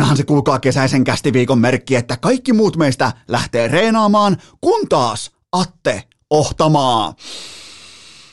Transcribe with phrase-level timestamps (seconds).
[0.00, 6.02] onhan se kuulkaa kesäisen kästiviikon merkki, että kaikki muut meistä lähtee reenaamaan, kun taas Atte
[6.30, 7.14] ohtamaa.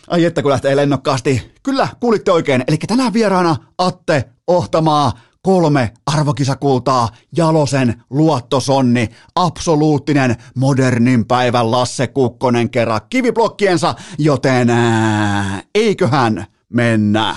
[0.08, 1.52] Ai että kun lähtee lennokkaasti.
[1.64, 2.64] Kyllä, kuulitte oikein.
[2.68, 13.02] Eli tänään vieraana Atte Ohtamaa, kolme arvokisakultaa, Jalosen luottosonni, absoluuttinen modernin päivän Lasse Kukkonen kerran
[13.10, 17.36] kiviblokkiensa, joten ää, eiköhän mennä.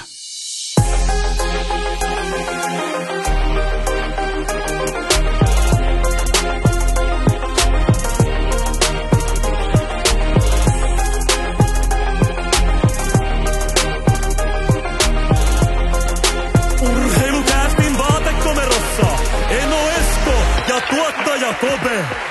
[21.82, 22.21] Tuottaja Kope.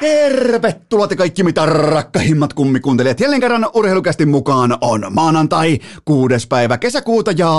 [0.00, 3.20] Tervetuloa te kaikki mitä rakkahimmat kummikuuntelijat.
[3.20, 7.50] Jälleen kerran urheilukästin mukaan on maanantai, kuudes päivä kesäkuuta ja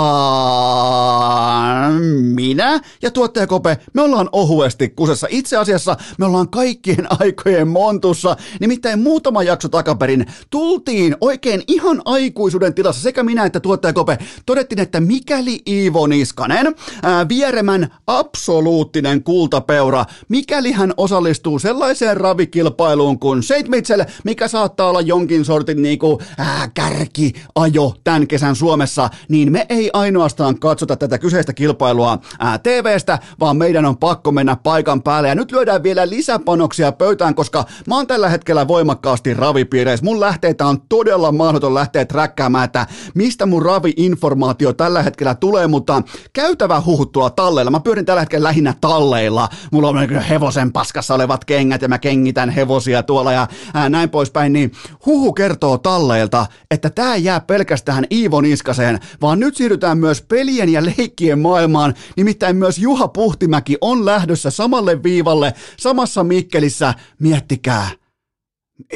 [2.34, 5.26] minä ja tuottaja Kope, me ollaan ohuesti kusessa.
[5.30, 8.36] Itse asiassa me ollaan kaikkien aikojen montussa.
[8.60, 14.18] Nimittäin muutama jakso takaperin tultiin oikein ihan aikuisuuden tilassa sekä minä että tuottaja Kope.
[14.46, 23.42] Todettiin, että mikäli Iivo Niskanen, ää, vieremän absoluuttinen kultapeura, mikäli hän osallistuu sellaiseen ravikilpailuun kuin
[23.42, 23.68] St.
[23.68, 29.90] Mitchell, mikä saattaa olla jonkin sortin niinku, ää, kärkiajo tämän kesän Suomessa, niin me ei
[29.92, 35.28] ainoastaan katsota tätä kyseistä kilpailua ää, TVstä, vaan meidän on pakko mennä paikan päälle.
[35.28, 40.04] Ja nyt lyödään vielä lisäpanoksia pöytään, koska mä oon tällä hetkellä voimakkaasti ravipiireissä.
[40.04, 46.02] Mun lähteitä on todella mahdoton lähteä träkkäämään, että mistä mun ravi-informaatio tällä hetkellä tulee, mutta
[46.32, 47.70] käytävä huhut tuolla talleilla.
[47.70, 49.48] Mä pyörin tällä hetkellä lähinnä talleilla.
[49.72, 54.52] Mulla on hevosen paskassa olevat kengät ja mä kengitän hevosia tuolla ja ää, näin poispäin,
[54.52, 54.72] niin
[55.06, 60.84] huhu kertoo talleilta, että tämä jää pelkästään Iivo Niskaseen, vaan nyt siirrytään myös pelien ja
[60.84, 67.88] leikkien maailmaan, nimittäin myös Juha Puhtimäki on lähdössä samalle viivalle, samassa Mikkelissä, miettikää,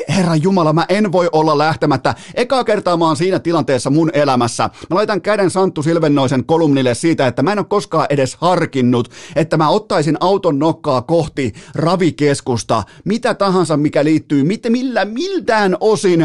[0.08, 2.14] Herra Jumala, mä en voi olla lähtemättä.
[2.34, 4.70] Ekaa kertaa mä oon siinä tilanteessa mun elämässä.
[4.90, 9.56] Mä laitan käden Santtu Silvennoisen kolumnille siitä, että mä en ole koskaan edes harkinnut, että
[9.56, 16.20] mä ottaisin auton nokkaa kohti ravikeskusta, mitä tahansa mikä liittyy, mit, millä, miltään osin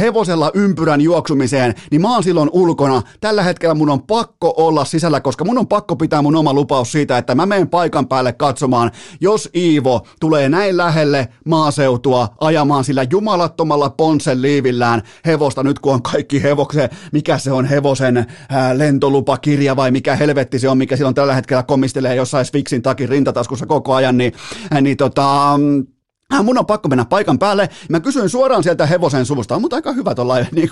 [0.00, 3.02] hevosella ympyrän juoksumiseen, niin mä oon silloin ulkona.
[3.20, 6.92] Tällä hetkellä mun on pakko olla sisällä, koska mun on pakko pitää mun oma lupaus
[6.92, 8.90] siitä, että mä menen paikan päälle katsomaan,
[9.20, 16.02] jos Iivo tulee näin lähelle maaseutua ajamaan sillä jumalattomalla ponsen liivillään hevosta nyt kun on
[16.02, 21.14] kaikki hevoksen, mikä se on hevosen ää, lentolupakirja vai mikä helvetti se on, mikä silloin
[21.14, 24.32] tällä hetkellä komistelee jossain Sfixin takin rintataskussa koko ajan, niin,
[24.80, 25.60] niin tota,
[26.34, 27.68] Äh, mun on pakko mennä paikan päälle.
[27.88, 29.54] Mä kysyin suoraan sieltä hevosen suusta.
[29.54, 30.70] On mutta aika hyvä tollainen niin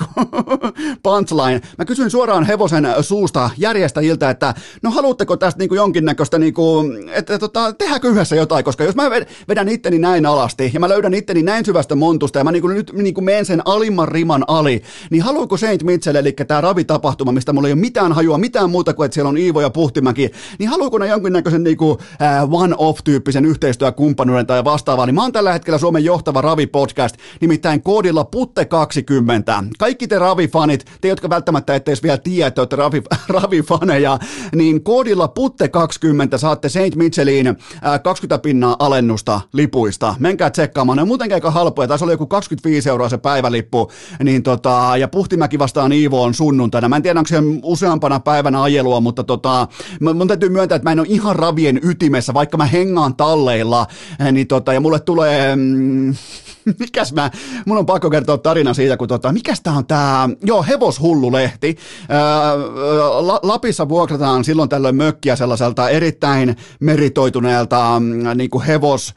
[1.03, 1.61] punchline.
[1.79, 7.09] Mä kysyin suoraan hevosen suusta järjestäjiltä, että no haluatteko tästä niin kuin jonkinnäköistä, niin kuin,
[7.13, 9.11] että tota, tehdäänkö yhdessä jotain, koska jos mä
[9.49, 12.75] vedän itteni näin alasti ja mä löydän itteni näin syvästä montusta ja mä niin kuin,
[12.75, 17.33] nyt niin kuin menen sen alimman riman ali, niin haluuko Saint Mitchell, eli tämä ravitapahtuma,
[17.33, 20.31] mistä mulla ei ole mitään hajua, mitään muuta kuin, että siellä on Iivo ja Puhtimäki,
[20.59, 25.53] niin haluuko ne jonkinnäköisen niin kuin, uh, one-off-tyyppisen yhteistyökumppanuuden tai vastaavaa, niin mä oon tällä
[25.53, 29.66] hetkellä Suomen johtava ravipodcast, nimittäin koodilla Putte20.
[29.78, 34.19] Kaikki te ravifanit, te jotka välttämättä ette edes vielä tiedä, että olette ravi, ravifaneja,
[34.55, 36.97] niin koodilla Putte20 saatte St.
[36.97, 37.56] Mitchelliin äh,
[38.03, 40.15] 20 pinnaa alennusta lipuista.
[40.19, 43.91] Menkää tsekkaamaan, ne on muutenkin aika halpoja, taisi oli joku 25 euroa se päivälippu,
[44.22, 46.88] niin tota, ja Puhtimäki vastaan Iivo on sunnuntaina.
[46.88, 49.69] Mä en tiedä, onko se useampana päivänä ajelua, mutta tota,
[50.15, 53.87] mun täytyy myöntää, että mä en ole ihan ravien ytimessä, vaikka mä hengaan talleilla,
[54.32, 55.34] niin tota, ja mulle tulee
[56.78, 57.31] mikäs mä,
[57.67, 61.77] mun on pakko kertoa tarina siitä, kun tota, mikäs tää on tää, joo, Hevoshullulehti.
[62.09, 62.56] Ää,
[63.19, 69.15] La- Lapissa vuokrataan silloin tällöin mökkiä sellaiselta erittäin meritoituneelta mm, niin kuin hevos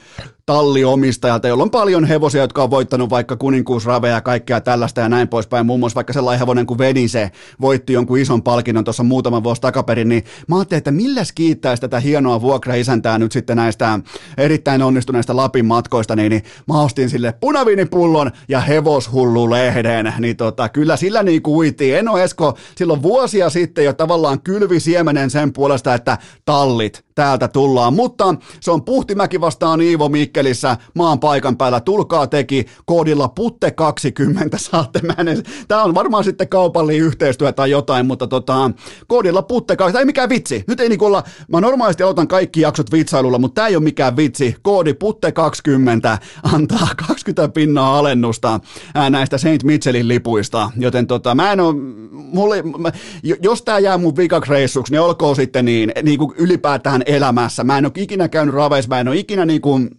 [0.47, 5.28] talliomistajalta, jolla on paljon hevosia, jotka on voittanut vaikka kuninkuusraveja ja kaikkea tällaista ja näin
[5.28, 5.66] poispäin.
[5.66, 7.31] Muun muassa vaikka sellainen hevonen kuin Venise
[7.62, 12.00] voitti jonkun ison palkinnon tuossa muutaman vuosi takaperin, niin mä ajattelin, että milläs kiittäisi tätä
[12.00, 14.00] hienoa vuokraisäntää nyt sitten näistä
[14.38, 20.98] erittäin onnistuneista Lapin matkoista, niin, niin mä ostin sille punaviinipullon ja hevoshullu-lehden, niin tota, kyllä
[20.98, 21.98] sillä niin kuitiin.
[21.98, 27.94] Eno Esko silloin vuosia sitten jo tavallaan kylvi siemenen sen puolesta, että tallit, täältä tullaan,
[27.94, 31.80] mutta se on Puhtimäki vastaan Iivo Mikkelin Mikkelissä maan paikan päällä.
[31.80, 35.44] Tulkaa teki koodilla putte20 saatte mennä.
[35.68, 38.72] Tämä on varmaan sitten kaupallinen yhteistyö tai jotain, mutta tota,
[39.07, 40.63] koodilla putte20, tämä ei mikään vitsi.
[40.68, 44.18] Nyt ei niinku olla, mä normaalisti aloitan kaikki jaksot vitsailulla, mutta tämä ei ole mikään
[44.18, 44.56] vitsi.
[44.62, 46.18] Koodi putte20
[46.54, 48.60] antaa 20 pinnaa alennusta
[49.10, 49.63] näistä St.
[49.63, 51.75] Mitchellin lipuista, joten tota, mä en ole,
[52.12, 52.92] mulle, mä,
[53.42, 57.63] jos tämä jää mun vikakreissuksi, niin olkoon sitten niin, niin kuin ylipäätään elämässä.
[57.63, 59.90] Mä en ole ikinä käynyt raveissa, mä en ole ikinä niin kuin,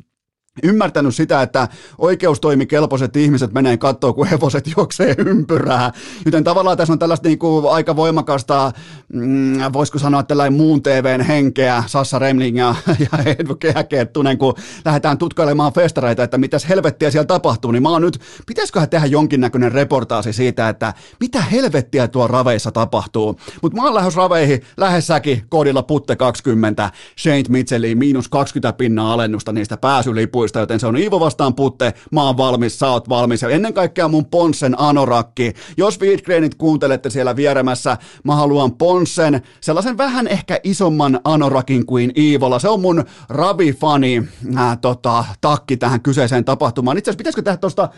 [0.63, 1.69] ymmärtänyt sitä, että
[1.99, 5.93] oikeustoimikelpoiset ihmiset menee katsoa, kun hevoset juoksee ympyrää.
[6.25, 8.73] Joten tavallaan tässä on tällaista niin kuin aika voimakasta,
[9.13, 15.19] mm, voisiko sanoa tällainen muun TVn henkeä, Sassa Remling ja, ja Edvu Kehäkettunen, kun lähdetään
[15.19, 20.33] tutkailemaan festareita, että mitäs helvettiä siellä tapahtuu, niin mä oon nyt, pitäisiköhän tehdä jonkinnäköinen reportaasi
[20.33, 23.41] siitä, että mitä helvettiä tuo raveissa tapahtuu.
[23.63, 29.53] Mutta mä oon lähes raveihin, lähessäkin koodilla putte 20, Saint Mitchelliin miinus 20 pinnaa alennusta
[29.53, 33.43] niistä pääsylipuista lipuista, joten se on Iivo vastaan putte, mä oon valmis, sä oot valmis.
[33.43, 35.53] Ja ennen kaikkea mun Ponssen anorakki.
[35.77, 42.59] Jos Wiedgrenit kuuntelette siellä vieremässä, mä haluan Ponssen, sellaisen vähän ehkä isomman anorakin kuin Iivolla.
[42.59, 44.23] Se on mun ravi-fani
[44.59, 46.99] äh, tota, takki tähän kyseiseen tapahtumaan.
[46.99, 47.89] Itse asiassa pitäisikö tehdä tuosta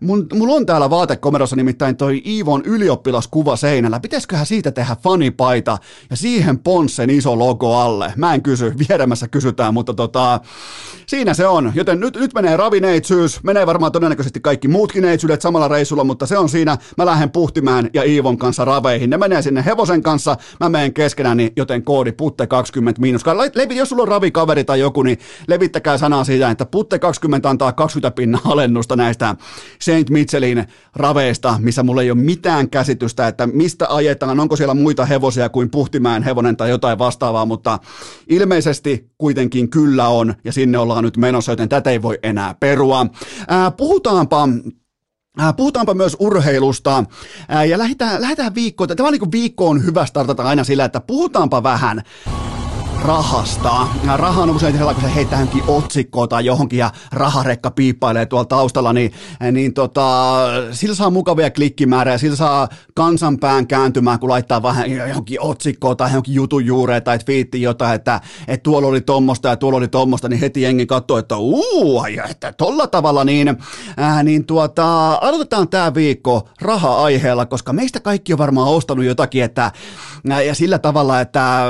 [0.00, 4.00] Mun, mulla on täällä vaatekomerossa nimittäin toi Iivon ylioppilaskuva seinällä.
[4.00, 5.78] Pitäisiköhän siitä tehdä fanipaita
[6.10, 8.12] ja siihen Ponssen iso logo alle?
[8.16, 10.40] Mä en kysy, vieremmässä kysytään, mutta tota,
[11.06, 11.72] siinä se on.
[11.74, 16.38] Joten nyt, nyt menee ravineitsyys, menee varmaan todennäköisesti kaikki muutkin neitsyydet samalla reissulla, mutta se
[16.38, 16.78] on siinä.
[16.98, 19.10] Mä lähden puhtimään ja Iivon kanssa raveihin.
[19.10, 23.22] Ne menee sinne hevosen kanssa, mä menen keskenäni, joten koodi putte 20 miinus.
[23.54, 25.18] Levi, jos sulla on ravikaveri tai joku, niin
[25.48, 29.36] levittäkää sanaa siitä, että putte 20 antaa 20 pinnan alennusta näistä
[29.90, 30.10] St.
[30.10, 30.66] Mitchellin
[30.96, 35.70] raveista, missä mulla ei ole mitään käsitystä, että mistä ajetaan, onko siellä muita hevosia kuin
[35.70, 37.78] Puhtimään hevonen tai jotain vastaavaa, mutta
[38.28, 43.06] ilmeisesti kuitenkin kyllä on, ja sinne ollaan nyt menossa, joten tätä ei voi enää perua.
[43.48, 44.48] Ää, puhutaanpa
[45.56, 47.04] Puhutaanpa myös urheilusta
[47.68, 48.88] ja lähdetään, lähdetään viikkoon.
[48.88, 52.02] Tämä niin viikko on hyvä startata aina sillä, että puhutaanpa vähän
[53.04, 53.86] rahasta.
[54.16, 58.44] Raha on usein sellainen, kun se heittää johonkin otsikkoon tai johonkin ja raharekka piippailee tuolla
[58.44, 59.12] taustalla, niin,
[59.52, 60.36] niin tota,
[60.72, 66.34] sillä saa mukavia klikkimäärää, sillä saa kansanpään kääntymään, kun laittaa vähän johonkin otsikkoon tai johonkin
[66.34, 70.40] jutun juureen tai twiittiin jotain, että, että tuolla oli tommosta ja tuolla oli tommosta, niin
[70.40, 73.56] heti jengi katsoo, että uu, että tolla tavalla, niin,
[73.96, 79.72] ää, niin tuota, aloitetaan tämä viikko raha-aiheella, koska meistä kaikki on varmaan ostanut jotakin, että,
[80.46, 81.64] ja sillä tavalla, että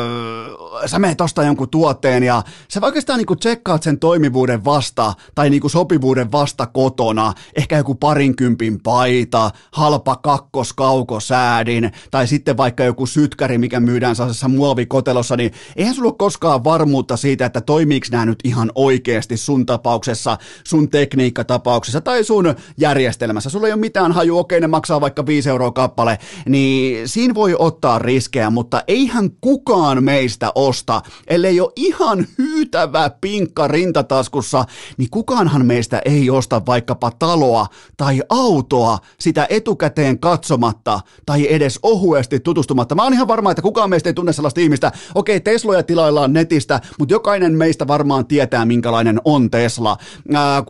[0.87, 5.69] sä menet tosta jonkun tuotteen ja sä oikeastaan niinku tsekkaat sen toimivuuden vasta tai niinku
[5.69, 13.81] sopivuuden vasta kotona, ehkä joku parinkympin paita, halpa kakkoskaukosäädin tai sitten vaikka joku sytkäri, mikä
[13.81, 18.73] myydään sellaisessa muovikotelossa, niin eihän sulla ole koskaan varmuutta siitä, että toimiiko nämä nyt ihan
[18.75, 23.51] oikeasti sun tapauksessa, sun tekniikkatapauksessa tai sun järjestelmässä.
[23.51, 26.19] Sulla ei ole mitään haju, okei ne maksaa vaikka 5 euroa kappale,
[26.49, 33.69] niin siinä voi ottaa riskejä, mutta eihän kukaan meistä osta ellei ole ihan hyytävä pinkka
[33.69, 34.65] rintataskussa,
[34.97, 37.67] niin kukaanhan meistä ei osta vaikkapa taloa
[37.97, 42.95] tai autoa sitä etukäteen katsomatta tai edes ohuesti tutustumatta.
[42.95, 44.93] Mä oon ihan varma, että kukaan meistä ei tunne sellaista ihmistä.
[45.15, 49.97] Okei, Tesloja tilaillaan netistä, mutta jokainen meistä varmaan tietää, minkälainen on Tesla.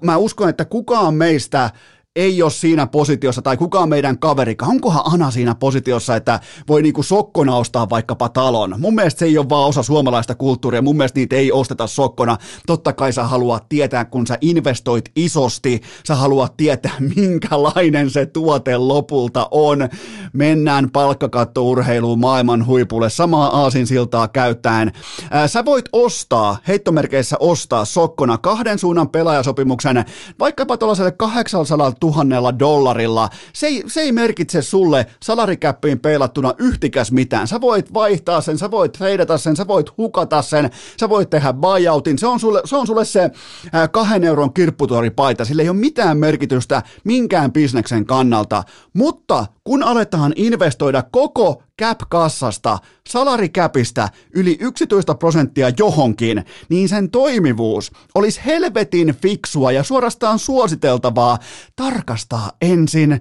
[0.03, 1.71] Mä uskon, että kukaan meistä
[2.17, 7.03] ei ole siinä positiossa, tai kukaan meidän kaveri, onkohan Ana siinä positiossa, että voi niinku
[7.03, 8.75] sokkona ostaa vaikkapa talon.
[8.79, 12.37] Mun mielestä se ei ole vaan osa suomalaista kulttuuria, mun mielestä niitä ei osteta sokkona.
[12.67, 18.77] Totta kai sä haluat tietää, kun sä investoit isosti, sä haluat tietää, minkälainen se tuote
[18.77, 19.89] lopulta on.
[20.33, 24.93] Mennään palkkakattourheiluun maailman huipulle, samaa aasinsiltaa käyttäen.
[25.31, 30.05] Ää, sä voit ostaa, heittomerkeissä ostaa sokkona kahden suunnan pelaajasopimuksen,
[30.39, 33.29] vaikkapa tuollaiselle 800 tuhannella dollarilla.
[33.53, 37.49] Se ei, se ei merkitse sulle salarikäppiin peilattuna yhtikäs mitään.
[37.49, 41.53] Sä voit vaihtaa sen, sä voit treidata sen, sä voit hukata sen, sä voit tehdä
[41.53, 42.19] buyoutin.
[42.19, 43.31] Se on sulle se, on sulle se
[43.73, 45.45] ää, kahden euron kirpputoripaita.
[45.45, 48.63] Sillä ei ole mitään merkitystä minkään bisneksen kannalta.
[48.95, 58.41] Mutta kun aletaan investoida koko cap-kassasta, salarikäpistä yli 11 prosenttia johonkin, niin sen toimivuus olisi
[58.46, 61.39] helvetin fiksua ja suorastaan suositeltavaa.
[61.77, 63.20] Tarkastaa ensin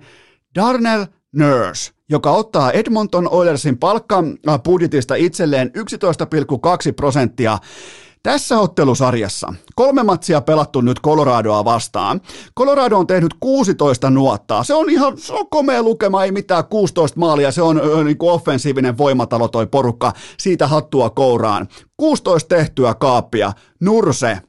[0.56, 7.58] Darnell Nurse, joka ottaa Edmonton Oilersin palkkabudjetista itselleen 11,2 prosenttia
[8.24, 12.22] tässä ottelusarjassa kolme matsia pelattu nyt Coloradoa vastaan.
[12.58, 14.64] Colorado on tehnyt 16 nuottaa.
[14.64, 17.52] Se on ihan se on komea lukema, ei mitään 16 maalia.
[17.52, 20.14] Se on niin kuin offensiivinen voimatalo toi porukka.
[20.38, 21.68] Siitä hattua kouraan.
[21.98, 23.54] 16 tehtyä kaappia.
[23.80, 24.42] Nurse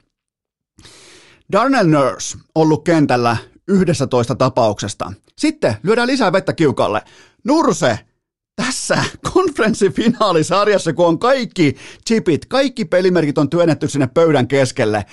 [1.51, 3.37] Darnell Nurse ollut kentällä
[3.67, 5.13] 11 tapauksesta.
[5.37, 7.01] Sitten lyödään lisää vettä kiukalle.
[7.43, 7.99] Nurse
[8.65, 9.03] tässä
[9.33, 11.75] konferenssifinaalisarjassa, kun on kaikki
[12.07, 15.05] chipit, kaikki pelimerkit on työnnetty sinne pöydän keskelle,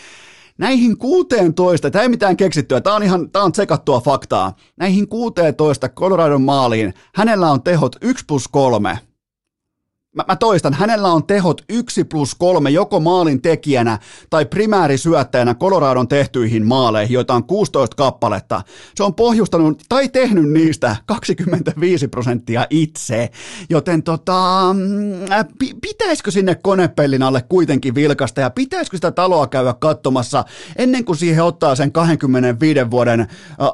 [0.59, 5.89] näihin 16, tämä ei mitään keksittyä, tämä on ihan tämä on tsekattua faktaa, näihin 16
[5.89, 8.99] Coloradon maaliin hänellä on tehot 1 plus 3.
[10.19, 13.99] Mä, mä toistan, hänellä on tehot 1 plus 3 joko maalin tekijänä
[14.31, 18.63] tai primäärisyöttäjänä Coloradon tehtyihin maaleihin, joita on 16 kappaletta.
[18.95, 23.31] Se on pohjustanut tai tehnyt niistä 25 prosenttia itse,
[23.71, 24.75] joten tota,
[25.59, 30.45] p- pitäisikö sinne konepellin alle kuitenkin vilkasta ja pitäisikö sitä taloa käydä katsomassa
[30.77, 33.27] ennen kuin siihen ottaa sen 25 vuoden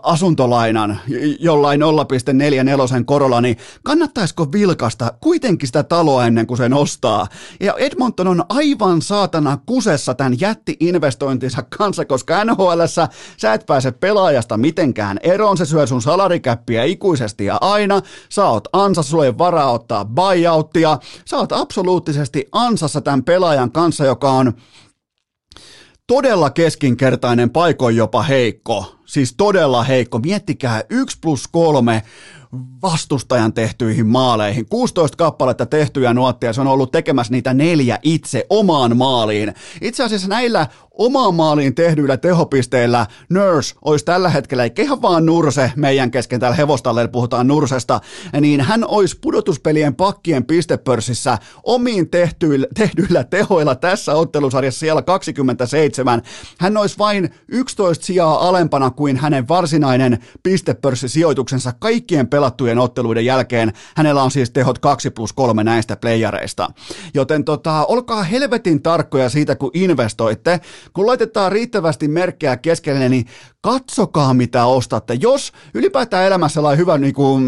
[0.03, 0.99] asuntolainan
[1.41, 7.27] jollain 0,44 korolla, niin kannattaisiko vilkasta kuitenkin sitä taloa ennen kuin se nostaa.
[7.61, 12.81] Ja Edmonton on aivan saatana kusessa tämän jätti-investointinsa kanssa, koska nhl
[13.37, 18.69] sä et pääse pelaajasta mitenkään eroon, se syö sun salarikäppiä ikuisesti ja aina, sä oot
[18.73, 24.53] ansassa, sulle varaa ottaa buyouttia, sä oot absoluuttisesti ansassa tämän pelaajan kanssa, joka on
[26.07, 28.95] todella keskinkertainen, paikoin jopa heikko.
[29.07, 30.19] Siis todella heikko.
[30.19, 32.03] Miettikää, 1 plus 3
[32.83, 34.67] vastustajan tehtyihin maaleihin.
[34.67, 39.55] 16 kappaletta tehtyjä nuotteja, se on ollut tekemässä niitä neljä itse omaan maaliin.
[39.81, 45.73] Itse asiassa näillä omaan maaliin tehdyillä tehopisteillä Nurse olisi tällä hetkellä, ei ihan vaan Nurse
[45.77, 48.01] meidän kesken täällä hevostalle puhutaan Nursesta,
[48.41, 56.23] niin hän olisi pudotuspelien pakkien pistepörssissä omiin tehtyillä, tehdyillä tehoilla tässä ottelusarjassa siellä 27.
[56.59, 63.73] Hän olisi vain 11 sijaa alempana kuin hänen varsinainen pistepörssisijoituksensa kaikkien pelattujen otteluiden jälkeen.
[63.97, 66.71] Hänellä on siis tehot 2 plus 3 näistä playareista.
[67.15, 70.61] Joten tota, olkaa helvetin tarkkoja siitä, kun investoitte,
[70.93, 73.27] kun laitetaan riittävästi merkkejä keskelle, niin
[73.61, 75.15] katsokaa mitä ostatte.
[75.21, 77.45] Jos ylipäätään elämässä on hyvä niin kuin,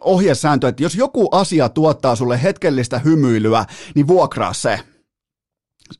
[0.00, 3.64] ohjesääntö, että jos joku asia tuottaa sulle hetkellistä hymyilyä,
[3.94, 4.80] niin vuokraa se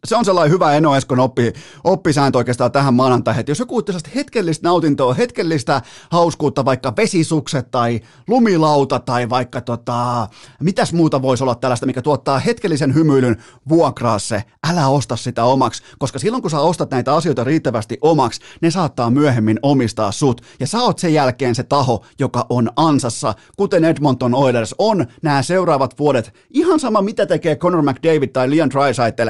[0.04, 1.52] se on sellainen hyvä Eno Eskon oppi,
[1.85, 3.83] oppisääntö oikeastaan tähän maanantaihin, että jos joku
[4.14, 10.28] hetkellistä nautintoa, hetkellistä hauskuutta, vaikka vesisukset tai lumilauta tai vaikka tota,
[10.61, 15.83] mitäs muuta voisi olla tällaista, mikä tuottaa hetkellisen hymyilyn, vuokraa se, älä osta sitä omaksi,
[15.99, 20.66] koska silloin kun sä ostat näitä asioita riittävästi omaksi, ne saattaa myöhemmin omistaa sut, ja
[20.66, 25.99] sä oot sen jälkeen se taho, joka on ansassa, kuten Edmonton Oilers on nämä seuraavat
[25.99, 29.28] vuodet, ihan sama mitä tekee Conor McDavid tai Leon Draisaitl,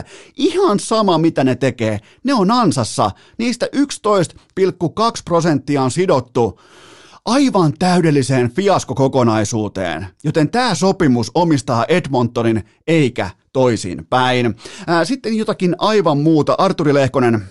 [0.49, 3.11] ihan sama mitä ne tekee, ne on ansassa.
[3.39, 3.83] Niistä 11,2
[5.25, 6.61] prosenttia on sidottu
[7.25, 14.57] aivan täydelliseen fiaskokokonaisuuteen, joten tämä sopimus omistaa Edmontonin eikä toisin päin.
[15.05, 16.55] Sitten jotakin aivan muuta.
[16.59, 17.45] Arturi Lehkonen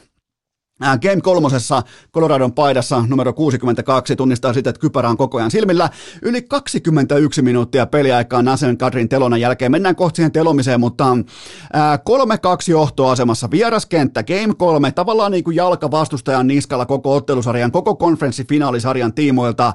[1.02, 5.90] Game kolmosessa Coloradon paidassa numero 62 tunnistaa sitä, että kypärä on koko ajan silmillä.
[6.22, 9.72] Yli 21 minuuttia peliaikaa Nasen Kadrin telonan jälkeen.
[9.72, 13.52] Mennään kohti siihen telomiseen, mutta 3-2 johtoasemassa.
[13.52, 19.74] Vieraskenttä, Game 3, tavallaan niin kuin jalka vastustajan niskalla koko ottelusarjan, koko konferenssifinaalisarjan tiimoilta.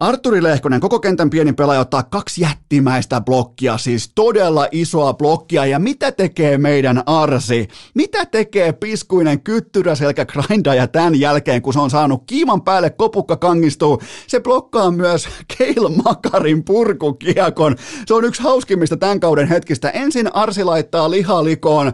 [0.00, 5.66] Arturi Lehkonen, koko kentän pienin pelaaja, ottaa kaksi jättimäistä blokkia, siis todella isoa blokkia.
[5.66, 7.68] Ja mitä tekee meidän Arsi?
[7.94, 13.36] Mitä tekee piskuinen kyttyrä selkä grindaja tämän jälkeen, kun se on saanut kiiman päälle, kopukka
[13.36, 14.02] kangistuu?
[14.26, 15.28] Se blokkaa myös
[15.58, 17.76] Keil Makarin purkukiekon.
[18.06, 19.90] Se on yksi hauskimmista tämän kauden hetkistä.
[19.90, 21.92] Ensin Arsi laittaa lihalikoon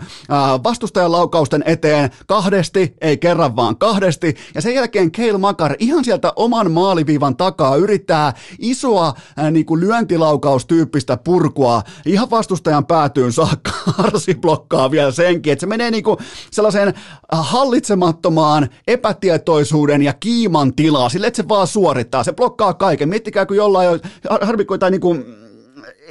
[0.64, 4.34] vastustajan laukausten eteen kahdesti, ei kerran vaan kahdesti.
[4.54, 9.66] Ja sen jälkeen Keil Makar ihan sieltä oman maaliviivan takaa yrittää yrittää isoa ää, niin
[9.66, 13.70] kuin lyöntilaukaustyyppistä purkua ihan vastustajan päätyyn saakka.
[13.98, 16.18] Arsi blokkaa vielä senkin, että se menee niin kuin
[16.50, 16.94] sellaiseen
[17.32, 23.08] hallitsemattomaan epätietoisuuden ja kiiman tilaa, sille että se vaan suorittaa, se blokkaa kaiken.
[23.08, 24.00] Miettikää, kun jollain
[24.40, 25.24] harmi, niin kuin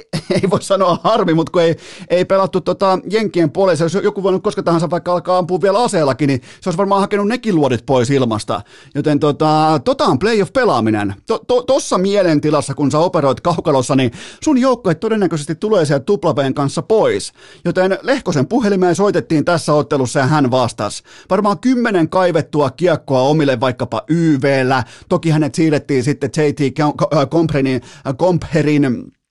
[0.42, 1.76] ei voi sanoa harmi, mutta kun ei,
[2.10, 6.26] ei pelattu tota Jenkien puolella, jos joku voinut koska tahansa vaikka alkaa ampua vielä aseellakin,
[6.26, 8.60] niin se olisi varmaan hakenut nekin luodit pois ilmasta.
[8.94, 11.14] Joten tota, tota on playoff-pelaaminen.
[11.26, 14.10] To, to, tossa mielentilassa, kun sä operoit kaukalossa, niin
[14.44, 17.32] sun joukkoet todennäköisesti tulee sieltä tuplaveen kanssa pois.
[17.64, 21.02] Joten Lehkosen puhelimeen soitettiin tässä ottelussa ja hän vastasi.
[21.30, 24.84] Varmaan kymmenen kaivettua kiekkoa omille vaikkapa YVllä.
[25.08, 26.74] Toki hänet siirrettiin sitten JT
[27.30, 27.74] Comperin
[28.06, 29.23] Äh,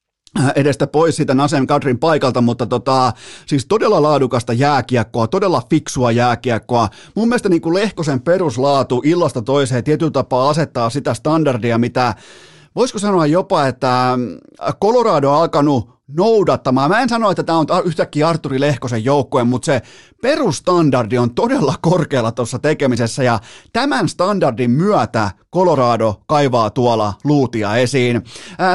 [0.55, 3.13] edestä pois siitä Nasem Kadrin paikalta, mutta tota,
[3.45, 6.89] siis todella laadukasta jääkiekkoa, todella fiksua jääkiekkoa.
[7.15, 12.15] Mun mielestä niin kuin Lehkosen peruslaatu illasta toiseen tietyllä tapaa asettaa sitä standardia, mitä
[12.75, 14.17] voisiko sanoa jopa, että
[14.81, 16.91] Colorado on alkanut noudattamaan.
[16.91, 19.81] Mä en sano, että tämä on yhtäkkiä Arturi Lehkosen joukkue, mutta se
[20.21, 23.39] perustandardi on todella korkealla tuossa tekemisessä ja
[23.73, 28.21] tämän standardin myötä Colorado kaivaa tuolla luutia esiin.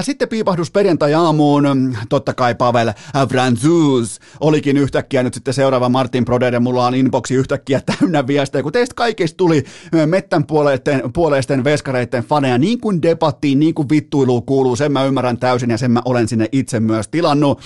[0.00, 2.92] Sitten piipahdus perjantai-aamuun, totta kai Pavel
[3.28, 8.72] Franzuz olikin yhtäkkiä nyt sitten seuraava Martin Brodeur, mulla on inboxi yhtäkkiä täynnä viestejä, kun
[8.72, 9.64] teistä kaikista tuli
[10.06, 15.38] mettän puoleisten, puoleisten veskareiden faneja, niin kuin debattiin, niin kuin vittuiluun kuuluu, sen mä ymmärrän
[15.38, 17.60] täysin ja sen mä olen sinne itse myös tilannut.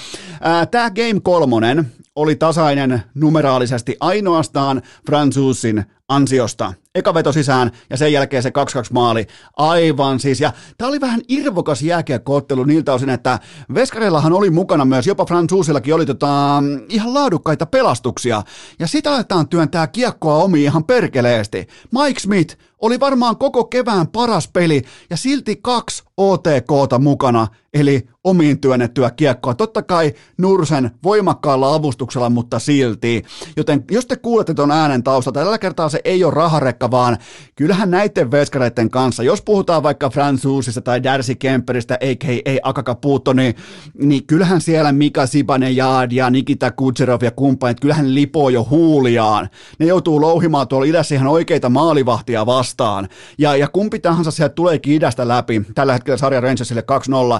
[0.70, 6.74] Tämä Game kolmonen oli tasainen numeraalisesti ainoastaan Franzusin ansiosta.
[6.94, 8.52] Eka veto sisään ja sen jälkeen se 2-2
[8.92, 9.26] maali.
[9.56, 10.40] Aivan siis.
[10.40, 13.38] Ja tämä oli vähän irvokas jääkiekkoottelu niiltä osin, että
[13.74, 18.42] Veskareillahan oli mukana myös, jopa Franzusillakin oli tota, ihan laadukkaita pelastuksia.
[18.78, 21.66] Ja sitä aletaan työntää kiekkoa omiin ihan perkeleesti.
[22.02, 28.60] Mike Smith oli varmaan koko kevään paras peli ja silti kaksi OTKta mukana, eli omiin
[28.60, 29.54] työnnettyä kiekkoa.
[29.54, 33.24] Totta kai Nursen voimakkaalla avustuksella, mutta silti.
[33.56, 37.18] Joten jos te kuulette tuon äänen taustalta, tällä kertaa se ei ole raharekka, vaan
[37.54, 42.58] kyllähän näiden veskareiden kanssa, jos puhutaan vaikka Fransuusista tai Darcy Kemperistä, a.k.a.
[42.62, 43.54] Akaka Puutto, niin,
[43.98, 49.48] niin kyllähän siellä Mika Sibanen ja, ja Nikita Kutserov ja kumppanit, kyllähän lipoo jo huuliaan.
[49.78, 52.71] Ne joutuu louhimaan tuolla idässä ihan oikeita maalivahtia vastaan.
[53.38, 56.84] Ja, ja kumpi tahansa sieltä tuleekin idästä läpi, tällä hetkellä sarja Rangersille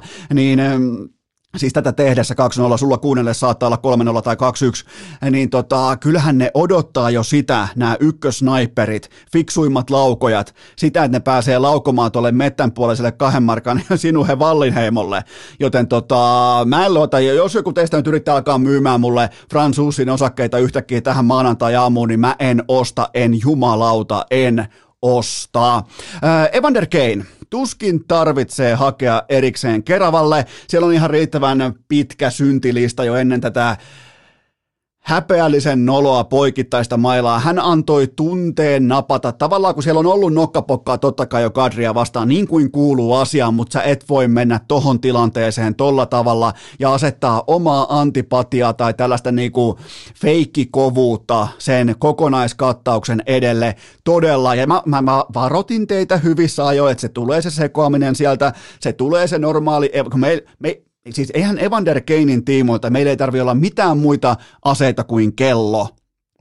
[0.01, 0.61] 2-0, niin
[1.57, 2.35] siis tätä tehdessä
[2.75, 4.37] 2-0, sulla kuunnelle saattaa olla 3-0 tai
[5.25, 11.21] 2-1, niin tota, kyllähän ne odottaa jo sitä, nämä ykkösnaiperit, fiksuimmat laukojat, sitä, että ne
[11.21, 15.25] pääsee laukomaan tuolle mettänpuoliselle kahden markan sinuhe Vallinheimolle.
[15.61, 20.59] Joten tota, mä en luota, jos joku teistä nyt yrittää alkaa myymään mulle Fransuusin osakkeita
[20.59, 24.69] yhtäkkiä tähän maanantai-aamuun, niin mä en osta, en jumalauta, en
[25.03, 25.89] ostaa.
[26.25, 30.47] Äh, Evander Kane, tuskin tarvitsee hakea erikseen Keravalle.
[30.69, 33.77] Siellä on ihan riittävän pitkä syntilista jo ennen tätä
[35.03, 37.39] häpeällisen noloa poikittaista mailaa.
[37.39, 39.33] Hän antoi tunteen napata.
[39.33, 43.55] Tavallaan kun siellä on ollut nokkapokkaa totta kai jo Kadria vastaan, niin kuin kuuluu asiaan,
[43.55, 49.33] mutta sä et voi mennä tohon tilanteeseen tolla tavalla ja asettaa omaa antipatiaa tai tällaista
[49.33, 49.79] niinku
[50.21, 54.55] feikkikovuutta sen kokonaiskattauksen edelle todella.
[54.55, 58.93] Ja mä, mä, mä varotin teitä hyvissä ajoin, että se tulee se sekoaminen sieltä, se
[58.93, 63.55] tulee se normaali, kun me, me, siis eihän Evander Kanein tiimoilta, meillä ei tarvitse olla
[63.55, 65.89] mitään muita aseita kuin kello.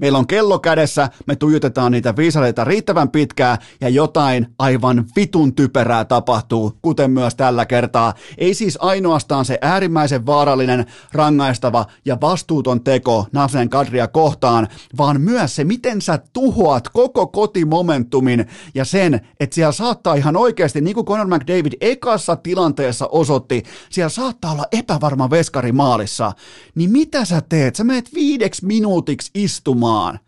[0.02, 6.06] Meillä on kello kädessä, me tuijotetaan niitä viisareita riittävän pitkää ja jotain aivan vitun typerää
[6.06, 8.14] tapahtuu, kuten myös tällä kertaa.
[8.38, 15.56] Ei siis ainoastaan se äärimmäisen vaarallinen, rangaistava ja vastuuton teko Nasen Kadria kohtaan, vaan myös
[15.56, 18.46] se, miten sä tuhoat koko kotimomentumin
[18.76, 24.10] ja sen, että siellä saattaa ihan oikeasti, niin kuin Conor McDavid ekassa tilanteessa osoitti, siellä
[24.10, 26.32] saattaa olla epävarma veskari maalissa.
[26.76, 27.76] Niin mitä sä teet?
[27.76, 30.20] Sä meet viideksi minuutiksi istumaan pelaamaan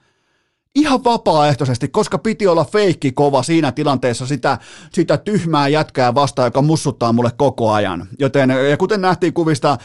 [0.76, 4.58] ihan vapaaehtoisesti, koska piti olla feikki kova siinä tilanteessa sitä,
[4.94, 8.08] sitä tyhmää jätkää vastaan, joka mussuttaa mulle koko ajan.
[8.20, 9.78] Joten, ja kuten nähtiin kuvista,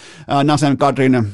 [0.44, 1.32] Nasen Kadrin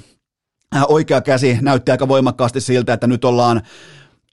[0.88, 3.62] oikea käsi näytti aika voimakkaasti siltä, että nyt ollaan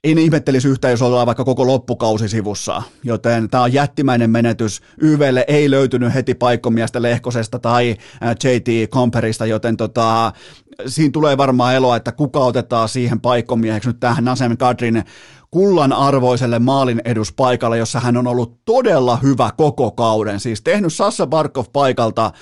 [0.04, 4.80] en ihmettelisi yhtään, jos ollaan vaikka koko loppukausi sivussa, joten tämä on jättimäinen menetys.
[5.00, 7.96] YVlle ei löytynyt heti paikkomiestä Lehkosesta tai
[8.44, 10.32] JT Komperista, joten tota,
[10.86, 15.04] siinä tulee varmaan eloa, että kuka otetaan siihen paikkomieheksi nyt tähän Nasem Kadrin
[15.50, 20.40] kullan arvoiselle maalin eduspaikalle, jossa hän on ollut todella hyvä koko kauden.
[20.40, 22.32] Siis tehnyt Sassa Barkov paikalta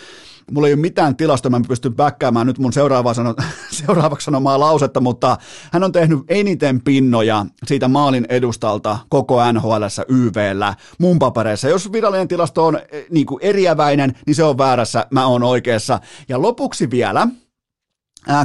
[0.51, 3.35] mulla ei ole mitään tilasta, mä pystyn backkaamaan nyt mun seuraava sano,
[3.71, 5.37] seuraavaksi sanomaa lausetta, mutta
[5.73, 11.69] hän on tehnyt eniten pinnoja siitä maalin edustalta koko NHL YVllä mun papereissa.
[11.69, 16.01] Jos virallinen tilasto on eh, niin kuin eriäväinen, niin se on väärässä, mä oon oikeassa.
[16.29, 17.29] Ja lopuksi vielä,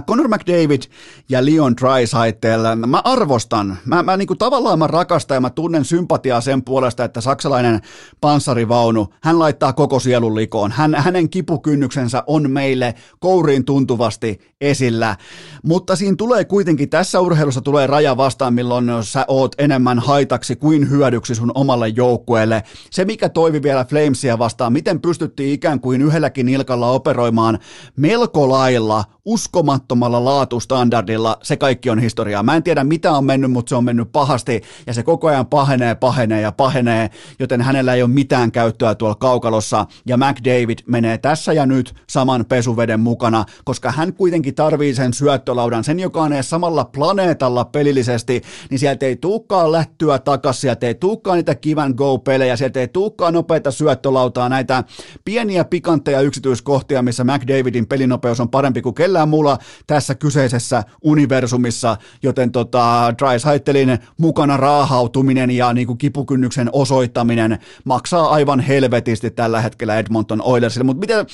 [0.08, 0.82] Conor McDavid
[1.30, 6.42] ja Leon Draisaitl, mä arvostan, mä, mä niinku tavallaan mä rakastan ja mä tunnen sympatiaa
[6.42, 7.82] sen puolesta, että saksalainen
[8.22, 10.72] panssarivaunu, hän laittaa koko sielun likoon.
[10.72, 15.16] Hän, hänen kipukynnyksensä on meille kouriin tuntuvasti esillä,
[15.64, 20.90] mutta siinä tulee kuitenkin, tässä urheilussa tulee raja vastaan, milloin sä oot enemmän haitaksi kuin
[20.90, 22.64] hyödyksi sun omalle joukkueelle.
[22.92, 27.60] Se, mikä toivi vielä Flamesia vastaan, miten pystyttiin ikään kuin yhdelläkin nilkalla operoimaan
[27.96, 32.44] melko lailla usko uskomattomalla laatustandardilla, se kaikki on historiaa.
[32.44, 35.46] Mä en tiedä mitä on mennyt, mutta se on mennyt pahasti ja se koko ajan
[35.46, 39.86] pahenee, pahenee ja pahenee, joten hänellä ei ole mitään käyttöä tuolla kaukalossa.
[40.06, 45.84] Ja McDavid menee tässä ja nyt saman pesuveden mukana, koska hän kuitenkin tarvii sen syöttölaudan,
[45.84, 50.96] sen joka on edes samalla planeetalla pelillisesti, niin sieltä ei tuukkaan lättyä takaisin, sieltä ei
[50.96, 54.84] tuukkaan niitä kivan go-pelejä, sieltä ei tuukkaan nopeita syöttölautaa, näitä
[55.26, 59.55] pieniä pikantteja yksityiskohtia, missä McDavidin pelinopeus on parempi kuin kellään muulla
[59.88, 68.60] tässä kyseisessä universumissa, joten tota, Drysaitelin mukana raahautuminen ja niin kuin kipukynnyksen osoittaminen maksaa aivan
[68.60, 71.26] helvetisti tällä hetkellä Edmonton Oilersille, mutta miten,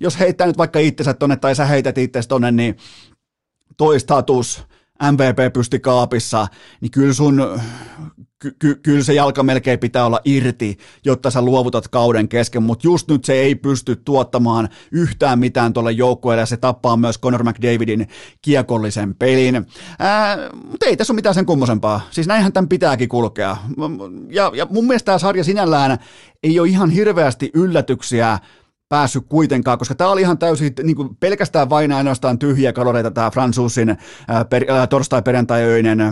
[0.00, 2.76] jos heittää nyt vaikka itsensä tonne tai sä heität itsesi tonne, niin
[3.76, 4.64] toi status
[5.02, 6.46] MVP pysti kaapissa,
[6.80, 7.60] niin kyllä sun,
[8.44, 12.86] ky- ky- kyllä se jalka melkein pitää olla irti, jotta sä luovutat kauden kesken, mutta
[12.86, 17.44] just nyt se ei pysty tuottamaan yhtään mitään tuolle joukkueelle ja se tappaa myös Conor
[17.44, 18.08] McDavidin
[18.42, 19.66] kiekollisen pelin.
[19.98, 20.38] Ää,
[20.70, 22.00] mutta ei tässä ole mitään sen kummosempaa.
[22.10, 23.56] Siis näinhän tämän pitääkin kulkea.
[24.28, 25.98] Ja, ja mun mielestä tämä sarja sinällään
[26.42, 28.38] ei ole ihan hirveästi yllätyksiä
[28.88, 33.30] päässyt kuitenkaan, koska tämä oli ihan täysin niin kuin pelkästään vain ainoastaan tyhjiä kaloreita tämä
[33.30, 33.96] Fransuusin äh,
[34.30, 36.06] äh, torstai-perjantai-öinen äh,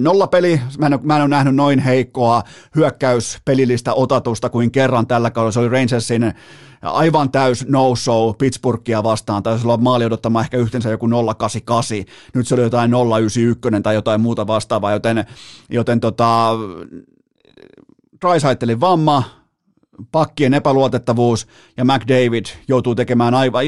[0.00, 0.60] nollapeli.
[0.78, 2.42] Mä en, mä en ole nähnyt noin heikkoa
[2.76, 5.52] hyökkäyspelillistä otatusta kuin kerran tällä kaudella.
[5.52, 6.34] Se oli Rangersin
[6.82, 11.98] aivan täys no-show Pittsburghia vastaan, taisi olla maali odottamaan ehkä yhteensä joku 088,
[12.34, 12.90] nyt se oli jotain
[13.20, 15.24] 091 tai jotain muuta vastaavaa, joten,
[15.70, 16.50] joten tota,
[18.20, 19.22] Drysaitelin vamma,
[20.12, 23.64] pakkien epäluotettavuus ja McDavid joutuu tekemään aivan,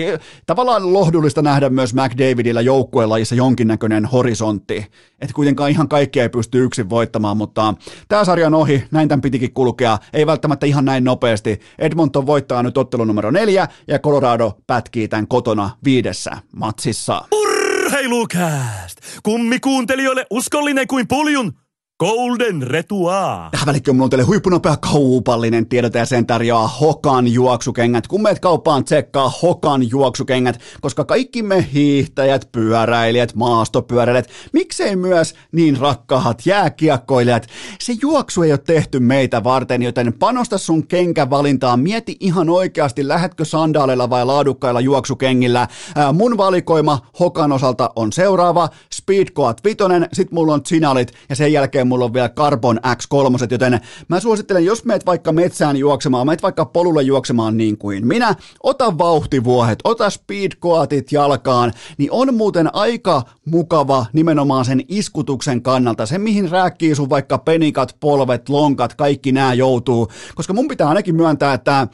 [0.47, 4.87] tavallaan lohdullista nähdä myös McDavidillä joukkuelajissa jonkinnäköinen horisontti,
[5.21, 7.75] että kuitenkaan ihan kaikkea ei pysty yksin voittamaan, mutta
[8.09, 11.61] tämä sarja on ohi, näin tämän pitikin kulkea, ei välttämättä ihan näin nopeasti.
[11.79, 17.25] Edmonton voittaa nyt ottelu numero neljä ja Colorado pätkii tämän kotona viidessä matsissa.
[17.33, 18.99] Urheilukääst!
[19.23, 21.53] Kummi kuuntelijoille uskollinen kuin puljun
[22.01, 23.49] Golden Retua.
[23.51, 28.07] Tähän välikköön mulla on teille huippunopea kaupallinen tiedot ja sen tarjoaa Hokan juoksukengät.
[28.07, 35.77] Kun meet kauppaan, tsekkaa Hokan juoksukengät, koska kaikki me hiihtäjät, pyöräilijät, maastopyöräilijät, miksei myös niin
[35.77, 37.47] rakkaat jääkiekkoilijat.
[37.81, 41.81] Se juoksu ei ole tehty meitä varten, joten panosta sun kenkävalintaan.
[41.81, 45.69] Mieti ihan oikeasti, lähetkö sandaaleilla vai laadukkailla juoksukengillä.
[45.95, 48.69] Ää, mun valikoima Hokan osalta on seuraava.
[48.95, 53.81] Speedcoat vitonen, sit mulla on Zinalit ja sen jälkeen mulla on vielä Carbon X3, joten
[54.09, 58.99] mä suosittelen, jos meet vaikka metsään juoksemaan, meet vaikka polulle juoksemaan niin kuin minä, ota
[58.99, 66.51] vauhtivuohet, ota speedcoatit jalkaan, niin on muuten aika mukava nimenomaan sen iskutuksen kannalta, se mihin
[66.51, 71.89] rääkkii sun vaikka penikat, polvet, lonkat, kaikki nämä joutuu, koska mun pitää ainakin myöntää, että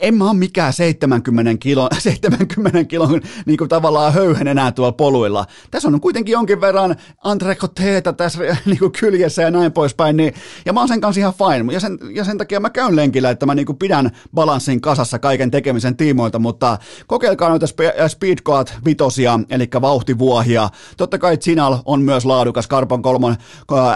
[0.00, 5.46] en mä ole mikään 70 kilon, 70 kilon niin kuin tavallaan höyhen enää tuolla poluilla.
[5.70, 10.34] Tässä on kuitenkin jonkin verran antrekoteeta tässä niin kuin kyljessä ja näin poispäin, niin,
[10.66, 13.30] ja mä oon sen kanssa ihan fine, ja sen, ja sen takia mä käyn lenkillä,
[13.30, 17.66] että mä niin kuin pidän balanssin kasassa kaiken tekemisen tiimoilta, mutta kokeilkaa noita
[18.08, 20.68] Speedcoat vitosia, eli vauhtivuohia.
[20.96, 23.36] Totta kai Zinal on myös laadukas, Carbon 3,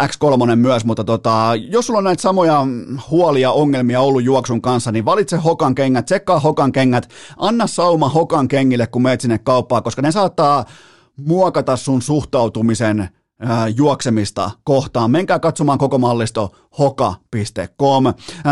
[0.07, 2.67] X3 myös, mutta tota, jos sulla on näitä samoja
[3.11, 8.49] huolia, ongelmia ollut juoksun kanssa, niin valitse Hokan kengät, tsekkaa Hokan kengät, anna sauma Hokan
[8.49, 10.65] kengille, kun meet sinne kauppaan, koska ne saattaa
[11.17, 13.09] muokata sun suhtautumisen
[13.77, 15.11] juoksemista kohtaan.
[15.11, 18.05] Menkää katsomaan koko mallisto hoka.com.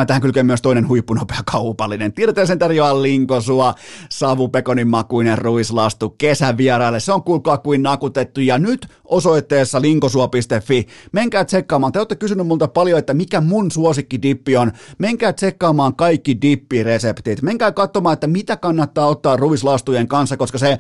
[0.07, 2.13] Tähän kylkee myös toinen huippunopea kaupallinen.
[2.13, 3.75] Tiedetään sen tarjoaa linkosua,
[4.11, 7.01] savupekonin makuinen ruislastu kesävieraille.
[7.01, 10.87] Se on kuulkaa kuin nakutettu ja nyt osoitteessa linkosua.fi.
[11.13, 11.93] Menkää tsekkaamaan.
[11.93, 14.73] Te olette kysynyt multa paljon, että mikä mun suosikkidippi on.
[14.99, 17.43] Menkää tsekkaamaan kaikki dippireseptit.
[17.43, 20.79] Menkää katsomaan, että mitä kannattaa ottaa ruislastujen kanssa, koska se,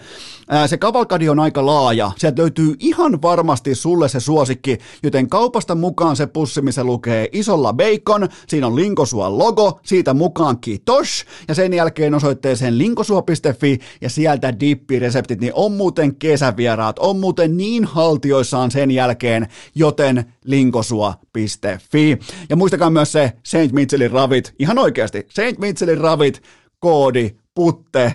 [0.66, 2.10] se kavalkadi on aika laaja.
[2.16, 7.72] Sieltä löytyy ihan varmasti sulle se suosikki, joten kaupasta mukaan se pussi, missä lukee isolla
[7.72, 14.60] bacon, siinä on Linkosua logo, siitä mukaan kiitos, ja sen jälkeen osoitteeseen linkosua.fi, ja sieltä
[14.60, 22.18] dippireseptit, niin on muuten kesävieraat, on muuten niin haltioissaan sen jälkeen, joten linkosua.fi.
[22.48, 23.72] Ja muistakaa myös se St.
[23.72, 25.58] Mitchellin ravit, ihan oikeasti, St.
[25.58, 26.42] Mitchellin ravit,
[26.78, 28.14] koodi, putte,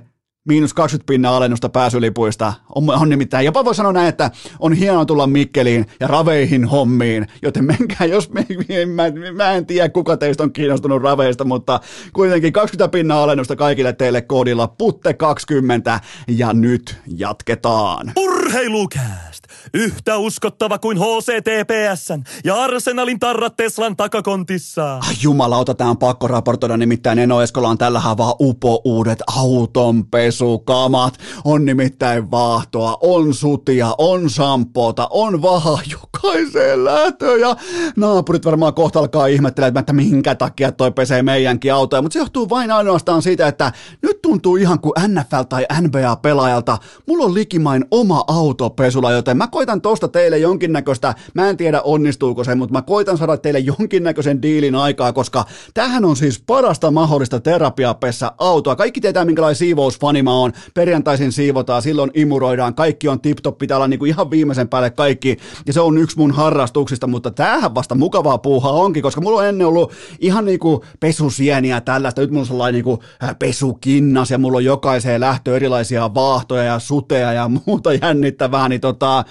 [0.50, 2.54] miinus 20 pinnan alennusta pääsylipuista.
[2.76, 7.28] On, on nimittäin, jopa voi sanoa näin, että on hienoa tulla Mikkeliin ja raveihin hommiin,
[7.42, 8.46] joten menkää, jos me,
[8.86, 11.80] mä, mä en tiedä kuka teistä on kiinnostunut raveista, mutta
[12.14, 18.12] kuitenkin 20 pinnan alennusta kaikille teille koodilla putte20 ja nyt jatketaan.
[18.18, 19.29] Urheilukääst!
[19.74, 24.98] Yhtä uskottava kuin HCTPSn ja Arsenalin tarrat Teslan takakontissa.
[24.98, 31.20] Ai jumalauta, tää on pakko raportoida, nimittäin Eno Eskola on tällä havaa upo uudet autonpesukamat.
[31.44, 37.56] On nimittäin vaahtoa, on sutia, on sampoota, on vaha jokaiseen lähtöön ja
[37.96, 42.50] naapurit varmaan kohta alkaa ihmettelemään, että minkä takia toi pesee meidänkin autoja, mutta se johtuu
[42.50, 46.78] vain ainoastaan siitä, että nyt tuntuu ihan kuin NFL tai NBA-pelaajalta,
[47.08, 52.44] mulla on likimain oma autopesula, joten mä koitan tosta teille jonkinnäköistä, mä en tiedä onnistuuko
[52.44, 57.40] se, mutta mä koitan saada teille jonkinnäköisen diilin aikaa, koska tähän on siis parasta mahdollista
[57.40, 58.76] terapiapessa autoa.
[58.76, 60.54] Kaikki tietää, minkälainen siivousfani mä oon.
[60.74, 65.74] Perjantaisin siivotaan, silloin imuroidaan, kaikki on tip-top, pitää olla niinku ihan viimeisen päälle kaikki, ja
[65.74, 69.68] se on yksi mun harrastuksista, mutta tämähän vasta mukavaa puuhaa onkin, koska mulla on ennen
[69.68, 73.04] ollut ihan niinku pesusieniä tällaista, nyt mulla on sellainen niinku
[73.40, 79.26] pesukinnas, ja mulla on jokaiseen lähtö erilaisia vaahtoja ja suteja ja muuta jännittävää, niin tota,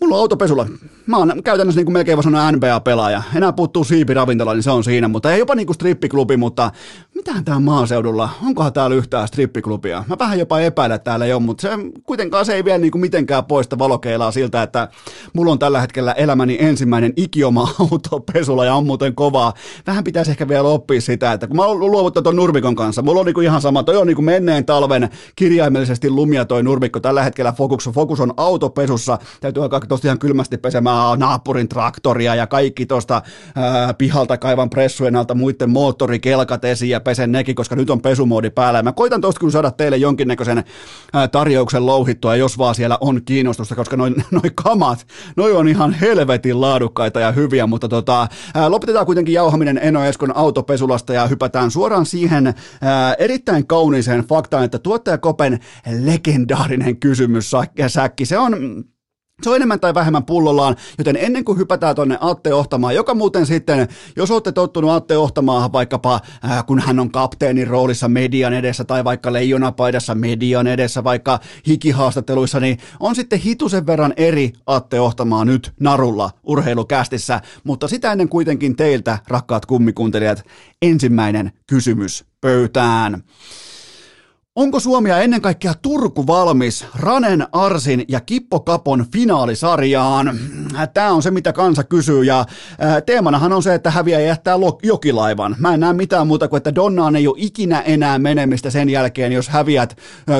[0.00, 0.66] mulla on autopesulla.
[1.06, 3.22] Mä oon käytännössä niin kuin melkein voi sanoa NBA-pelaaja.
[3.34, 6.70] Enää puuttuu siipiravintola, niin se on siinä, mutta ei jopa niin kuin strippiklubi, mutta
[7.14, 10.04] mitähän tää maaseudulla, onkohan täällä yhtään strippiklubia?
[10.08, 11.68] Mä vähän jopa epäilen, että täällä ei ole, mutta se,
[12.02, 14.88] kuitenkaan se ei vielä niin kuin mitenkään poista valokeilaa siltä, että
[15.32, 19.52] mulla on tällä hetkellä elämäni ensimmäinen ikioma autopesula ja on muuten kovaa.
[19.86, 23.20] Vähän pitäisi ehkä vielä oppia sitä, että kun mä oon luovuttanut ton nurmikon kanssa, mulla
[23.20, 27.00] on niin kuin ihan sama, toi on niin kuin menneen talven kirjaimellisesti lumia toi nurmikko.
[27.00, 32.46] Tällä hetkellä fokus, fokus on autopesussa, täytyy alkaa tosta ihan kylmästi pesemään naapurin traktoria ja
[32.46, 33.22] kaikki tuosta
[33.98, 38.78] pihalta kaivan pressujen alta muiden moottorikelkat esiin ja pesen nekin, koska nyt on pesumoodi päällä.
[38.78, 40.64] Ja mä koitan tosta kyllä saada teille jonkinnäköisen
[41.32, 46.60] tarjouksen louhittua, jos vaan siellä on kiinnostusta, koska noin noi kamat, noi on ihan helvetin
[46.60, 48.28] laadukkaita ja hyviä, mutta tota,
[48.68, 54.78] lopetetaan kuitenkin jauhaminen Eno Eskon autopesulasta ja hypätään suoraan siihen ää, erittäin kauniiseen faktaan, että
[54.78, 55.60] tuottaja Kopen
[56.00, 57.50] legendaarinen kysymys,
[57.88, 58.84] Säkki, se on
[59.42, 63.46] se on enemmän tai vähemmän pullollaan, joten ennen kuin hypätään tonne Atte Ohtamaan, joka muuten
[63.46, 68.84] sitten, jos olette tottunut Atte Ohtamaan vaikkapa, äh, kun hän on kapteenin roolissa median edessä
[68.84, 75.44] tai vaikka leijonapaidassa median edessä, vaikka hikihaastatteluissa, niin on sitten hitusen verran eri Atte Ohtamaa
[75.44, 80.44] nyt narulla urheilukästissä, mutta sitä ennen kuitenkin teiltä, rakkaat kummikuuntelijat,
[80.82, 83.22] ensimmäinen kysymys pöytään.
[84.56, 90.38] Onko Suomi ja ennen kaikkea Turku valmis Ranen, Arsin ja Kippo Kapon finaalisarjaan?
[90.94, 92.44] Tämä on se, mitä kansa kysyy ja
[93.06, 95.56] teemanahan on se, että häviää jättää jokilaivan.
[95.58, 99.32] Mä en näe mitään muuta kuin, että Donnaan ei ole ikinä enää menemistä sen jälkeen,
[99.32, 99.96] jos häviät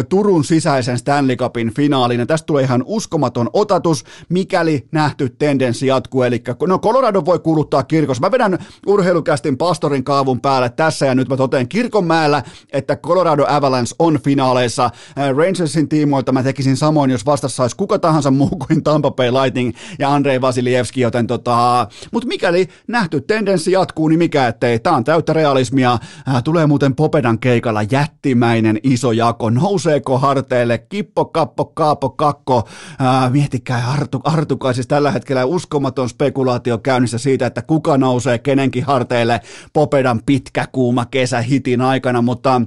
[0.09, 2.21] Turun sisäisen Stanley Cupin finaalin.
[2.21, 6.23] Ja tästä tulee ihan uskomaton otatus, mikäli nähty tendenssi jatkuu.
[6.23, 8.21] Eli no Colorado voi kuuluttaa kirkossa.
[8.21, 13.95] Mä vedän urheilukästin pastorin kaavun päälle tässä ja nyt mä toteen Kirkonmäellä, että Colorado Avalanche
[14.05, 14.85] on finaaleissa.
[14.85, 19.31] Äh, Rangersin tiimoilta mä tekisin samoin, jos vastassa olisi kuka tahansa muu kuin Tampa Bay
[19.31, 24.79] Lightning ja Andrei Vasilievski, joten tota, mutta mikäli nähty tendenssi jatkuu, niin mikä ettei.
[24.79, 25.99] Tämä on täyttä realismia.
[26.29, 29.51] Äh, tulee muuten Popedan keikalla jättimäinen iso jako.
[29.51, 30.79] Nouseeko harteille?
[30.79, 32.69] Kippo, kappo, kaapo, kakko.
[33.01, 39.41] Äh, miettikää Artu, Artukaisissa tällä hetkellä uskomaton spekulaatio käynnissä siitä, että kuka nousee kenenkin harteille
[39.73, 42.61] Popedan pitkä kuuma kesä hitin aikana, mutta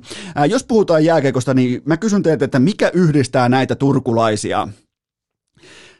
[0.50, 4.68] jos puhutaan jääkä jääkiekosta, niin mä kysyn teiltä, että mikä yhdistää näitä turkulaisia?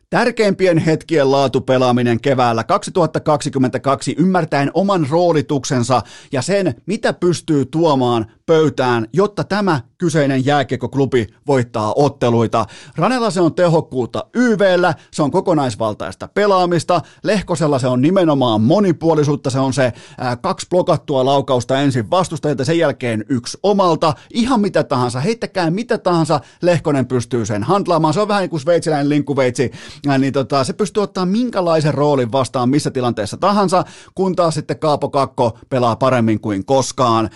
[0.10, 9.44] Tärkeimpien hetkien laatupelaaminen keväällä 2022 ymmärtäen oman roolituksensa ja sen, mitä pystyy tuomaan pöytään, jotta
[9.44, 12.66] tämä kyseinen jääkiekkoklubi voittaa otteluita.
[12.96, 19.60] Ranella se on tehokkuutta YVllä, se on kokonaisvaltaista pelaamista, Lehkosella se on nimenomaan monipuolisuutta, se
[19.60, 25.20] on se ää, kaksi blokattua laukausta ensin vastustajilta, sen jälkeen yksi omalta, ihan mitä tahansa,
[25.20, 29.72] heittäkää mitä tahansa, Lehkonen pystyy sen handlaamaan, se on vähän niin kuin sveitsiläinen linkkuveitsi,
[30.20, 33.84] niin tota, se pystyy ottaa minkälaisen roolin vastaan missä tilanteessa tahansa,
[34.16, 37.30] kun taas sitten Kaapo Kakko pelaa paremmin kuin koskaan,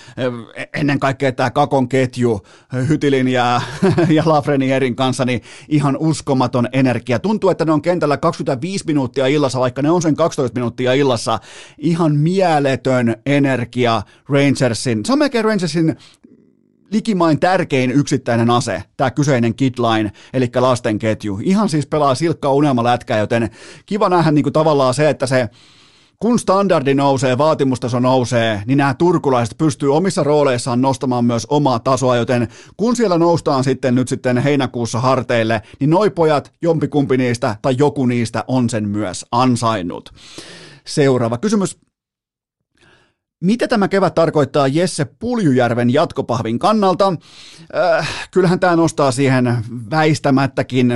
[0.73, 2.41] ennen kaikkea tämä Kakon ketju,
[2.87, 3.61] Hytilin ja,
[4.09, 7.19] ja Lafrenierin kanssa, niin ihan uskomaton energia.
[7.19, 11.39] Tuntuu, että ne on kentällä 25 minuuttia illassa, vaikka ne on sen 12 minuuttia illassa.
[11.77, 15.05] Ihan mieletön energia Rangersin.
[15.05, 15.97] Se on melkein Rangersin
[16.91, 21.39] likimain tärkein yksittäinen ase, tämä kyseinen kidline, eli lasten ketju.
[21.43, 23.49] Ihan siis pelaa silkkaa unelmalätkää, joten
[23.85, 25.49] kiva nähdä niin kuin tavallaan se, että se
[26.21, 32.15] kun standardi nousee, vaatimustaso nousee, niin nämä turkulaiset pystyy omissa rooleissaan nostamaan myös omaa tasoa,
[32.15, 37.75] joten kun siellä noustaan sitten nyt sitten heinäkuussa harteille, niin noi pojat, jompikumpi niistä tai
[37.77, 40.09] joku niistä on sen myös ansainnut.
[40.85, 41.77] Seuraava kysymys.
[43.43, 47.13] Mitä tämä kevät tarkoittaa Jesse Puljujärven jatkopahvin kannalta?
[47.75, 49.57] Äh, kyllähän tämä nostaa siihen
[49.91, 50.93] väistämättäkin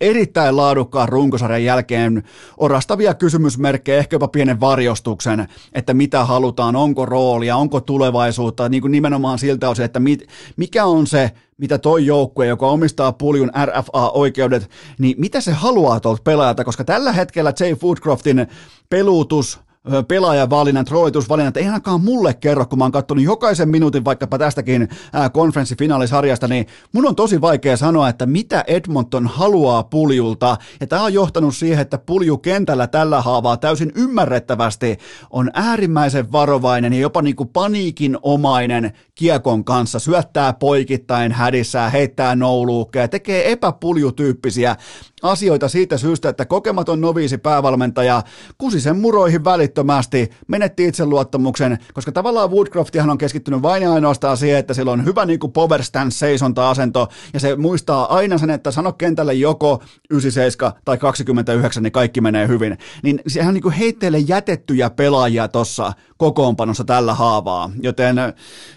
[0.00, 2.22] erittäin laadukkaan runkosarjan jälkeen
[2.56, 8.92] orastavia kysymysmerkkejä, ehkä jopa pienen varjostuksen, että mitä halutaan, onko roolia, onko tulevaisuutta, niin kuin
[8.92, 14.70] nimenomaan siltä osin, että mit, mikä on se, mitä toi joukkue, joka omistaa puljun RFA-oikeudet,
[14.98, 18.46] niin mitä se haluaa tuolta pelaajalta, koska tällä hetkellä Jay Foodcroftin
[18.90, 19.60] peluutus,
[20.08, 24.88] pelaajavalinnat, roolitusvalinnat, ei ainakaan mulle kerro, kun mä oon katsonut jokaisen minuutin vaikkapa tästäkin
[25.32, 31.14] konferenssifinaalisarjasta, niin mun on tosi vaikea sanoa, että mitä Edmonton haluaa puljulta, ja tämä on
[31.14, 34.96] johtanut siihen, että pulju kentällä tällä haavaa täysin ymmärrettävästi.
[35.30, 43.08] On äärimmäisen varovainen ja jopa niin kuin paniikinomainen kiekon kanssa, syöttää poikittain hädissään, heittää nouluukkeja,
[43.08, 44.76] tekee epäpuljutyyppisiä
[45.22, 48.22] asioita siitä syystä, että kokematon noviisi päävalmentaja
[48.58, 54.58] kusi sen muroihin välittömästi, menetti itseluottamuksen, koska tavallaan Woodcroftihan on keskittynyt vain ja ainoastaan siihen,
[54.58, 58.70] että sillä on hyvä niin kuin power stance seisonta-asento, ja se muistaa aina sen, että
[58.70, 62.78] sano kentälle joko 97 tai 29, niin kaikki menee hyvin.
[63.02, 68.16] Niin sehän on niin kuin heitteille jätettyjä pelaajia tuossa kokoonpanossa tällä haavaa, joten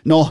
[0.05, 0.29] no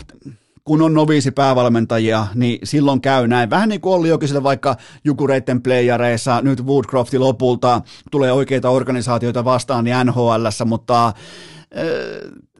[0.65, 3.51] kun on noviisi päävalmentajia, niin silloin käy näin.
[3.51, 9.85] Vähän niin kuin Olli Jokiselle vaikka Jukureitten playareissa, nyt Woodcrofti lopulta tulee oikeita organisaatioita vastaan
[9.85, 11.13] niin NHLssä, mutta äh,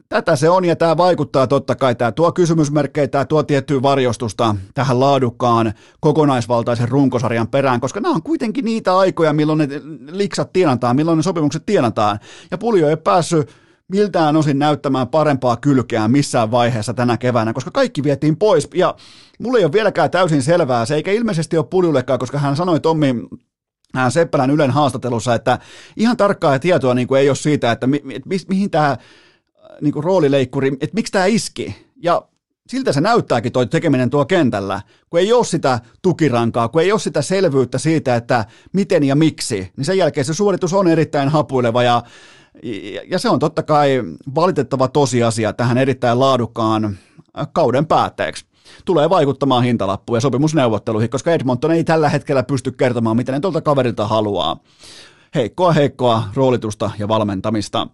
[0.09, 1.95] tätä se on ja tämä vaikuttaa totta kai.
[1.95, 8.23] Tämä tuo kysymysmerkkejä, tämä tuo tiettyä varjostusta tähän laadukkaan kokonaisvaltaisen runkosarjan perään, koska nämä on
[8.23, 9.67] kuitenkin niitä aikoja, milloin ne
[10.11, 12.19] liksat tienataan, milloin ne sopimukset tienataan.
[12.51, 18.03] Ja Puljo ei päässyt miltään osin näyttämään parempaa kylkeä missään vaiheessa tänä keväänä, koska kaikki
[18.03, 18.67] vietiin pois.
[18.73, 18.95] Ja
[19.39, 23.15] mulle ei ole vieläkään täysin selvää se, eikä ilmeisesti ole Puljullekaan, koska hän sanoi Tommi
[24.09, 25.59] Seppälän Ylen haastattelussa, että
[25.97, 28.97] ihan tarkkaa tietoa niin kuin ei ole siitä, että mi, mi, mihin tämä
[29.81, 31.75] niin kuin roolileikkuri, että miksi tämä iski.
[32.03, 32.27] Ja
[32.67, 36.99] siltä se näyttääkin toi tekeminen tuo kentällä, kun ei ole sitä tukirankaa, kun ei ole
[36.99, 41.83] sitä selvyyttä siitä, että miten ja miksi, niin sen jälkeen se suoritus on erittäin hapuileva
[41.83, 42.03] ja
[43.07, 44.03] ja se on totta kai
[44.35, 46.97] valitettava tosiasia tähän erittäin laadukkaan
[47.53, 48.45] kauden päätteeksi.
[48.85, 53.61] Tulee vaikuttamaan hintalappuun ja sopimusneuvotteluihin, koska Edmonton ei tällä hetkellä pysty kertomaan, mitä ne tuolta
[53.61, 54.57] kaverilta haluaa.
[55.35, 57.87] Heikkoa, heikkoa roolitusta ja valmentamista.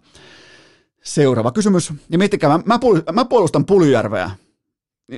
[1.04, 1.92] Seuraava kysymys.
[2.10, 2.78] Ja miettikää, mä,
[3.12, 4.30] mä puolustan Puljärveä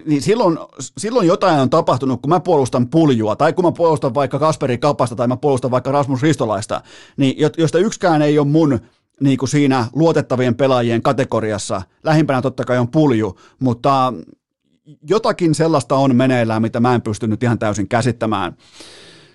[0.07, 0.59] niin silloin,
[0.99, 5.17] silloin jotain on tapahtunut, kun mä puolustan puljua, tai kun mä puolustan vaikka Kasperi Kapasta,
[5.17, 6.81] tai mä puolustan vaikka Rasmus Ristolaista,
[7.17, 8.81] niin josta yksikään ei ole mun
[9.21, 11.83] niin kuin siinä luotettavien pelaajien kategoriassa.
[12.05, 14.13] Lähimpänä totta kai on pulju, mutta
[15.09, 18.57] jotakin sellaista on meneillään, mitä mä en pystynyt ihan täysin käsittämään.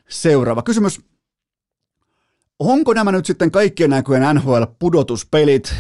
[0.10, 1.02] Seuraava kysymys.
[2.60, 5.76] Onko nämä nyt sitten kaikkien näköjen NHL-pudotuspelit?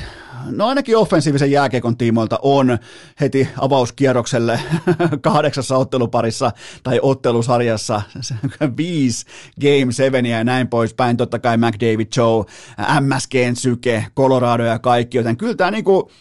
[0.51, 2.77] No ainakin offensiivisen jääkiekon tiimoilta on
[3.21, 4.59] heti avauskierrokselle
[5.21, 6.51] kahdeksassa otteluparissa
[6.83, 8.01] tai ottelusarjassa
[8.77, 9.25] viisi
[9.61, 11.17] Game 7 ja näin poispäin.
[11.17, 12.45] Totta kai McDavid Joe,
[13.01, 16.11] MSGn syke, Colorado ja kaikki, joten kyllä tämä niinku,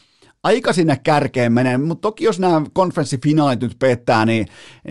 [0.46, 4.46] aika sinne kärkeen menee, mutta toki jos nämä konferenssifinaalit nyt pettää, niin,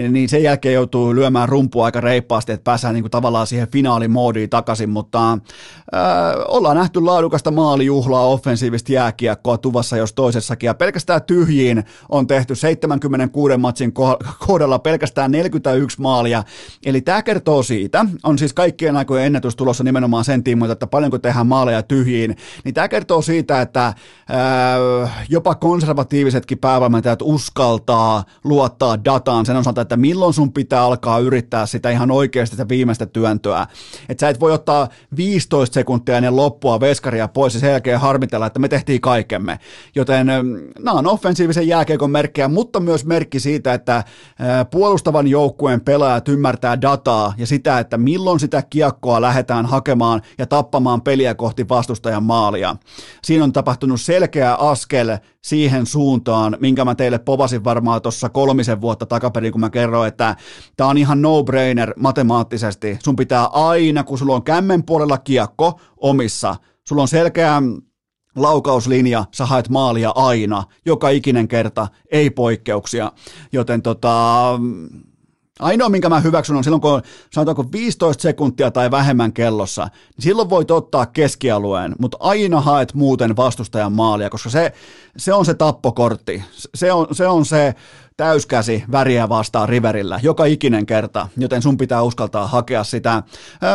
[0.09, 4.49] niin sen jälkeen joutuu lyömään rumpua aika reippaasti, että pääsään niin kuin tavallaan siihen finaalimoodiin
[4.49, 5.39] takaisin, mutta äh,
[6.47, 13.57] ollaan nähty laadukasta maalijuhlaa, offensiivista jääkiekkoa tuvassa jos toisessakin, ja pelkästään tyhjiin on tehty 76
[13.57, 13.93] matsin
[14.47, 16.43] kohdalla pelkästään 41 maalia,
[16.85, 21.19] eli tämä kertoo siitä, on siis kaikkien aikojen ennätys tulossa nimenomaan sen tiimoilta, että paljonko
[21.19, 23.95] tehdään maaleja tyhjiin, niin tämä kertoo siitä, että äh,
[25.29, 31.65] jopa jopa konservatiivisetkin päävalmentajat uskaltaa luottaa dataan sen osalta, että milloin sun pitää alkaa yrittää
[31.65, 33.67] sitä ihan oikeasti sitä viimeistä työntöä.
[34.09, 38.45] Että sä et voi ottaa 15 sekuntia ennen loppua veskaria pois ja sen jälkeen harmitella,
[38.45, 39.59] että me tehtiin kaikemme.
[39.95, 40.27] Joten
[40.79, 44.03] nämä on offensiivisen jääkeikon merkkejä, mutta myös merkki siitä, että
[44.71, 51.01] puolustavan joukkueen pelaajat ymmärtää dataa ja sitä, että milloin sitä kiekkoa lähdetään hakemaan ja tappamaan
[51.01, 52.75] peliä kohti vastustajan maalia.
[53.23, 59.05] Siinä on tapahtunut selkeä askel siihen suuntaan, minkä mä teille povasin varmaan tuossa kolmisen vuotta
[59.05, 60.35] takaperin, kun mä kerroin, että
[60.77, 62.97] tämä on ihan no-brainer matemaattisesti.
[63.03, 66.55] Sun pitää aina, kun sulla on kämmen puolella kiekko omissa,
[66.87, 67.61] sulla on selkeä
[68.35, 73.11] laukauslinja, sä haet maalia aina, joka ikinen kerta, ei poikkeuksia.
[73.51, 74.59] Joten tota,
[75.59, 80.49] Ainoa, minkä mä hyväksyn, on silloin, kun sanotaanko 15 sekuntia tai vähemmän kellossa, niin silloin
[80.49, 84.73] voit ottaa keskialueen, mutta aina haet muuten vastustajan maalia, koska se,
[85.17, 86.43] se on se tappokortti.
[86.75, 87.75] Se on se, on se
[88.17, 93.23] täyskäsi väriä vastaan riverillä joka ikinen kerta, joten sun pitää uskaltaa hakea sitä.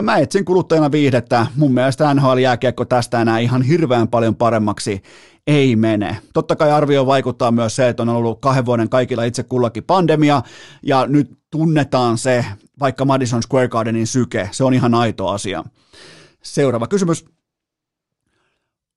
[0.03, 1.47] Mä etsin kuluttajana viihdettä.
[1.57, 5.03] Mun mielestä NHL-jääkiekko tästä enää ihan hirveän paljon paremmaksi
[5.47, 6.17] ei mene.
[6.33, 10.43] Totta kai arvio vaikuttaa myös se, että on ollut kahden vuoden kaikilla itse kullakin pandemia,
[10.83, 12.45] ja nyt tunnetaan se,
[12.81, 15.65] vaikka Madison Square Gardenin syke, se on ihan aito asia.
[16.43, 17.25] Seuraava kysymys.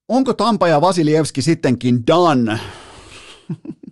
[0.07, 2.59] Onko Tampa ja Vasilievski sittenkin done?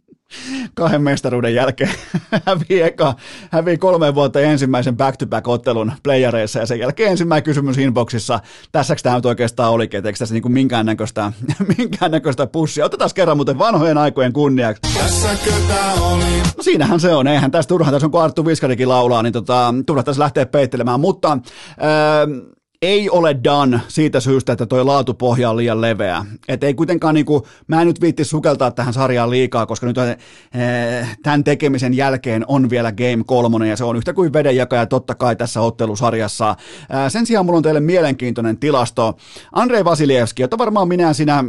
[0.74, 1.92] kahden mestaruuden jälkeen
[2.46, 3.16] hävii, eka,
[3.52, 8.40] hävii kolme vuotta ensimmäisen back-to-back-ottelun playareissa ja sen jälkeen ensimmäinen kysymys inboxissa,
[8.72, 11.34] tässäks tämä nyt oikeastaan olikin, että eikö tässä niinku minkäännäköistä,
[11.78, 12.86] minkäännäköistä pussia.
[12.86, 14.82] Otetaan kerran muuten vanhojen aikojen kunniaksi.
[14.94, 16.42] Tässäkö tää oli?
[16.58, 19.74] No siinähän se on, eihän tästä turhaan, tässä on kun Arttu Viskarikin laulaa, niin tota,
[19.86, 21.38] turha tässä lähtee peittelemään, mutta...
[21.84, 22.52] Öö,
[22.82, 26.26] ei ole done siitä syystä, että toi laatupohja on liian leveä.
[26.48, 31.18] Et ei kuitenkaan, niinku, mä en nyt viitti sukeltaa tähän sarjaan liikaa, koska nyt eh,
[31.24, 35.36] tämän tekemisen jälkeen on vielä Game 3 ja se on yhtä kuin vedenjakaja totta kai
[35.36, 36.56] tässä ottelusarjassa.
[36.90, 39.18] Ää, sen sijaan mulla on teille mielenkiintoinen tilasto.
[39.52, 41.44] Andrei Vasilievski, jota varmaan minä sinä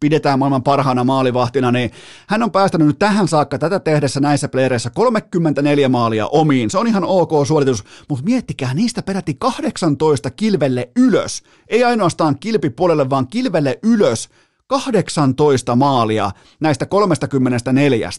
[0.00, 1.90] pidetään maailman parhaana maalivahtina, niin
[2.26, 6.70] hän on päästänyt nyt tähän saakka tätä tehdessä näissä playereissa 34 maalia omiin.
[6.70, 10.30] Se on ihan ok suoritus, mutta miettikää, niistä peräti 18
[10.70, 11.42] kilvelle ylös.
[11.68, 14.28] Ei ainoastaan kilpipuolelle, vaan kilvelle ylös.
[14.66, 18.10] 18 maalia näistä 34.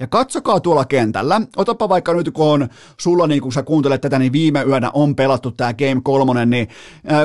[0.00, 2.68] Ja katsokaa tuolla kentällä, otapa vaikka nyt kun on
[3.00, 6.68] sulla, niin kun sä kuuntelet tätä, niin viime yönä on pelattu tämä Game 3, niin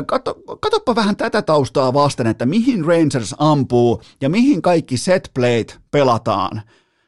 [0.05, 5.79] katso, katsoppa vähän tätä taustaa vasten, että mihin Rangers ampuu ja mihin kaikki set playt
[5.91, 6.61] pelataan.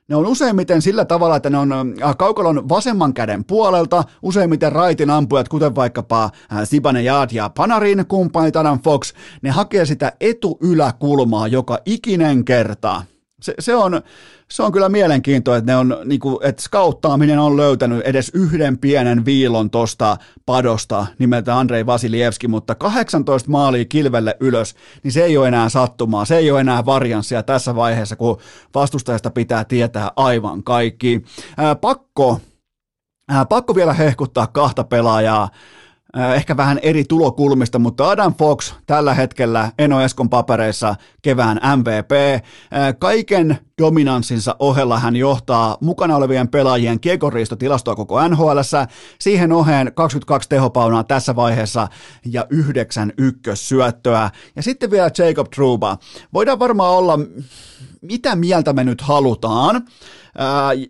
[0.07, 1.69] Ne on useimmiten sillä tavalla, että ne on
[2.17, 6.29] kaukalon vasemman käden puolelta, useimmiten raitin ampujat, kuten vaikkapa
[6.63, 13.01] Sibane Jaad ja Panarin kumppanit Adam Fox, ne hakee sitä etuyläkulmaa joka ikinen kerta.
[13.41, 14.01] Se, se on,
[14.51, 18.77] se on kyllä mielenkiintoa, että, ne on, niin kuin, että skauttaaminen on löytänyt edes yhden
[18.77, 25.37] pienen viilon tuosta padosta nimeltä Andrei Vasilievski, mutta 18 maalia kilvelle ylös, niin se ei
[25.37, 28.37] ole enää sattumaa, se ei ole enää varianssia tässä vaiheessa, kun
[28.75, 31.21] vastustajasta pitää tietää aivan kaikki.
[31.57, 32.39] Ää, pakko,
[33.29, 35.49] ää, pakko vielä hehkuttaa kahta pelaajaa,
[36.35, 42.43] ehkä vähän eri tulokulmista, mutta Adam Fox tällä hetkellä Eno Eskon papereissa kevään MVP.
[42.99, 48.59] Kaiken dominanssinsa ohella hän johtaa mukana olevien pelaajien kiekoriistotilastoa koko NHL.
[49.19, 51.87] Siihen oheen 22 tehopaunaa tässä vaiheessa
[52.25, 54.29] ja 9 ykkössyöttöä.
[54.55, 55.97] Ja sitten vielä Jacob Truba.
[56.33, 57.19] Voidaan varmaan olla,
[58.01, 59.85] mitä mieltä me nyt halutaan,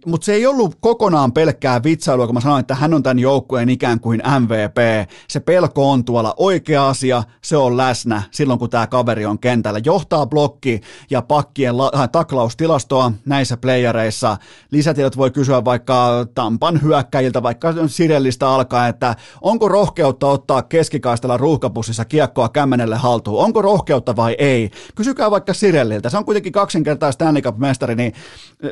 [0.05, 3.69] mutta se ei ollut kokonaan pelkkää vitsailua, kun mä sanoin, että hän on tämän joukkueen
[3.69, 5.09] ikään kuin MVP.
[5.27, 9.79] Se pelko on tuolla oikea asia, se on läsnä silloin, kun tämä kaveri on kentällä.
[9.85, 14.37] Johtaa blokki ja pakkien la- äh, taklaustilastoa näissä playereissa.
[14.71, 22.05] Lisätiedot voi kysyä vaikka Tampan hyökkäjiltä, vaikka Sirellistä alkaa, että onko rohkeutta ottaa keskikaistella ruuhkapussissa
[22.05, 23.43] kiekkoa kämmenelle haltuun?
[23.43, 24.71] Onko rohkeutta vai ei?
[24.95, 26.09] Kysykää vaikka Sirelliltä.
[26.09, 28.13] Se on kuitenkin kaksinkertainen Stanley Cup-mestari, niin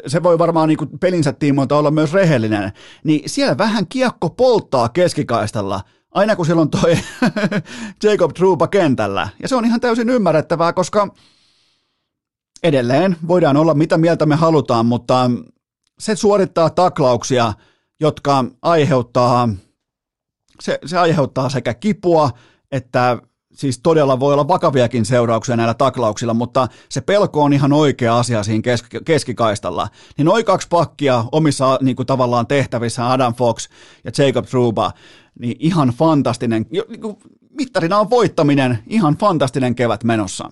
[0.07, 2.72] se voi varmaan niin kuin pelinsä tiimoilta olla myös rehellinen.
[3.03, 5.82] Niin siellä vähän kiekko polttaa keskikaistalla
[6.14, 6.97] aina kun silloin toi
[8.03, 9.30] Jacob Trupa kentällä.
[9.41, 11.07] Ja se on ihan täysin ymmärrettävää, koska
[12.64, 15.32] edelleen voidaan olla mitä mieltä me halutaan, mutta
[15.99, 17.53] se suorittaa taklauksia,
[17.99, 19.49] jotka aiheuttaa,
[20.61, 22.30] se, se aiheuttaa sekä kipua
[22.72, 23.18] että
[23.54, 28.43] siis todella voi olla vakaviakin seurauksia näillä taklauksilla, mutta se pelko on ihan oikea asia
[28.43, 29.88] siinä kesk- keskikaistalla.
[30.18, 33.70] Niin noin kaksi pakkia omissa niin kuin tavallaan tehtävissä, Adam Fox
[34.04, 34.91] ja Jacob Truba,
[35.39, 36.84] niin ihan fantastinen, niin
[37.49, 40.49] mittarina on voittaminen, ihan fantastinen kevät menossa.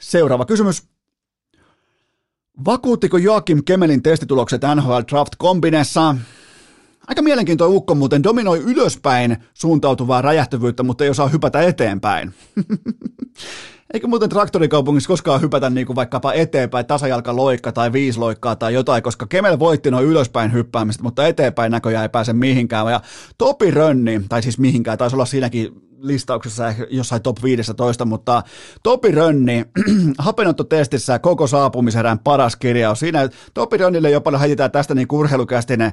[0.00, 0.82] Seuraava kysymys.
[2.64, 6.14] Vakuuttiko Joakim Kemelin testitulokset NHL Draft Kombinessa?
[7.06, 12.34] Aika mielenkiintoinen ukko muuten dominoi ylöspäin suuntautuvaa räjähtävyyttä, mutta ei osaa hypätä eteenpäin.
[13.94, 19.26] Eikö muuten traktorikaupungissa koskaan hypätä niin kuin vaikkapa eteenpäin tasajalkaloikka tai viisloikkaa tai jotain, koska
[19.26, 22.92] Kemel voitti noin ylöspäin hyppäämistä, mutta eteenpäin näköjään ei pääse mihinkään.
[22.92, 23.00] Ja
[23.38, 28.42] Topi Rönni, tai siis mihinkään, taisi olla siinäkin listauksessa jossain top 15, mutta
[28.82, 29.64] Topi Rönni,
[30.18, 33.00] hapenottotestissä koko saapumisen paras kirjaus.
[33.00, 35.92] Siinä Topi Rönnille jo paljon heitetään tästä niin urheilukästinen,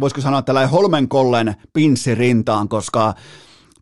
[0.00, 3.14] voisiko sanoa tällainen Holmenkollen pinssi rintaan, koska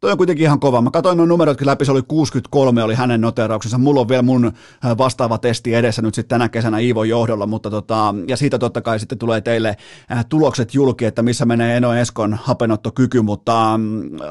[0.07, 0.81] Toi on kuitenkin ihan kova.
[0.81, 3.79] Mä katsoin nuo numerotkin läpi, se oli 63, oli hänen noterauksensa.
[3.79, 7.71] Mulla on vielä mun äh, vastaava testi edessä nyt sitten tänä kesänä Iivon johdolla, mutta
[7.71, 9.77] tota, ja siitä totta kai sitten tulee teille
[10.13, 13.83] äh, tulokset julki, että missä menee Eno Eskon hapenottokyky, mutta ähm,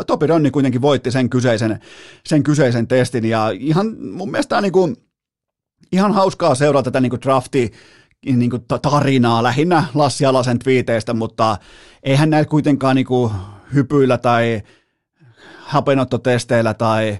[0.07, 1.80] Topi Rönni kuitenkin voitti sen kyseisen,
[2.28, 4.95] sen kyseisen testin ja ihan mun mielestä niin kuin,
[5.91, 7.71] ihan hauskaa seurata tätä niin drafti
[8.26, 11.57] niin kuin tarinaa lähinnä Lassi Alasen twiiteistä, mutta
[12.03, 13.32] eihän näitä kuitenkaan niin kuin
[13.73, 14.61] hypyillä tai
[15.66, 17.18] hapenottotesteillä tai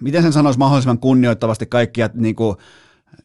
[0.00, 2.56] miten sen sanoisi mahdollisimman kunnioittavasti kaikkia niin kuin,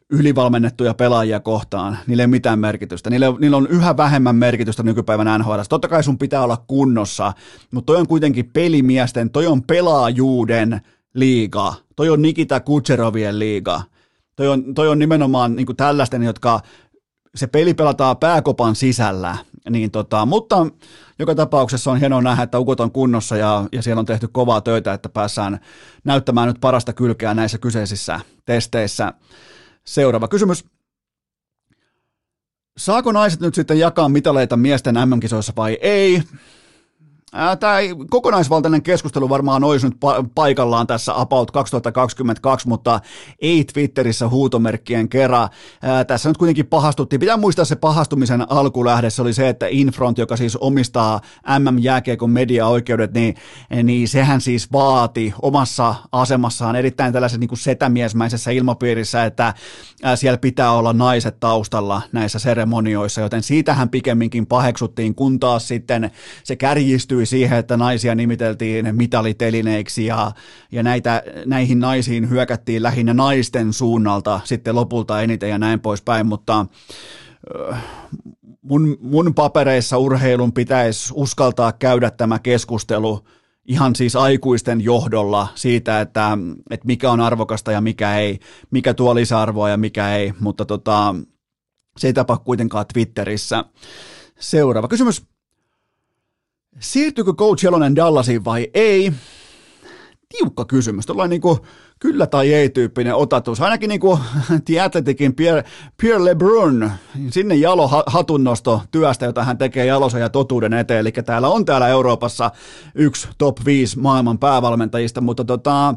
[0.10, 3.10] ylivalmennettuja pelaajia kohtaan, niillä ei mitään merkitystä.
[3.10, 5.60] Niillä, niillä on yhä vähemmän merkitystä nykypäivän NHL.
[5.70, 7.34] Totta kai sun pitää olla kunnossa,
[7.72, 10.82] mutta toi on kuitenkin pelimiesten, toi on pelaajuuden
[11.14, 11.74] liiga.
[11.96, 13.82] Toi on Nikita Kutserovien liiga.
[14.36, 16.60] Toi on, toi on nimenomaan niin tällaisten, jotka
[17.36, 19.38] se peli pelataan pääkopan sisällä,
[19.70, 20.68] niin tota, mutta
[21.20, 24.62] joka tapauksessa on hienoa nähdä, että ukot on kunnossa ja, ja siellä on tehty kovaa
[24.62, 25.60] töitä, että päässään
[26.04, 29.14] näyttämään nyt parasta kylkeä näissä kyseisissä testeissä.
[29.86, 30.66] Seuraava kysymys.
[32.78, 36.24] Saako naiset nyt sitten jakaa mitaleita miesten MM-kisoissa vai ei?
[37.60, 37.78] Tämä
[38.10, 39.98] kokonaisvaltainen keskustelu varmaan olisi nyt
[40.36, 43.00] paikallaan tässä About 2022, mutta
[43.42, 45.50] ei Twitterissä huutomerkkien kerran.
[46.08, 47.20] Tässä nyt kuitenkin pahastuttiin.
[47.20, 49.10] Pitää muistaa se pahastumisen alkulähde.
[49.10, 51.22] Se oli se, että Infront, joka siis omistaa
[51.60, 53.36] MM-jääkiekon mediaoikeudet, niin,
[53.84, 59.54] niin sehän siis vaati omassa asemassaan erittäin tällaisessa niin kuin setämiesmäisessä ilmapiirissä, että
[60.16, 66.12] siellä pitää olla naiset taustalla näissä seremonioissa, joten siitähän pikemminkin paheksuttiin, kun taas sitten
[66.44, 70.32] se kärjistyi päätyi siihen, että naisia nimiteltiin mitalitelineiksi ja,
[70.72, 76.66] ja näitä, näihin naisiin hyökättiin lähinnä naisten suunnalta sitten lopulta eniten ja näin poispäin, mutta
[78.62, 83.24] mun, mun papereissa urheilun pitäisi uskaltaa käydä tämä keskustelu
[83.66, 86.38] ihan siis aikuisten johdolla siitä, että,
[86.70, 88.40] että mikä on arvokasta ja mikä ei,
[88.72, 91.16] mikä tuo lisäarvoa ja mikä ei, mutta tota,
[91.98, 93.66] se ei tapa kuitenkaan Twitterissä.
[94.40, 95.33] Seuraava kysymys.
[96.80, 99.14] Siirtyykö Coach Jelonen Dallasiin vai ei?
[100.30, 101.06] Tiukka kysymys.
[101.06, 101.58] Tuollainen niin kuin
[102.00, 103.62] kyllä tai ei tyyppinen otatus.
[103.62, 104.20] Ainakin niin kuin
[104.66, 105.64] The Athleticin Pierre,
[106.02, 106.92] Pierre LeBrun,
[107.30, 111.00] sinne jalo hatunnosto työstä, jota hän tekee jalosen ja totuuden eteen.
[111.00, 112.52] Eli täällä on täällä Euroopassa
[112.96, 115.96] yksi top 5 maailman päävalmentajista, mutta tota,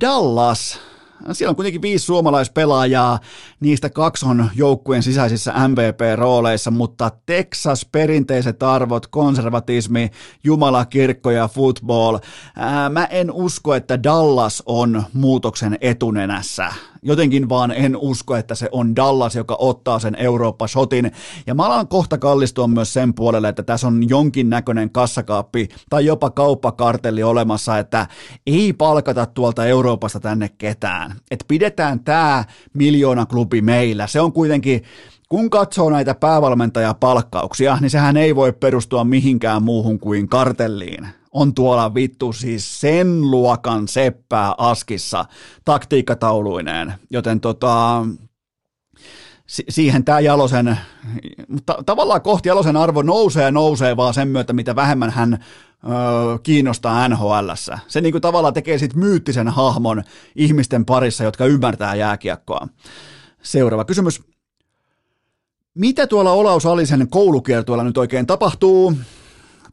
[0.00, 0.80] Dallas,
[1.32, 3.18] siellä on kuitenkin viisi suomalaispelaajaa,
[3.60, 10.10] niistä kaksi on joukkueen sisäisissä MVP-rooleissa, mutta Texas perinteiset arvot, konservatismi,
[10.44, 12.18] jumalakirkko ja football.
[12.56, 18.68] Ää, mä en usko, että Dallas on muutoksen etunenässä jotenkin vaan en usko, että se
[18.72, 21.12] on Dallas, joka ottaa sen Eurooppa-shotin.
[21.46, 26.06] Ja mä alan kohta kallistua myös sen puolelle, että tässä on jonkin näköinen kassakaappi tai
[26.06, 28.06] jopa kauppakartelli olemassa, että
[28.46, 31.07] ei palkata tuolta Euroopasta tänne ketään.
[31.30, 32.44] Että pidetään tämä
[32.74, 34.06] miljoona klubi meillä.
[34.06, 34.82] Se on kuitenkin
[35.28, 41.94] kun katsoo näitä päävalmentajapalkkauksia, niin sehän ei voi perustua mihinkään muuhun kuin kartelliin on tuolla
[41.94, 45.24] vittu siis sen luokan seppää askissa
[45.64, 48.04] taktiikkatauluineen, joten tota,
[49.46, 50.78] siihen tämä Jalosen,
[51.48, 55.44] mutta tavallaan kohti Jalosen arvo nousee ja nousee vaan sen myötä, mitä vähemmän hän
[56.42, 57.50] kiinnostaa nhl
[57.88, 60.02] Se niinku tavallaan tekee sit myyttisen hahmon
[60.36, 62.68] ihmisten parissa, jotka ymmärtää jääkiekkoa.
[63.42, 64.22] Seuraava kysymys.
[65.74, 68.94] Mitä tuolla Olaus Alisen koulukiertueella nyt oikein tapahtuu?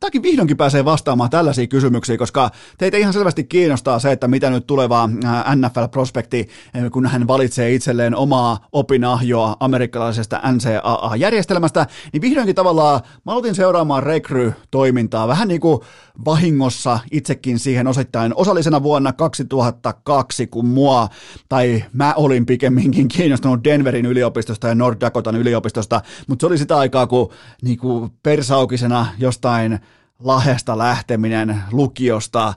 [0.06, 4.68] Tämäkin vihdoinkin pääsee vastaamaan tällaisiin kysymyksiin, koska teitä ihan selvästi kiinnostaa se, että mitä nyt
[4.68, 5.10] tuleva
[5.56, 6.50] NFL-prospekti,
[6.92, 15.28] kun hän valitsee itselleen omaa opinahjoa amerikkalaisesta NCAA-järjestelmästä, niin vihdoinkin tavallaan mä aloitin seuraamaan rekry-toimintaa
[15.28, 15.80] vähän niin kuin
[16.26, 18.34] vahingossa itsekin siihen osittain.
[18.36, 21.10] Osallisena vuonna 2002, kun mua,
[21.50, 26.78] tai mä olin pikemminkin kiinnostunut Denverin yliopistosta ja North Dakotan yliopistosta, mutta se oli sitä
[26.78, 27.30] aikaa, kun
[27.62, 29.80] niin kuin persaukisena jostain
[30.20, 32.48] Lahesta lähteminen lukiosta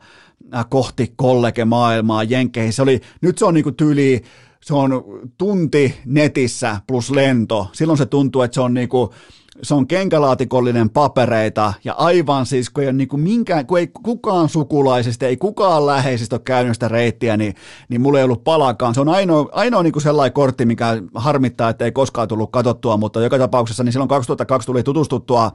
[0.55, 2.73] äh, kohti kollegemaailmaa Jenkkeihin.
[2.73, 4.23] Se oli, nyt se on niinku tyyli,
[4.61, 5.05] se on
[5.39, 7.71] tunti netissä plus lento.
[7.73, 9.15] Silloin se tuntuu, että se on niinku,
[9.63, 14.49] se on kenkälaatikollinen papereita ja aivan siis, kun ei, niin kuin minkään, kun ei kukaan
[14.49, 17.55] sukulaisista, ei kukaan läheisistä ole käynyt sitä reittiä, niin,
[17.89, 18.95] niin mulla ei ollut palakaan.
[18.95, 22.97] Se on ainoa, ainoa niin kuin sellainen kortti, mikä harmittaa, että ei koskaan tullut katsottua,
[22.97, 25.53] mutta joka tapauksessa niin silloin 2002 tuli tutustuttua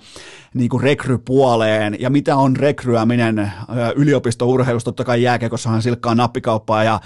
[0.54, 3.52] niin kuin rekrypuoleen ja mitä on rekryäminen
[3.96, 7.00] yliopistourheilusta, totta kai jääkekossahan silkkaa nappikauppaa ja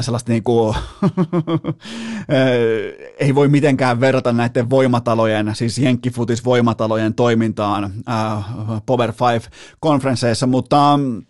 [0.00, 0.74] sellaista niin kuin,
[3.18, 8.44] ei voi mitenkään verrata näiden voimatalojen, siis jenkkifut voimatalojen toimintaan äh,
[8.86, 11.22] Power 5-konferensseissa, mutta mm,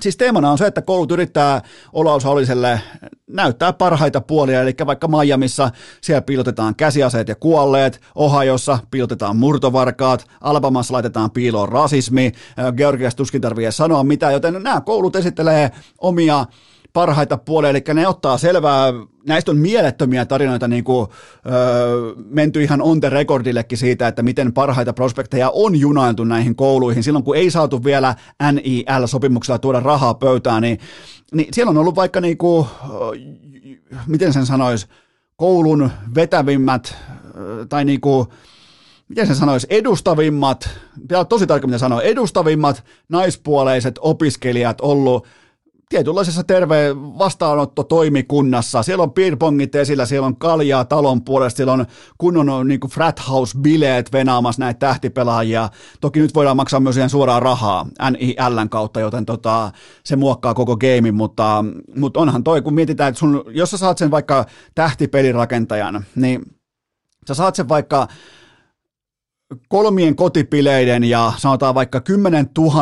[0.00, 2.80] Siis teemana on se, että koulut yrittää Olaus Hauliselle
[3.30, 10.94] näyttää parhaita puolia, eli vaikka Miamiissa siellä piilotetaan käsiaseet ja kuolleet, Ohiossa piilotetaan murtovarkaat, Alabamassa
[10.94, 16.44] laitetaan piiloon rasismi, äh, Georgias tuskin tarvitsee sanoa mitä, joten nämä koulut esittelee omia
[16.94, 18.92] parhaita puolia, eli ne ottaa selvää,
[19.26, 21.08] näistä on mielettömiä tarinoita niin kuin,
[21.46, 27.02] öö, menty ihan on the recordillekin siitä, että miten parhaita prospekteja on junailtu näihin kouluihin.
[27.02, 28.14] Silloin kun ei saatu vielä
[28.52, 30.78] NIL-sopimuksella tuoda rahaa pöytään, niin,
[31.32, 32.66] niin siellä on ollut vaikka niin kuin,
[34.06, 34.86] miten sen sanoisi,
[35.36, 36.96] koulun vetävimmät
[37.68, 38.26] tai niin kuin,
[39.08, 40.68] miten se sanoisi, edustavimmat,
[41.00, 45.26] pitää tosi tarkkaan mitä sanoa, edustavimmat naispuoleiset opiskelijat ollut
[45.88, 48.82] tietynlaisessa terve vastaanottotoimikunnassa.
[48.82, 51.86] Siellä on beerpongit esillä, siellä on kaljaa talon puolesta, siellä on
[52.18, 55.68] kunnon niin kuin frat house-bileet venaamassa näitä tähtipelaajia.
[56.00, 59.72] Toki nyt voidaan maksaa myös ihan suoraan rahaa NILn kautta, joten tota,
[60.04, 61.64] se muokkaa koko game, mutta,
[61.96, 66.42] mutta onhan toi, kun mietitään, että sun, jos sä saat sen vaikka tähtipelirakentajan, niin
[67.28, 68.08] sä saat sen vaikka
[69.68, 72.74] kolmien kotipileiden ja sanotaan vaikka 10 000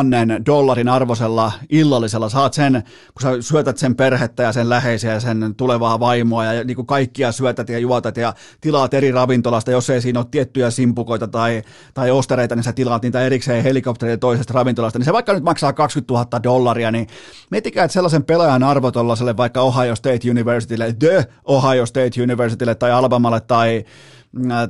[0.45, 2.29] dollarin arvosella illallisella.
[2.29, 6.63] Saat sen, kun sä syötät sen perhettä ja sen läheisiä ja sen tulevaa vaimoa ja
[6.63, 10.69] niin kuin kaikkia syötät ja juotat ja tilaat eri ravintolasta, jos ei siinä ole tiettyjä
[10.69, 11.61] simpukoita tai,
[11.93, 15.73] tai ostereita, niin sä tilaat niitä erikseen helikopterin toisesta ravintolasta, niin se vaikka nyt maksaa
[15.73, 17.07] 20 000 dollaria, niin
[17.49, 18.91] miettikää, että sellaisen pelaajan arvo
[19.37, 23.85] vaikka Ohio State Universitylle, The Ohio State Universitylle tai Alabamalle tai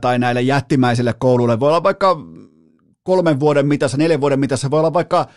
[0.01, 1.59] tai näille jättimäisille kouluille.
[1.59, 2.17] Voi olla vaikka
[3.03, 5.27] kolmen vuoden mitassa, neljän vuoden mitassa, voi olla vaikka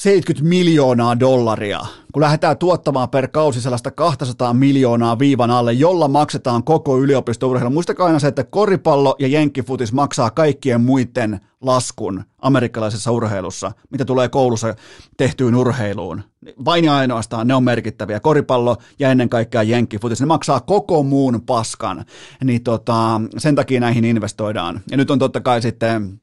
[0.00, 1.80] 70 miljoonaa dollaria,
[2.12, 7.70] kun lähdetään tuottamaan per kausi sellaista 200 miljoonaa viivan alle, jolla maksetaan koko yliopistourheilu.
[7.70, 14.28] Muistakaa aina se, että koripallo ja jenkkifutis maksaa kaikkien muiden laskun amerikkalaisessa urheilussa, mitä tulee
[14.28, 14.74] koulussa
[15.16, 16.22] tehtyyn urheiluun.
[16.64, 18.20] Vain ja ainoastaan ne on merkittäviä.
[18.20, 22.04] Koripallo ja ennen kaikkea jenkkifutis, ne maksaa koko muun paskan.
[22.44, 24.80] Niin tota, sen takia näihin investoidaan.
[24.90, 26.20] Ja nyt on totta kai sitten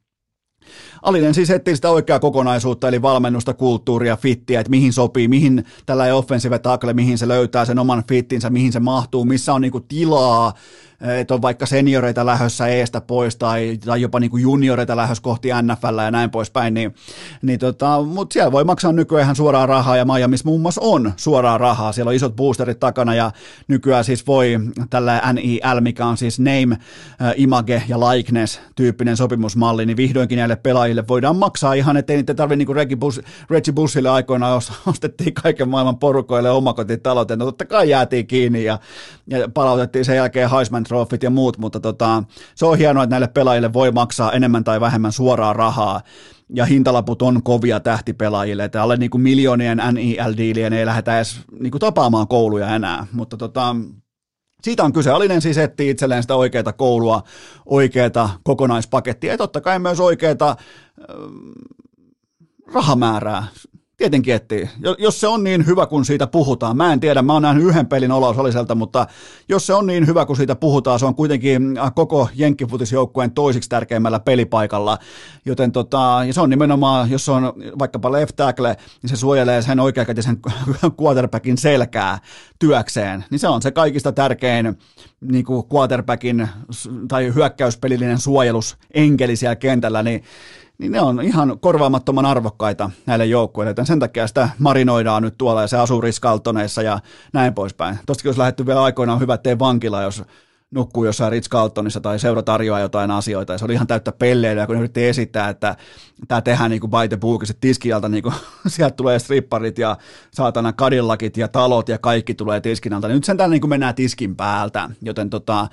[1.08, 6.16] Alinen siis etsii sitä oikeaa kokonaisuutta, eli valmennusta, kulttuuria, fittiä, että mihin sopii, mihin tällä
[6.16, 10.54] offensive tackle, mihin se löytää sen oman fittinsä, mihin se mahtuu, missä on niinku tilaa
[11.02, 15.50] että on vaikka senioreita lähössä eestä pois tai, tai jopa niin kuin junioreita lähössä kohti
[15.62, 16.96] NFL ja näin poispäin, niin,
[17.42, 21.58] niin tota, mutta siellä voi maksaa nykyään suoraan rahaa ja Miami's muun muassa on suoraa
[21.58, 23.32] rahaa, siellä on isot boosterit takana ja
[23.68, 26.78] nykyään siis voi tällä NIL, mikä on siis name,
[27.36, 32.56] image ja likeness tyyppinen sopimusmalli, niin vihdoinkin näille pelaajille voidaan maksaa ihan, ettei niitä tarvitse
[32.58, 37.90] niin kuin Reggie, Bus, Reggie Bussille aikoinaan ostettiin kaiken maailman porukoille omakotitalot, no totta kai
[37.90, 38.80] jäätiin kiinni ja,
[39.28, 42.24] ja palautettiin sen jälkeen Heisman trofit ja muut, mutta tota,
[42.56, 46.02] se on hienoa, että näille pelaajille voi maksaa enemmän tai vähemmän suoraa rahaa,
[46.56, 51.72] ja hintalaput on kovia tähtipelaajille, että alle niin kuin miljoonien NIL-diilien ei lähdetä edes niin
[51.72, 53.76] kuin tapaamaan kouluja enää, mutta tota,
[54.64, 55.12] siitä on kyse.
[55.12, 57.24] Alinen siis itselleen sitä oikeaa koulua,
[57.66, 60.56] oikeaa kokonaispakettia ja totta kai myös oikeaa äh,
[62.74, 63.48] rahamäärää.
[63.98, 64.70] Tietenkin etsii.
[64.98, 67.88] Jos se on niin hyvä, kun siitä puhutaan, mä en tiedä, mä oon nähnyt yhden
[67.88, 68.38] pelin Olaus
[68.76, 69.08] mutta
[69.50, 73.70] jos se on niin hyvä, kun siitä puhutaan, se on kuitenkin äh, koko jenkkifutisjoukkueen toisiksi
[73.70, 74.98] tärkeimmällä pelipaikalla,
[75.46, 79.62] joten tota, ja se on nimenomaan, jos se on vaikkapa left tackle, niin se suojelee
[79.62, 80.38] sen oikeakätisen
[81.02, 82.20] quarterbackin selkää
[82.60, 84.78] työkseen, niin se on se kaikista tärkein
[85.22, 86.50] niin kuin quarterbackin
[87.08, 90.24] tai hyökkäyspelillinen suojelus enkeli siellä kentällä, niin
[90.78, 95.62] niin ne on ihan korvaamattoman arvokkaita näille joukkueille, joten sen takia sitä marinoidaan nyt tuolla
[95.62, 97.00] ja se asuu riskaltoneissa ja
[97.34, 98.00] näin poispäin.
[98.06, 100.24] Tostakin olisi lähdetty vielä aikoinaan hyvä tee vankila, jos
[100.72, 104.66] nukkuu jossain Ritz Carltonissa tai seura tarjoaa jotain asioita, ja se oli ihan täyttä pelleilyä,
[104.66, 105.76] kun ne yritti esittää, että
[106.28, 108.36] tämä tehdään niin kuin by the book, tiskialta niin kuin,
[108.68, 109.98] sieltä tulee stripparit ja
[110.32, 113.08] saatana kadillakit ja talot ja kaikki tulee tiskin alta.
[113.08, 115.68] Nyt sen niin kuin mennään tiskin päältä, joten tota,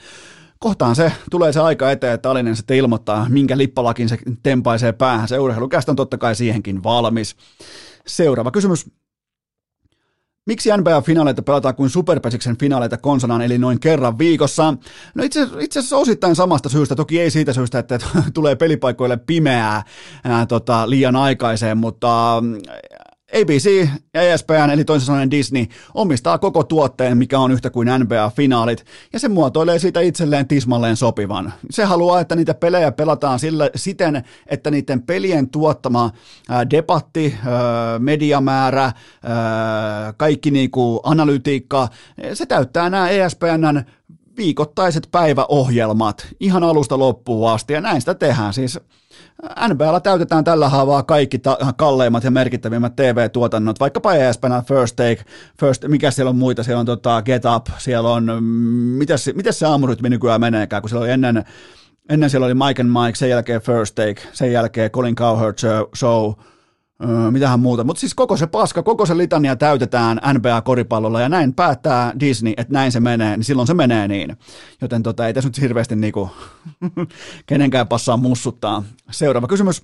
[0.58, 5.28] kohtaan se tulee se aika eteen, että Alinen sitten ilmoittaa, minkä lippalakin se tempaisee päähän.
[5.28, 7.36] Se urheilukästä on totta kai siihenkin valmis.
[8.06, 8.86] Seuraava kysymys.
[10.46, 14.74] Miksi NBA-finaaleita pelataan kuin Superpesiksen finaaleita konsanaan, eli noin kerran viikossa?
[15.14, 17.98] No itse, itse asiassa osittain samasta syystä, toki ei siitä syystä, että
[18.34, 19.82] tulee pelipaikoille pimeää
[20.24, 22.42] ää, tota, liian aikaiseen, mutta
[23.34, 28.84] ABC ja ESPN, eli toisin sanoen Disney, omistaa koko tuotteen, mikä on yhtä kuin NBA-finaalit,
[29.12, 31.52] ja se muotoilee siitä itselleen tismalleen sopivan.
[31.70, 36.10] Se haluaa, että niitä pelejä pelataan sillä, siten, että niiden pelien tuottama
[36.48, 38.92] ää, debatti, ää, mediamäärä, ää,
[40.16, 41.88] kaikki niinku analytiikka,
[42.34, 43.82] se täyttää nämä ESPNn
[44.36, 48.52] viikoittaiset päiväohjelmat ihan alusta loppuun asti, ja näin sitä tehdään.
[48.52, 48.80] Siis
[49.68, 55.24] NBL täytetään tällä haavaa kaikki ta- kalleimmat ja merkittävimmät TV-tuotannot, vaikkapa ESPN First Take,
[55.60, 59.66] first, mikä siellä on muita, siellä on tota Get Up, siellä on, mm, mitäs se
[59.66, 61.44] aamurytmi nykyään meneekään, kun siellä oli ennen,
[62.08, 65.58] ennen siellä oli Mike and Mike, sen jälkeen First Take, sen jälkeen Colin Cowherd
[65.96, 66.32] Show,
[67.02, 67.84] Öö, mitähän muuta.
[67.84, 72.72] Mutta siis koko se paska, koko se litania täytetään NBA-koripallolla ja näin päättää Disney, että
[72.72, 74.36] näin se menee, niin silloin se menee niin.
[74.80, 76.30] Joten tota, ei tässä nyt hirveästi niinku
[77.46, 78.82] kenenkään passaa mussuttaa.
[79.10, 79.82] Seuraava kysymys.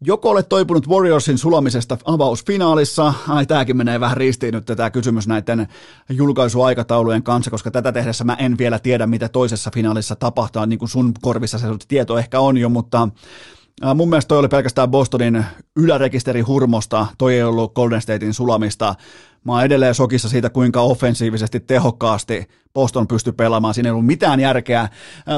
[0.00, 3.14] Joko olet toipunut Warriorsin sulamisesta avausfinaalissa?
[3.28, 5.68] Ai, tämäkin menee vähän ristiin nyt tämä kysymys näiden
[6.10, 10.88] julkaisuaikataulujen kanssa, koska tätä tehdessä mä en vielä tiedä, mitä toisessa finaalissa tapahtuu, niin kuin
[10.88, 13.08] sun korvissa se tieto ehkä on jo, mutta
[13.94, 15.44] Mun mielestä toi oli pelkästään Bostonin
[15.76, 18.94] ylärekisteri hurmosta, toi ei ollut Golden Statein sulamista.
[19.44, 23.74] Mä oon edelleen sokissa siitä, kuinka offensiivisesti tehokkaasti Boston pystyy pelaamaan.
[23.74, 24.88] Siinä ei ollut mitään järkeä.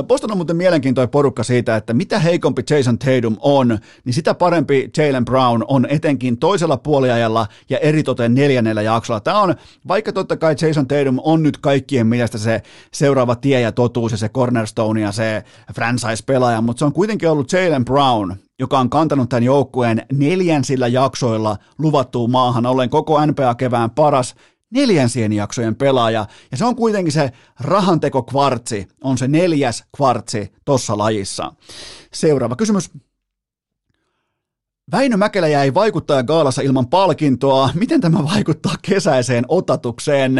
[0.06, 4.90] Boston on muuten mielenkiintoinen porukka siitä, että mitä heikompi Jason Tatum on, niin sitä parempi
[4.96, 9.20] Jalen Brown on etenkin toisella puoliajalla ja eritoten neljännellä jaksolla.
[9.20, 9.54] Tämä on,
[9.88, 14.18] vaikka totta kai Jason Tatum on nyt kaikkien mielestä se seuraava tie ja totuus ja
[14.18, 15.44] se cornerstone ja se
[15.74, 21.56] franchise-pelaaja, mutta se on kuitenkin ollut Jalen Brown, joka on kantanut tämän joukkueen neljänsillä jaksoilla
[21.78, 24.34] luvattuun maahan, ollen koko NBA-kevään paras
[24.70, 30.98] neljänsien jaksojen pelaaja, ja se on kuitenkin se rahanteko kvartsi, on se neljäs kvartsi tuossa
[30.98, 31.52] lajissa.
[32.12, 32.90] Seuraava kysymys.
[34.92, 37.70] Väinö Mäkelä jäi vaikuttaja gaalassa ilman palkintoa.
[37.74, 40.34] Miten tämä vaikuttaa kesäiseen otatukseen?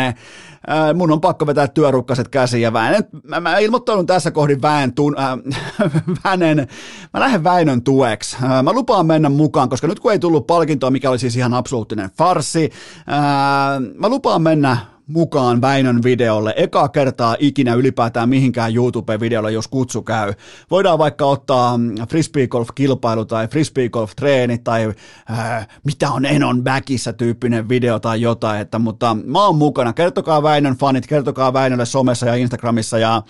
[0.95, 5.17] mun on pakko vetää työrukkaset käsiin ja Väinön, mä, mä ilmoittaudun tässä kohdin Väen tun,
[5.19, 5.39] äh,
[6.25, 6.69] Vänen,
[7.15, 8.37] mä lähden Väinön tueksi.
[8.45, 11.55] Äh, mä lupaan mennä mukaan, koska nyt kun ei tullut palkintoa, mikä oli siis ihan
[11.55, 14.77] absoluuttinen farsi, äh, mä lupaan mennä
[15.07, 16.55] mukaan Väinön videolle.
[16.57, 20.33] Eka kertaa ikinä ylipäätään mihinkään YouTube-videolle, jos kutsu käy.
[20.71, 24.93] Voidaan vaikka ottaa mm, frisbeegolf-kilpailu tai frisbeegolf-treeni tai
[25.31, 29.93] äh, mitä on Enon backissa tyyppinen video tai jotain, että, mutta mä oon mukana.
[29.93, 33.23] Kertokaa Väinön fanit, kertokaa Väinölle somessa ja Instagramissa ja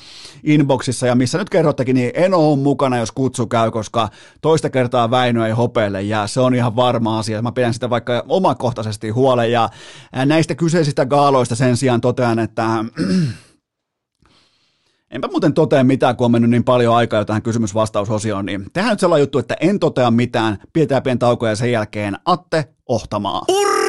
[0.44, 4.08] inboxissa ja missä nyt kerrottekin, niin Eno on mukana, jos kutsu käy, koska
[4.40, 7.42] toista kertaa Väinö ei hopeelle ja se on ihan varma asia.
[7.42, 9.68] Mä pidän sitä vaikka omakohtaisesti huolen ja
[10.16, 12.64] äh, näistä kyseisistä gaaloista sen sen sijaan totean, että
[15.10, 18.92] Enpä muuten totea mitään, kun on mennyt niin paljon aikaa jo tähän kysymys-vastausosioon, niin tehdään
[18.92, 23.42] nyt sellainen juttu, että en totea mitään, pidetään pieni tauko ja sen jälkeen Atte Ohtamaa.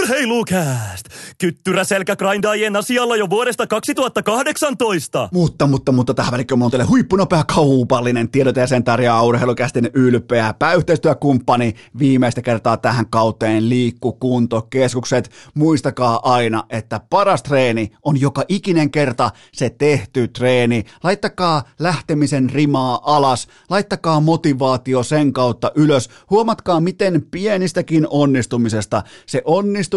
[0.08, 1.06] Urheilukääst!
[1.38, 5.30] Kyttyrä selkägrindaajien asialla jo vuodesta 2018.
[5.34, 10.54] Mutta, mutta, mutta tähän välikköön on teille huippunopea kaupallinen tiedote ja sen tarjoaa urheilukästin ylpeä
[10.54, 15.32] pääyhteistyökumppani viimeistä kertaa tähän kauteen liikkukuntokeskukset.
[15.54, 20.84] Muistakaa aina, että paras treeni on joka ikinen kerta se tehty treeni.
[21.04, 26.10] Laittakaa lähtemisen rimaa alas, laittakaa motivaatio sen kautta ylös.
[26.30, 29.04] Huomatkaa, miten pienistäkin onnistumisesta.
[29.26, 29.42] Se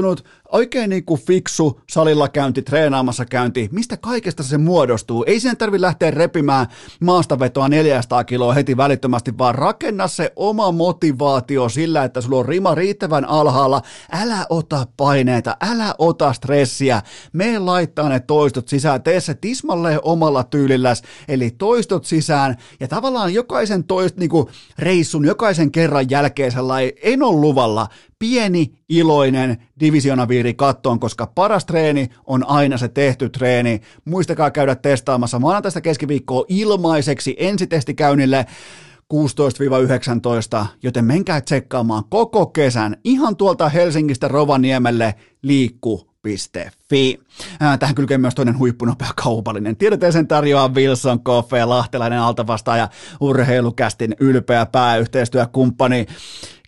[0.07, 5.25] onnistunut, oikein niin kuin fiksu salilla käynti, treenaamassa käynti, mistä kaikesta se muodostuu.
[5.27, 6.67] Ei sen tarvi lähteä repimään
[7.01, 12.75] maastavetoa 400 kiloa heti välittömästi, vaan rakenna se oma motivaatio sillä, että sulla on rima
[12.75, 13.83] riittävän alhaalla.
[14.13, 17.03] Älä ota paineita, älä ota stressiä.
[17.33, 23.35] Me laittaa ne toistot sisään, tee se tismalleen omalla tyylilläs, eli toistot sisään, ja tavallaan
[23.35, 24.47] jokaisen toist, niin kuin
[24.79, 27.87] reissun, jokaisen kerran jälkeen sellainen enon luvalla
[28.21, 33.81] pieni, iloinen divisionaviiri kattoon, koska paras treeni on aina se tehty treeni.
[34.05, 38.47] Muistakaa käydä testaamassa maanantaista keskiviikkoa ilmaiseksi ensitestikäynnille
[40.63, 46.11] 16-19, joten menkää tsekkaamaan koko kesän ihan tuolta Helsingistä Rovaniemelle liikku
[46.89, 47.21] Fi.
[47.79, 49.77] Tähän kylkee myös toinen huippunopea kaupallinen.
[49.77, 52.89] Tiedoteeseen tarjoaa Wilson Coffee, lahtelainen altavastaaja,
[53.21, 56.07] urheilukästin ylpeä pääyhteistyökumppani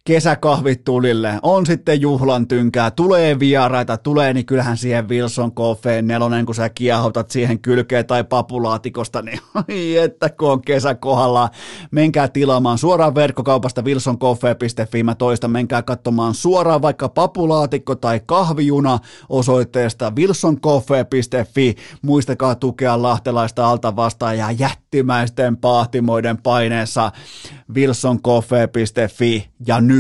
[0.05, 6.47] kesäkahvit tulille, on sitten juhlan tynkää, tulee vieraita, tulee, niin kyllähän siihen Wilson Coffeen nelonen,
[6.47, 9.41] kun sä kiehautat siihen kylkeen tai papulaatikosta, niin
[10.05, 11.51] että kun on kesä kohdalla,
[11.91, 18.99] menkää tilaamaan suoraan verkkokaupasta wilsoncoffee.fi, mä toista, menkää katsomaan suoraan vaikka papulaatikko tai kahvijuna
[19.29, 27.13] osoitteesta wilsoncoffee.fi, muistakaa tukea lahtelaista alta vastaajaa jättimäisten pahtimoiden paineessa
[27.75, 29.92] wilsoncoffee.fi ja nyt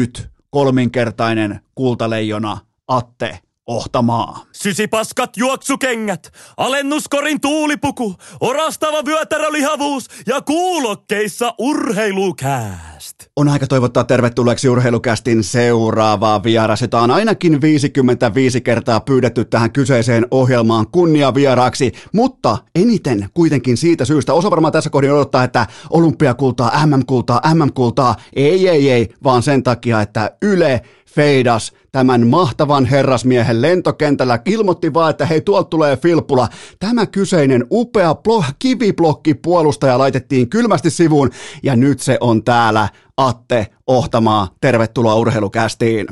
[0.50, 4.44] kolminkertainen kultaleijona Atte Ohtamaa.
[4.52, 12.91] Sysipaskat juoksukengät, alennuskorin tuulipuku, orastava vyötärölihavuus ja kuulokkeissa urheilukääst.
[13.36, 20.26] On aika toivottaa tervetulleeksi urheilukästin seuraavaa vieras, jota on ainakin 55 kertaa pyydetty tähän kyseiseen
[20.30, 27.40] ohjelmaan kunniavieraaksi, mutta eniten kuitenkin siitä syystä, osa varmaan tässä kohdin odottaa, että olympiakultaa, MM-kultaa,
[27.54, 30.82] MM-kultaa, ei, ei, ei, vaan sen takia, että Yle
[31.14, 34.38] feidas tämän mahtavan herrasmiehen lentokentällä.
[34.46, 36.48] Ilmoitti vaan, että hei, tuolta tulee Filppula.
[36.80, 41.30] Tämä kyseinen upea blo- kiviblokki puolustaja laitettiin kylmästi sivuun
[41.62, 42.88] ja nyt se on täällä.
[43.16, 46.06] Atte Ohtamaa, tervetuloa urheilukästiin.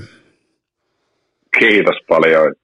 [1.59, 2.55] Kiitos paljon.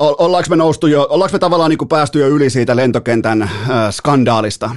[0.00, 3.50] O- ollaanko me noustu jo, ollaanko me tavallaan niin päästy jo yli siitä lentokentän äh,
[3.90, 4.70] skandaalista?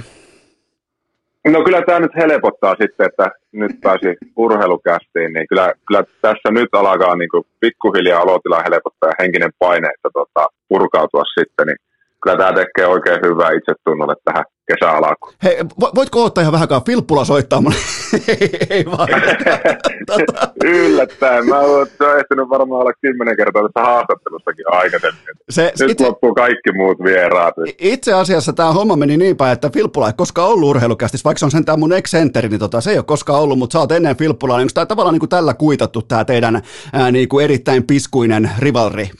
[1.46, 6.68] No kyllä tämä nyt helpottaa sitten, että nyt pääsi urheilukästiin, niin kyllä, kyllä tässä nyt
[6.72, 11.76] alkaa niin kuin pikkuhiljaa olotila helpottaa ja henkinen paine, että tota, purkautua sitten, niin
[12.22, 15.34] kyllä tämä tekee oikein hyvää itsetunnolle tähän kesäalakuun.
[15.42, 15.56] Hei,
[15.94, 17.76] voitko ottaa ihan vähän Filppula soittaa mulle?
[18.70, 19.08] ei, vaan.
[20.64, 21.46] Yllättäen.
[21.46, 21.86] Mä oon
[22.20, 25.22] ehtinyt varmaan olla kymmenen kertaa tässä haastattelussakin aikaisemmin.
[25.50, 27.54] Se, Nyt itse, loppuu kaikki muut vieraat.
[27.78, 31.44] Itse asiassa tämä homma meni niin päin, että Filppula ei koskaan ollut urheilukästis, vaikka se
[31.44, 34.16] on sentään mun ex niin tota, se ei ole koskaan ollut, mutta sä oot ennen
[34.16, 34.56] Filppulaa.
[34.56, 36.62] Niin onko tämä tavallaan niin kuin tällä kuitattu tämä teidän
[36.92, 39.10] ää, niin kuin erittäin piskuinen rivalri?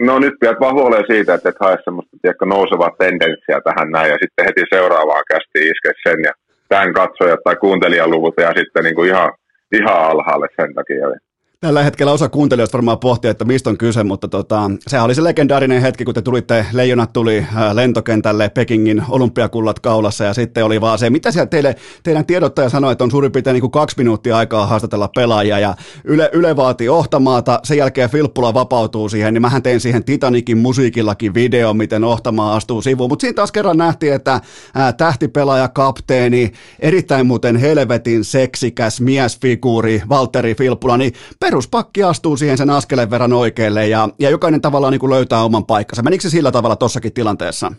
[0.00, 4.10] No nyt pidät vaan huoleen siitä, että et hae semmoista tiedätkö, nousevaa tendenssiä tähän näin
[4.10, 6.32] ja sitten heti seuraavaan kästi iske sen ja
[6.68, 9.32] tämän katsojat tai kuuntelijaluvut ja sitten niin kuin ihan,
[9.72, 11.25] ihan alhaalle sen takia.
[11.60, 15.24] Tällä hetkellä osa kuuntelijoista varmaan pohtii, että mistä on kyse, mutta tota, sehän oli se
[15.24, 20.80] legendaarinen hetki, kun te tulitte, leijonat tuli äh, lentokentälle Pekingin olympiakullat kaulassa ja sitten oli
[20.80, 23.96] vaan se, mitä siellä teille, teidän tiedottaja sanoi, että on suurin piirtein niin kuin kaksi
[23.98, 29.42] minuuttia aikaa haastatella pelaajia ja Yle, Yle vaati Ohtamaata, sen jälkeen Filppula vapautuu siihen, niin
[29.42, 34.12] mähän tein siihen Titanikin musiikillakin video, miten Ohtamaa astuu sivuun, mutta siinä taas kerran nähtiin,
[34.12, 34.40] että
[34.74, 41.12] ää, äh, tähtipelaaja, kapteeni, erittäin muuten helvetin seksikäs miesfiguuri Valtteri Filppula, niin
[41.46, 45.66] peruspakki astuu siihen sen askeleen verran oikealle ja, ja jokainen tavallaan niin kuin löytää oman
[45.66, 46.02] paikkansa.
[46.02, 47.72] Menikö se sillä tavalla tossakin tilanteessa?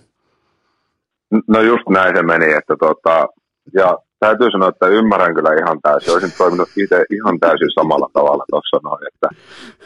[1.48, 3.28] No just näin se meni, että tota,
[3.74, 6.14] ja täytyy sanoa, että ymmärrän kyllä ihan täysin.
[6.14, 9.28] Olisin toiminut itse ihan täysin samalla tavalla tuossa noin, että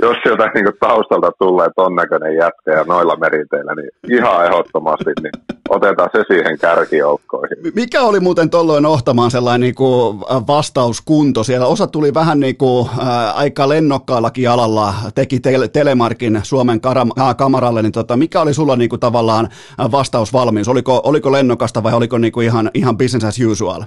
[0.02, 5.32] jos sieltä niin taustalta tulee ton näköinen jätkä ja noilla meriteillä, niin ihan ehdottomasti niin
[5.70, 7.58] otetaan se siihen kärkijoukkoihin.
[7.76, 11.44] Mikä oli muuten tolloin ohtamaan sellainen niin kuin vastauskunto?
[11.44, 17.36] Siellä osa tuli vähän niin kuin, ää, aika lennokkaallakin alalla, teki te- telemarkin Suomen karam-
[17.38, 19.50] kamaralle, niin tota, mikä oli sulla niin kuin tavallaan
[19.92, 20.68] vastausvalmius?
[20.68, 23.84] Oliko, oliko lennokasta vai oliko niin kuin ihan, ihan business as usual?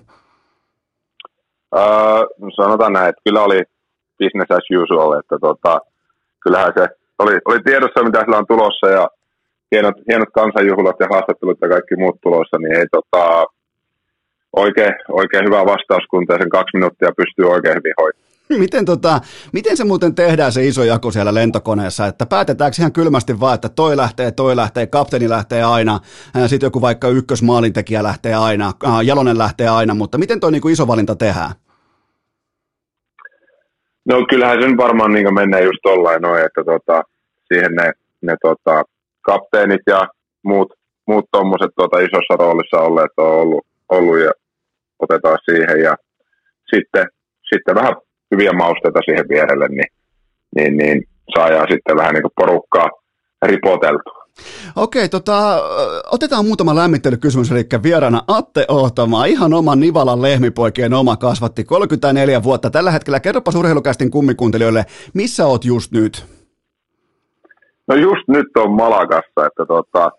[1.76, 3.60] Öö, sanotaan näin, että kyllä oli
[4.18, 5.80] business as usual, että tota,
[6.42, 6.86] kyllähän se
[7.18, 9.08] oli, oli tiedossa, mitä sillä on tulossa ja
[9.72, 13.44] hienot, hienot kansanjuhlat ja haastattelut ja kaikki muut tulossa, niin ei tota,
[14.56, 18.34] oikein, oikein hyvä vastauskunta ja sen kaksi minuuttia pystyy oikein hyvin hoitamaan.
[18.64, 19.20] Miten, tota,
[19.52, 23.68] miten se muuten tehdään se iso jako siellä lentokoneessa, että päätetäänkö ihan kylmästi vaan, että
[23.68, 26.00] toi lähtee, toi lähtee, kapteeni lähtee aina,
[26.46, 28.72] sitten joku vaikka ykkösmaalintekijä lähtee aina,
[29.04, 31.50] Jalonen lähtee aina, mutta miten toi niin iso valinta tehdään?
[34.08, 37.02] No kyllähän se nyt varmaan niin menee just tollain noin, että tota,
[37.48, 37.92] siihen ne,
[38.22, 38.82] ne tota,
[39.22, 40.08] kapteenit ja
[40.44, 40.72] muut,
[41.06, 44.30] muut tuommoiset tota, isossa roolissa olleet on ollut, ollut ja
[44.98, 45.96] otetaan siihen ja
[46.74, 47.06] sitten,
[47.52, 47.94] sitten vähän
[48.30, 49.90] hyviä mausteita siihen vierelle, niin,
[50.56, 51.02] niin, niin
[51.34, 52.88] saadaan sitten vähän niin porukkaa
[53.42, 54.23] ripoteltua.
[54.76, 55.62] Okei, tota,
[56.12, 62.70] otetaan muutama lämmittelykysymys, eli vieraana Atte Ohtama, ihan oman Nivalan lehmipoikien oma kasvatti, 34 vuotta
[62.70, 63.20] tällä hetkellä.
[63.20, 66.26] Kerropa urheilukästin kummikuuntelijoille, missä oot just nyt?
[67.88, 70.10] No just nyt on Malakassa, että tota,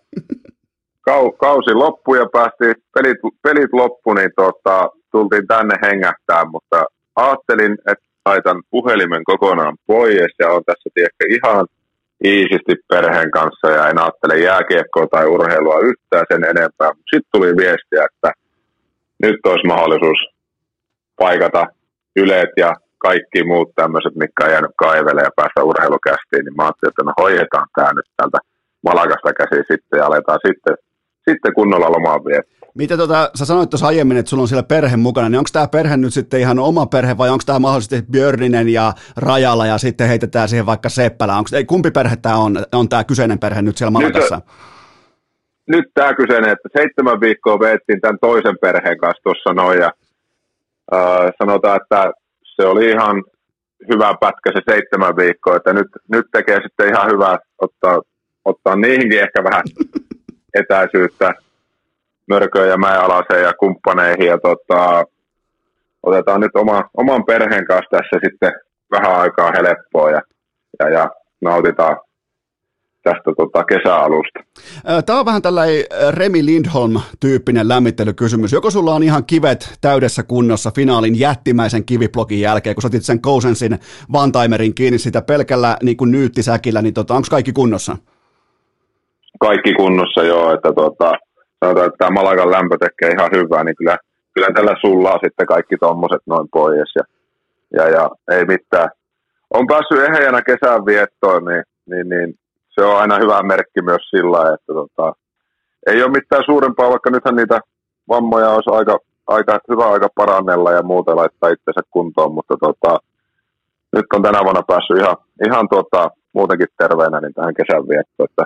[1.00, 6.84] kau, kausi loppui ja päästiin, pelit, pelit loppu, niin tota, tultiin tänne hengähtää, mutta
[7.16, 11.66] ajattelin, että laitan puhelimen kokonaan pois ja on tässä tiedäkö, ihan
[12.24, 16.90] iisisti perheen kanssa ja en ajattele jääkiekkoa tai urheilua yhtään sen enempää.
[17.10, 18.30] Sitten tuli viestiä, että
[19.22, 20.18] nyt olisi mahdollisuus
[21.16, 21.66] paikata
[22.16, 26.92] yleet ja kaikki muut tämmöiset, mitkä on jäänyt kaivele ja päästä urheilukästiin, niin mä ajattelin,
[26.92, 28.38] että me hoidetaan tämä nyt täältä
[28.82, 30.74] Malakasta käsi sitten ja aletaan sitten,
[31.28, 32.65] sitten kunnolla lomaan viettää.
[32.76, 35.68] Mitä tota, sä sanoit tuossa aiemmin, että sulla on siellä perhe mukana, niin onko tämä
[35.68, 40.08] perhe nyt sitten ihan oma perhe vai onko tämä mahdollisesti Björninen ja Rajala ja sitten
[40.08, 41.36] heitetään siihen vaikka Seppälä?
[41.36, 44.36] Onko, ei, kumpi perhe tämä on, on tämä kyseinen perhe nyt siellä Malakassa?
[44.36, 44.44] Nyt,
[45.76, 49.90] nyt tämä kyseinen, että seitsemän viikkoa veettiin tämän toisen perheen kanssa tuossa noin ja
[50.94, 52.12] äh, sanotaan, että
[52.42, 53.24] se oli ihan
[53.92, 58.00] hyvä pätkä se seitsemän viikkoa, että nyt, nyt tekee sitten ihan hyvä ottaa,
[58.44, 59.64] ottaa niihinkin ehkä vähän
[60.60, 61.34] etäisyyttä
[62.28, 64.26] Mörköön ja Mäenalaiseen ja kumppaneihin.
[64.26, 65.04] Ja tota,
[66.02, 68.52] otetaan nyt oma, oman perheen kanssa tässä sitten
[68.90, 70.20] vähän aikaa helppoa ja,
[70.78, 71.10] ja, ja
[71.40, 71.96] nautitaan,
[73.02, 74.40] tästä tota, kesäalusta.
[75.06, 78.52] Tämä on vähän tällainen Remi Lindholm-tyyppinen lämmittelykysymys.
[78.52, 83.20] Joko sulla on ihan kivet täydessä kunnossa finaalin jättimäisen kiviblogin jälkeen, kun sä otit sen
[83.20, 83.78] Kousensin
[84.12, 87.96] Vantaimerin kiinni sitä pelkällä niin kuin nyyttisäkillä, niin tota, onko kaikki kunnossa?
[89.40, 91.12] Kaikki kunnossa joo, että tota,
[91.60, 93.96] sanotaan, että tämä Malagan lämpö tekee ihan hyvää, niin kyllä,
[94.34, 97.04] kyllä tällä sullaa sitten kaikki tuommoiset noin pois ja,
[97.76, 98.88] ja, ja, ei mitään.
[99.50, 102.34] On päässyt ehjänä kesän viettoon, niin, niin, niin
[102.68, 105.12] se on aina hyvä merkki myös sillä, että tota,
[105.86, 107.60] ei ole mitään suurempaa, vaikka nythän niitä
[108.08, 112.98] vammoja olisi aika, aika hyvä aika parannella ja muuta laittaa itsensä kuntoon, mutta tota,
[113.96, 118.44] nyt on tänä vuonna päässyt ihan, ihan tota, muutenkin terveenä niin tähän kesän viettoon, että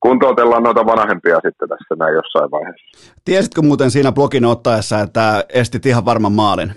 [0.00, 3.14] kuntoutellaan noita vanhempia sitten tässä näin jossain vaiheessa.
[3.24, 6.72] Tiesitkö muuten siinä blogin ottaessa, että estit ihan varman maalin?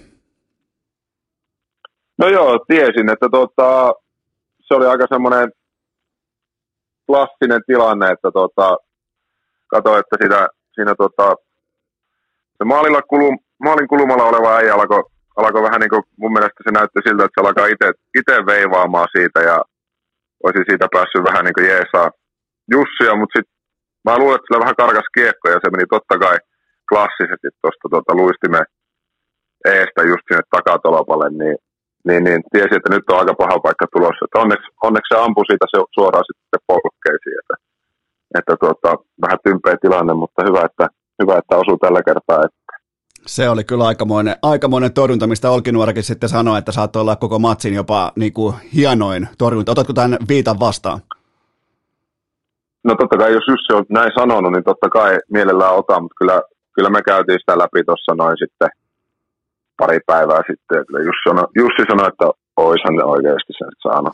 [2.17, 3.93] No joo, tiesin, että tota,
[4.61, 5.51] se oli aika semmoinen
[7.07, 8.77] klassinen tilanne, että tota,
[9.67, 11.35] katsoin, että siinä, siinä tota,
[12.57, 15.03] se maalilla kulu, maalin kulmalla oleva äijä alkoi
[15.35, 17.65] alko vähän niin kuin, mun mielestä se näytti siltä, että se alkaa
[18.19, 19.57] itse veivaamaan siitä ja
[20.43, 22.09] olisi siitä päässyt vähän niin kuin jeesaa
[22.73, 23.55] Jussia, mutta sitten
[24.05, 26.37] mä luulen, että sillä vähän karkas kiekko ja se meni totta kai
[26.89, 28.65] klassisesti tuosta tota, luistimen
[29.75, 31.57] eestä just sinne takatolopalle, niin
[32.07, 34.25] niin, niin tiesi, että nyt on aika paha paikka tulossa.
[34.25, 37.55] Että onneksi, onneksi se ampui siitä se, suoraan sitten polkkeisiin, että,
[38.37, 38.89] että tuota,
[39.21, 40.85] vähän tympeä tilanne, mutta hyvä, että,
[41.21, 42.39] hyvä, että osuu tällä kertaa.
[42.45, 42.61] Että.
[43.25, 47.73] Se oli kyllä aikamoinen, aikamoinen torjunta, mistä Olkinuorakin sitten sanoi, että saattoi olla koko matsin
[47.73, 49.71] jopa niin kuin hienoin torjunta.
[49.71, 50.99] Otatko tämän viitan vastaan?
[52.83, 56.41] No totta kai, jos Jussi on näin sanonut, niin totta kai mielellään otan, mutta kyllä,
[56.75, 58.69] kyllä me käytiin sitä läpi tuossa noin sitten
[59.77, 60.77] pari päivää sitten.
[60.77, 62.25] Ja kyllä Jussi, sanoi, Jussi sanoi, että
[62.57, 64.13] oishan ne oikeasti sen saanut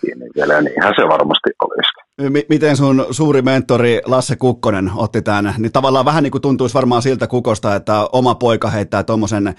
[0.00, 1.90] kiinni vielä, niin ihan se varmasti olisi.
[2.32, 5.54] M- miten sun suuri mentori Lasse Kukkonen otti tämän?
[5.58, 9.54] Niin tavallaan vähän niin kuin tuntuisi varmaan siltä Kukosta, että oma poika heittää tuommoisen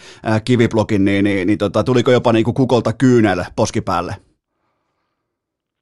[0.46, 4.16] kiviblogin, niin, niin, niin tota, tuliko jopa niin kuin Kukolta kyynel poskipäälle?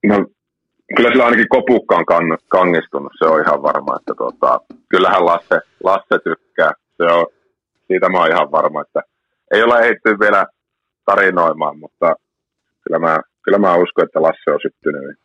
[0.06, 0.26] No
[0.96, 4.60] kyllä sillä ainakin kopukka on kann, kangistunut, se on ihan varma, että tota,
[4.90, 7.26] kyllähän Lasse, Lasse tykkää, se on,
[7.88, 9.02] siitä mä oon ihan varma, että
[9.54, 10.46] ei ole ehditty vielä
[11.06, 12.16] tarinoimaan, mutta
[12.84, 15.18] kyllä mä, kyllä mä uskon, että Lasse on syttynyt.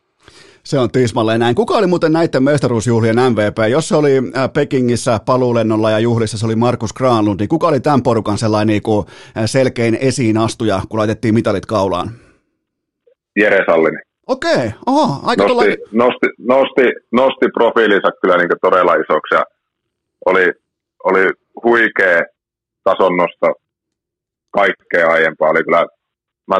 [0.63, 1.55] Se on tismalleen näin.
[1.55, 3.57] Kuka oli muuten näiden mestaruusjuhlien MVP?
[3.69, 7.79] Jos se oli äh, Pekingissä paluulennolla ja juhlissa se oli Markus Granlund, niin kuka oli
[7.79, 9.05] tämän porukan sellainen niin kuin
[9.37, 12.09] äh, selkein esiinastuja, kun laitettiin mitalit kaulaan?
[13.39, 14.08] Jere Sallinen.
[14.29, 15.75] Okei, oho, aika nosti, tuolla...
[15.91, 19.43] nosti, nosti, nosti profiilinsa kyllä niin todella isoksi ja
[20.25, 20.51] oli,
[21.03, 21.29] oli
[21.63, 22.21] huikea
[22.83, 23.47] tason nosto
[24.51, 25.49] kaikkea aiempaa.
[25.49, 25.85] Oli kyllä,
[26.47, 26.55] mä,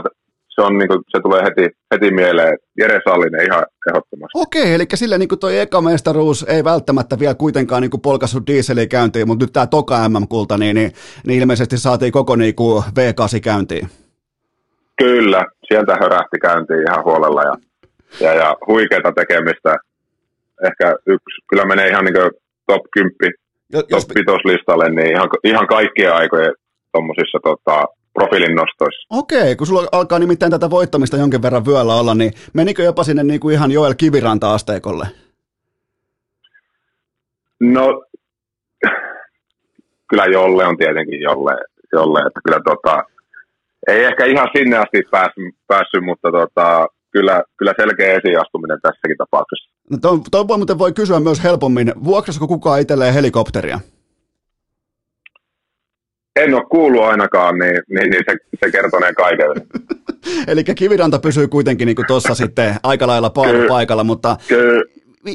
[0.49, 2.57] se, on, niin kuin, se tulee heti, heti mieleen.
[2.79, 4.31] Jere Sallinen ihan ehdottomasti.
[4.35, 8.87] Okei, eli sillä niin kuin toi eka mestaruus ei välttämättä vielä kuitenkaan niin polkassut dieseliä
[8.87, 10.91] käyntiin, mutta nyt tämä toka MM-kulta, niin, niin,
[11.27, 13.89] niin, ilmeisesti saatiin koko niin kuin V8 käyntiin.
[14.99, 17.55] Kyllä, sieltä hörähti käyntiin ihan huolella ja,
[18.19, 19.75] ja, ja huikeata tekemistä.
[20.67, 22.31] Ehkä yksi, kyllä menee ihan niin
[22.67, 23.33] top 10,
[23.73, 26.53] jos, top 5 listalle, niin ihan, ihan kaikkien aikojen
[26.91, 29.07] tuommoisissa tota, profiilin nostoissa.
[29.09, 33.23] Okei, kun sulla alkaa nimittäin tätä voittamista jonkin verran vyöllä olla, niin menikö jopa sinne
[33.23, 35.07] niin kuin ihan Joel Kiviranta-asteikolle?
[37.59, 38.03] No,
[40.09, 41.51] kyllä Jolle on tietenkin Jolle,
[41.93, 43.03] jolle että kyllä tota,
[43.87, 49.69] ei ehkä ihan sinne asti päässyt, päässyt mutta tota, kyllä, kyllä selkeä esiastuminen tässäkin tapauksessa.
[49.89, 49.97] No
[50.31, 53.79] toi voi, muuten voi kysyä myös helpommin, vuokrasiko kukaan itselleen helikopteria?
[56.35, 59.47] en ole kuullut ainakaan, niin, niin, niin se, se kertonee kaiken.
[60.47, 63.31] Eli Kiviranta pysyy kuitenkin niin tuossa sitten aika lailla
[63.69, 64.83] paikalla, mutta Ky-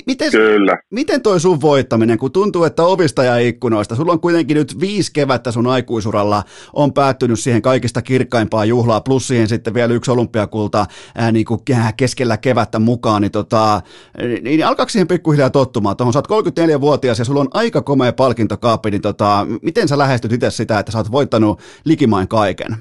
[0.06, 0.78] Miten, Kyllä.
[0.90, 5.12] miten toi sun voittaminen, kun tuntuu, että ovista ja ikkunoista, sulla on kuitenkin nyt viisi
[5.12, 10.86] kevättä sun aikuisuralla, on päättynyt siihen kaikista kirkkaimpaan juhlaa, plus siihen sitten vielä yksi olympiakulta
[11.14, 11.60] ää, niin kuin
[11.96, 13.80] keskellä kevättä mukaan, niin, tota,
[14.18, 15.96] niin, niin alkaako siihen pikkuhiljaa tottumaan?
[15.96, 20.32] Tuohon sä oot 34-vuotias ja sulla on aika komea palkintokaappi, niin tota, miten sä lähestyt
[20.32, 22.76] itse sitä, että sä oot voittanut likimain kaiken?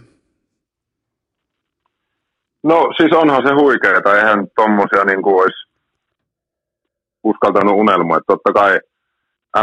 [2.64, 5.73] No siis onhan se huikeeta, eihän tommosia niin kuin olisi
[7.24, 8.24] uskaltanut unelmoida.
[8.28, 8.80] Totta kai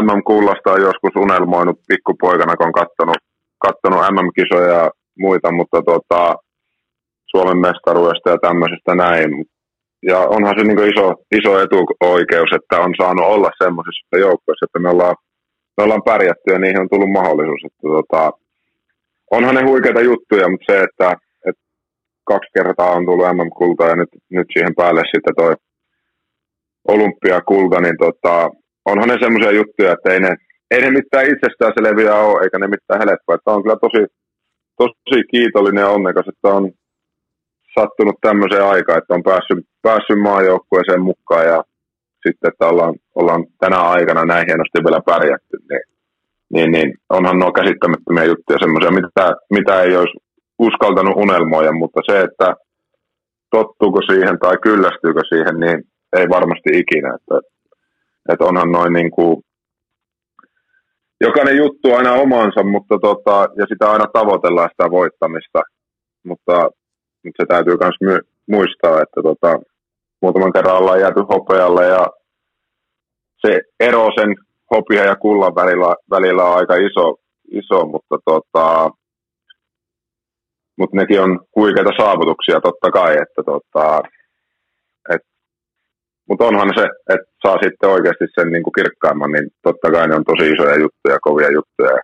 [0.01, 3.21] MM-kullasta on joskus unelmoinut pikkupoikana, kun on kattonut,
[3.65, 6.35] kattonut MM-kisoja ja muita, mutta tota,
[7.31, 9.31] Suomen mestaruudesta ja tämmöisestä näin.
[10.09, 11.07] Ja onhan se niin iso,
[11.39, 15.15] iso etuoikeus, että on saanut olla semmoisessa joukkoissa, että me ollaan,
[15.77, 17.63] me ollaan pärjätty ja niihin on tullut mahdollisuus.
[17.65, 18.31] Että tota,
[19.31, 21.09] onhan ne huikeita juttuja, mutta se, että,
[21.47, 21.63] että
[22.31, 25.53] kaksi kertaa on tullut MM-kulta ja nyt, nyt siihen päälle sitten toi
[26.87, 28.49] olympiakulta, niin tota,
[28.85, 30.35] onhan ne semmoisia juttuja, että ei ne,
[30.71, 33.35] ei ne mitään itsestään selviä ole, eikä ne mitään helppoa.
[33.35, 34.01] Että on kyllä tosi,
[34.77, 36.71] tosi kiitollinen ja onnekas, että on
[37.79, 41.63] sattunut tämmöiseen aikaan, että on päässyt, päässyt maajoukkueeseen mukaan ja
[42.27, 45.85] sitten, että ollaan, ollaan tänä aikana näin hienosti vielä pärjätty, niin,
[46.53, 49.25] niin, niin onhan nuo käsittämättömiä juttuja semmoisia, mitä,
[49.57, 50.17] mitä ei olisi
[50.59, 52.55] uskaltanut unelmoida, mutta se, että
[53.51, 55.79] tottuuko siihen tai kyllästyykö siihen, niin
[56.17, 57.15] ei varmasti ikinä.
[57.15, 57.35] Että,
[58.29, 59.43] että onhan noin niin kuin,
[61.21, 65.61] jokainen juttu aina omansa, mutta tota, ja sitä aina tavoitellaan sitä voittamista,
[66.25, 66.55] mutta,
[67.23, 69.59] mutta se täytyy myös my- muistaa, että tota,
[70.21, 72.07] muutaman kerran ollaan jääty hopealle ja
[73.45, 74.35] se ero sen
[74.71, 77.15] hopia ja kullan välillä, välillä on aika iso,
[77.51, 78.89] iso mutta, tota,
[80.77, 84.01] mutta nekin on huikeita saavutuksia totta kai, että tota,
[86.29, 90.15] mutta onhan se, että saa sitten oikeasti sen niin kuin kirkkaimman, niin totta kai ne
[90.15, 91.97] on tosi isoja juttuja, kovia juttuja,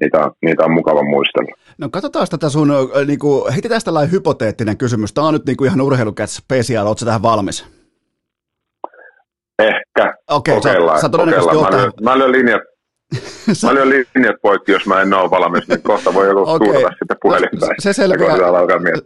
[0.00, 1.56] niitä, niitä on mukava muistella.
[1.78, 2.68] No katsotaan tätä sun,
[3.06, 5.12] niin kuin, heitetään tällainen hypoteettinen kysymys.
[5.12, 7.66] Tämä on nyt niin kuin ihan urheilukäts special, ootko tähän valmis?
[9.58, 10.14] Ehkä.
[10.30, 10.98] Okei, okay, kokeillaan.
[10.98, 12.62] Sä, sä todennäköisesti mä, lyön, mä lyön linjat
[13.62, 16.58] Mä lyön linjat poikki, jos mä en ole valmis, niin kohta voi joku okay.
[16.58, 17.66] tuurata sitten puhelinta.
[17.66, 18.36] No, se selviää.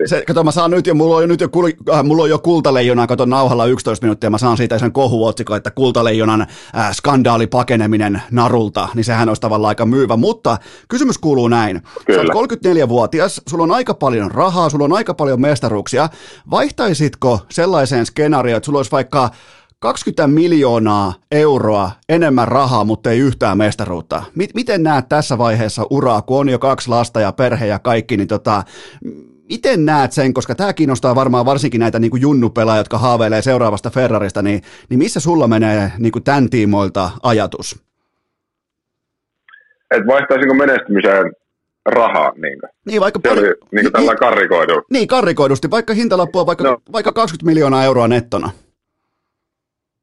[0.07, 2.31] Se, kato, mä saan nyt jo, mulla on jo, nyt jo, kul, äh, mulla on
[2.31, 7.47] jo kultaleijona, kato nauhalla 11 minuuttia, mä saan siitä sen kohuotsikon, että kultaleijonan äh, skandaali
[7.47, 10.17] pakeneminen narulta, niin sehän olisi tavallaan aika myyvä.
[10.17, 11.83] Mutta kysymys kuuluu näin.
[12.07, 12.33] Kyllä.
[12.33, 16.09] Sä oot 34-vuotias, sulla on aika paljon rahaa, sulla on aika paljon mestaruuksia.
[16.51, 19.31] Vaihtaisitko sellaiseen skenaarioon, että sulla olisi vaikka
[19.81, 24.23] 20 miljoonaa euroa enemmän rahaa, mutta ei yhtään mestaruutta.
[24.55, 28.29] Miten näet tässä vaiheessa uraa, kun on jo kaksi lasta ja perhe ja kaikki, niin
[28.29, 28.63] tota,
[29.51, 34.43] miten näet sen, koska tämä kiinnostaa varmaan varsinkin näitä niin junnupelaajia, jotka haaveilee seuraavasta Ferrarista,
[34.43, 37.83] niin, niin missä sulla menee niin kuin tämän tiimoilta ajatus?
[39.91, 41.33] Et vaihtaisinko menestymiseen
[41.87, 42.33] rahaa?
[42.37, 44.83] Niin, niin vaikka se pari, oli niin kuin tällä karrikoidu.
[44.91, 46.79] Niin, karrikoidusti, vaikka hintalappu on vaikka, no.
[46.93, 48.51] vaikka 20 miljoonaa euroa nettona.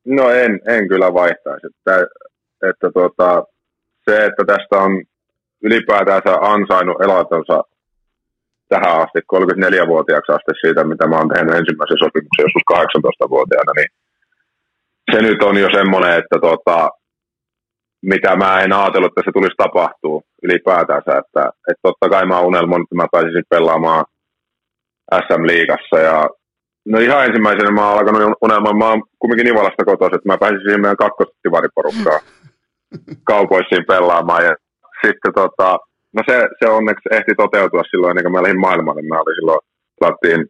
[0.06, 1.68] No en, en kyllä vaihtaisi.
[1.68, 2.08] Että,
[2.70, 3.44] että tuota,
[4.10, 5.04] se, että tästä on
[5.64, 7.64] ylipäätänsä ansainnut elatonsa
[8.70, 13.92] tähän asti, 34-vuotiaaksi asti siitä, mitä mä oon tehnyt ensimmäisen sopimuksen joskus 18-vuotiaana, niin
[15.12, 16.90] se nyt on jo semmoinen, että tuota,
[18.02, 21.12] mitä mä en ajatellut, että se tulisi tapahtuu ylipäätänsä.
[21.18, 24.06] Että, että totta kai mä unelmoin, että mä pääsisin pelaamaan
[25.26, 26.30] SM-liigassa ja
[26.86, 30.66] No ihan ensimmäisenä mä oon alkanut unelmaan, mä oon kumminkin Nivalasta kotoisin, että mä pääsisin
[30.66, 32.22] siihen meidän kakkostivariporukkaan
[33.32, 34.44] kaupoissiin pelaamaan.
[34.46, 34.54] Ja
[35.04, 35.70] sitten tota,
[36.16, 39.02] no se, se onneksi ehti toteutua silloin ennen kuin mä lähdin maailmalle.
[39.02, 39.62] Mä olin silloin,
[40.00, 40.42] pelattiin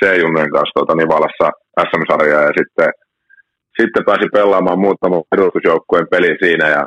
[0.00, 1.46] C-junnojen kanssa tuota Nivalassa
[1.88, 2.90] SM-sarjaa ja sitten,
[3.80, 6.82] sitten pääsin pelaamaan muutaman edustusjoukkueen peli siinä ja,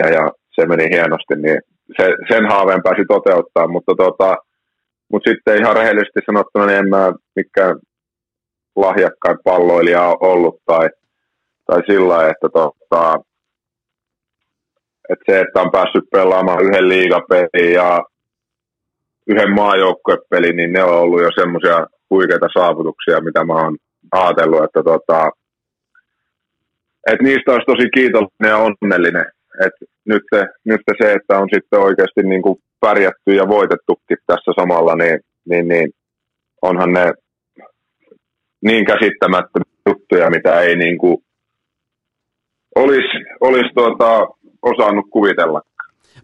[0.00, 1.60] ja, ja, se meni hienosti, niin
[1.96, 4.36] se, sen haaveen pääsi toteuttaa, mutta tota,
[5.12, 7.76] mutta sitten ihan rehellisesti sanottuna, niin en mä mikään
[8.76, 10.88] lahjakkain palloilija on ollut tai,
[11.66, 13.14] tai sillä että, tota,
[15.08, 18.04] että se, että on päässyt pelaamaan yhden liigapelin ja
[19.26, 23.76] yhden maajoukkuepelin, niin ne on ollut jo semmoisia huikeita saavutuksia, mitä mä oon
[24.12, 25.30] ajatellut, että tota,
[27.06, 29.26] et niistä olisi tosi kiitollinen ja onnellinen.
[29.66, 29.72] Et
[30.04, 34.94] nyt, se, nyt se, että on sitten oikeasti niin kuin pärjätty ja voitettukin tässä samalla,
[34.94, 35.90] niin, niin, niin
[36.62, 37.12] onhan ne
[38.62, 41.16] niin käsittämättömiä juttuja, mitä ei niin kuin
[42.74, 44.26] olisi, olisi tuota,
[44.62, 45.60] osannut kuvitella.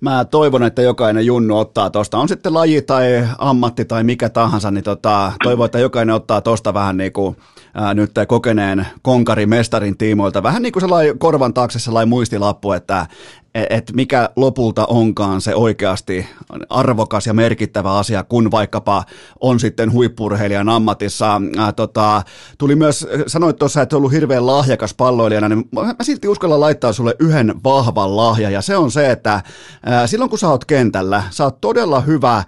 [0.00, 4.70] Mä toivon, että jokainen junnu ottaa tuosta, on sitten laji tai ammatti tai mikä tahansa,
[4.70, 7.36] niin tota, toivon, että jokainen ottaa tuosta vähän niin kuin
[7.74, 13.06] ää, nyt kokeneen konkarimestarin tiimoilta, vähän niin kuin sellainen korvan taakse sellainen muistilappu, että
[13.54, 16.26] että mikä lopulta onkaan se oikeasti
[16.68, 19.04] arvokas ja merkittävä asia, kun vaikkapa
[19.40, 21.40] on sitten huippurheilijan ammatissa.
[21.58, 22.22] Ää, tota,
[22.58, 27.16] tuli myös, sanoit tuossa, että ollut hirveän lahjakas palloilijana, niin mä silti uskalla laittaa sulle
[27.18, 29.42] yhden vahvan lahja, ja se on se, että
[29.86, 32.44] ää, silloin kun sä oot kentällä, sä oot todella hyvä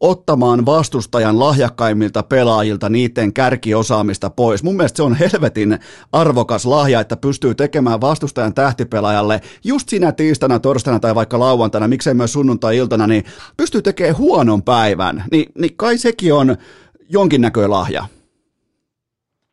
[0.00, 4.62] ottamaan vastustajan lahjakkaimmilta pelaajilta niiden kärkiosaamista pois.
[4.62, 5.78] Mun mielestä se on helvetin
[6.12, 12.14] arvokas lahja, että pystyy tekemään vastustajan tähtipelaajalle just sinä tiistaina, torstaina tai vaikka lauantaina, miksei
[12.14, 13.24] myös sunnuntai-iltana, niin
[13.56, 15.24] pystyy tekemään huonon päivän.
[15.32, 16.56] Ni, niin kai sekin on
[17.08, 18.04] jonkinnäköinen lahja.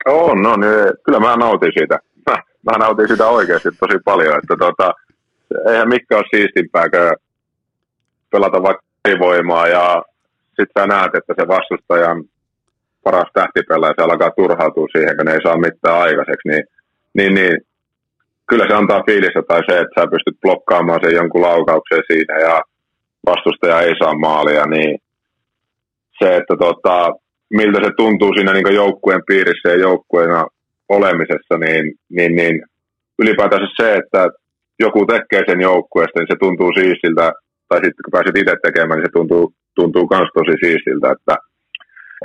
[0.06, 2.00] On, no niin, kyllä mä nautin siitä.
[2.30, 2.36] Mä,
[2.72, 4.94] mä nautin sitä oikeasti tosi paljon, että tota,
[5.68, 6.86] eihän mikä ole siistimpää,
[8.32, 8.84] pelata vaikka
[9.20, 10.04] voimaa ja
[10.58, 12.24] sitten sä näet, että se vastustajan
[13.04, 16.64] paras tähtipelaaja, se alkaa turhautua siihen, kun ne ei saa mitään aikaiseksi, niin
[17.14, 17.58] niin, niin
[18.49, 22.62] kyllä se antaa fiilistä tai se, että sä pystyt blokkaamaan sen jonkun laukauksen siinä ja
[23.26, 24.99] vastustaja ei saa maalia, niin
[26.20, 27.12] se, että tota,
[27.49, 30.47] miltä se tuntuu siinä niin joukkueen piirissä ja joukkueena
[30.89, 32.64] olemisessa, niin, niin, niin
[33.20, 34.28] ylipäätänsä se, että
[34.80, 37.32] joku tekee sen joukkueesta, niin se tuntuu siistiltä,
[37.70, 41.36] tai sitten kun pääset itse tekemään, niin se tuntuu, tuntuu myös tosi siistiltä, että,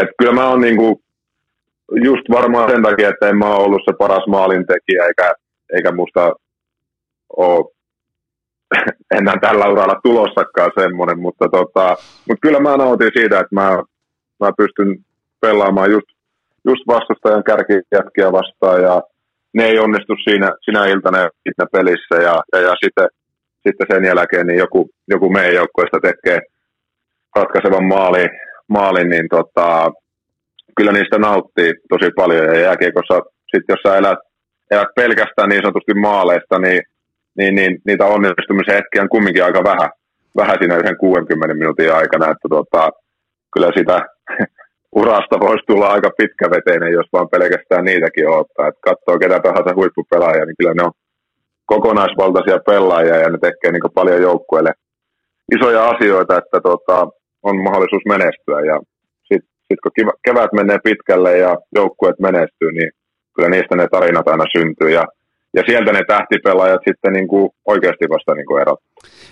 [0.00, 1.02] että kyllä mä oon niinku,
[1.92, 5.34] just varmaan sen takia, että en mä ole ollut se paras maalintekijä, eikä,
[5.72, 6.32] eikä musta
[7.36, 7.64] ole
[9.18, 11.96] enää tällä uralla tulossakaan semmoinen, mutta, tota,
[12.28, 13.82] mutta kyllä mä nautin siitä, että mä,
[14.40, 15.04] mä pystyn
[15.40, 16.06] pelaamaan just,
[16.64, 19.02] just vastustajan kärkijätkiä vastaan ja
[19.52, 23.08] ne ei onnistu siinä, sinä iltana siinä pelissä ja, ja, ja sitten,
[23.66, 26.40] sitten, sen jälkeen niin joku, joku meidän joukkueesta tekee
[27.40, 28.30] ratkaisevan maalin,
[28.68, 29.90] maalin niin tota,
[30.76, 33.16] kyllä niistä nauttii tosi paljon ja jääkiekossa
[33.50, 34.18] sitten jos sä elät,
[34.70, 36.82] elät pelkästään niin sanotusti maaleista, niin,
[37.38, 39.90] niin, niin niitä onnistumisen hetkiä on kumminkin aika vähän,
[40.36, 42.90] vähän siinä yhden 60 minuutin aikana, että tota,
[43.52, 43.96] kyllä sitä
[45.00, 48.68] urasta voisi tulla aika pitkäveteinen, jos vaan pelkästään niitäkin ottaa.
[48.68, 50.92] Että katsoo ketä tahansa huippupelaajia, niin kyllä ne on
[51.66, 54.72] kokonaisvaltaisia pelaajia ja ne tekee niin paljon joukkueelle
[55.56, 57.08] isoja asioita, että tota,
[57.42, 58.60] on mahdollisuus menestyä.
[58.70, 58.80] Ja
[59.28, 59.92] sitten sit kun
[60.24, 62.90] kevät menee pitkälle ja joukkueet menestyy, niin
[63.34, 64.90] kyllä niistä ne tarinat aina syntyy.
[64.90, 65.04] Ja
[65.54, 68.78] ja sieltä ne tähtipelaajat sitten niin kuin oikeasti vasta niin kuin erot.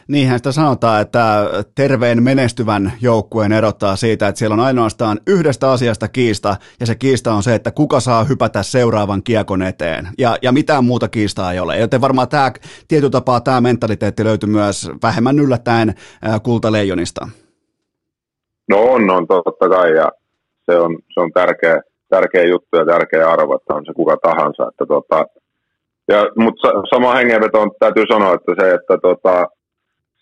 [0.09, 6.09] Niinhän sitä sanotaan, että terveen menestyvän joukkueen erottaa siitä, että siellä on ainoastaan yhdestä asiasta
[6.09, 10.53] kiista, ja se kiista on se, että kuka saa hypätä seuraavan kiekon eteen, ja, ja
[10.53, 11.79] mitään muuta kiistaa ei ole.
[11.79, 12.53] Joten varmaan tämä
[12.89, 15.95] tietyllä tapaa tämä mentaliteetti löytyy myös vähemmän yllättäen
[16.43, 17.29] kultaleijonista.
[18.69, 20.09] No on, on totta kai, ja
[20.71, 24.69] se on, se on tärkeä, tärkeä juttu ja tärkeä arvo, että on se kuka tahansa.
[24.69, 25.27] Että tota,
[26.09, 29.47] ja, mutta sama hengenveto täytyy sanoa, että se, että, tota,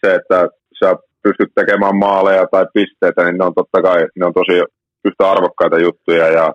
[0.01, 0.49] se, että
[0.81, 4.57] sä pystyt tekemään maaleja tai pisteitä, niin ne on totta kai ne on tosi
[5.05, 6.55] yhtä arvokkaita juttuja ja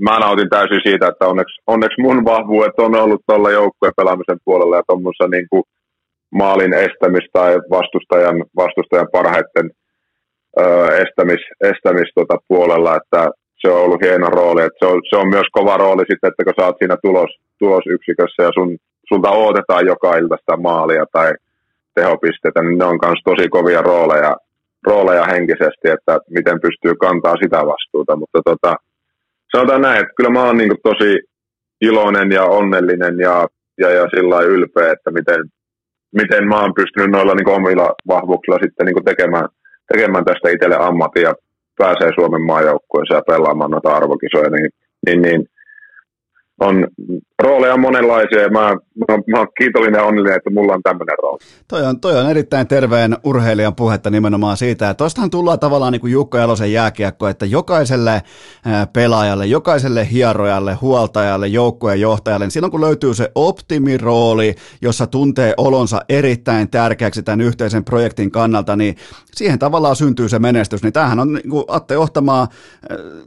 [0.00, 4.76] mä nautin täysin siitä, että onneksi, onneksi mun vahvuudet on ollut tuolla joukkueen pelaamisen puolella
[4.76, 5.48] ja tuommoisessa niin
[6.30, 9.70] maalin estämistä tai vastustajan, vastustajan parhaiten
[10.60, 14.62] ö, estämis, estämis tota puolella, että se on ollut hieno rooli.
[14.62, 17.30] Että se, on, se on myös kova rooli sitten, että kun sä oot siinä tulos,
[17.58, 18.76] tulosyksikössä ja sun,
[19.08, 21.32] sulta odotetaan joka ilta sitä maalia tai
[21.94, 24.36] tehopisteitä, niin ne on myös tosi kovia rooleja,
[24.86, 28.16] rooleja henkisesti, että miten pystyy kantaa sitä vastuuta.
[28.16, 28.74] Mutta tota,
[29.56, 31.10] sanotaan näin, että kyllä mä oon niin tosi
[31.80, 33.48] iloinen ja onnellinen ja,
[33.78, 35.40] ja, ja sillä ylpeä, että miten,
[36.20, 39.48] miten mä oon pystynyt noilla niin omilla vahvuuksilla sitten niin tekemään,
[39.92, 41.34] tekemään tästä itselle ammatin ja
[41.78, 44.70] pääsee Suomen maajoukkueeseen ja pelaamaan noita arvokisoja, niin,
[45.06, 45.46] niin, niin
[46.60, 46.88] on
[47.42, 48.60] rooleja monenlaisia ja mä,
[49.08, 51.38] mä, mä oon kiitollinen ja onnellinen, että mulla on tämmöinen rooli.
[51.68, 56.00] Toi on, toi on erittäin terveen urheilijan puhetta nimenomaan siitä, että tostahan tullaan tavallaan niin
[56.00, 58.22] kuin Jukka Jalosen jääkiekko, että jokaiselle
[58.92, 66.00] pelaajalle, jokaiselle hierojalle, huoltajalle, joukkueen johtajalle, niin silloin kun löytyy se optimirooli, jossa tuntee olonsa
[66.08, 68.96] erittäin tärkeäksi tämän yhteisen projektin kannalta, niin
[69.34, 70.82] siihen tavallaan syntyy se menestys.
[70.82, 72.48] Niin tämähän on niin kuin Atte Ohtamaa,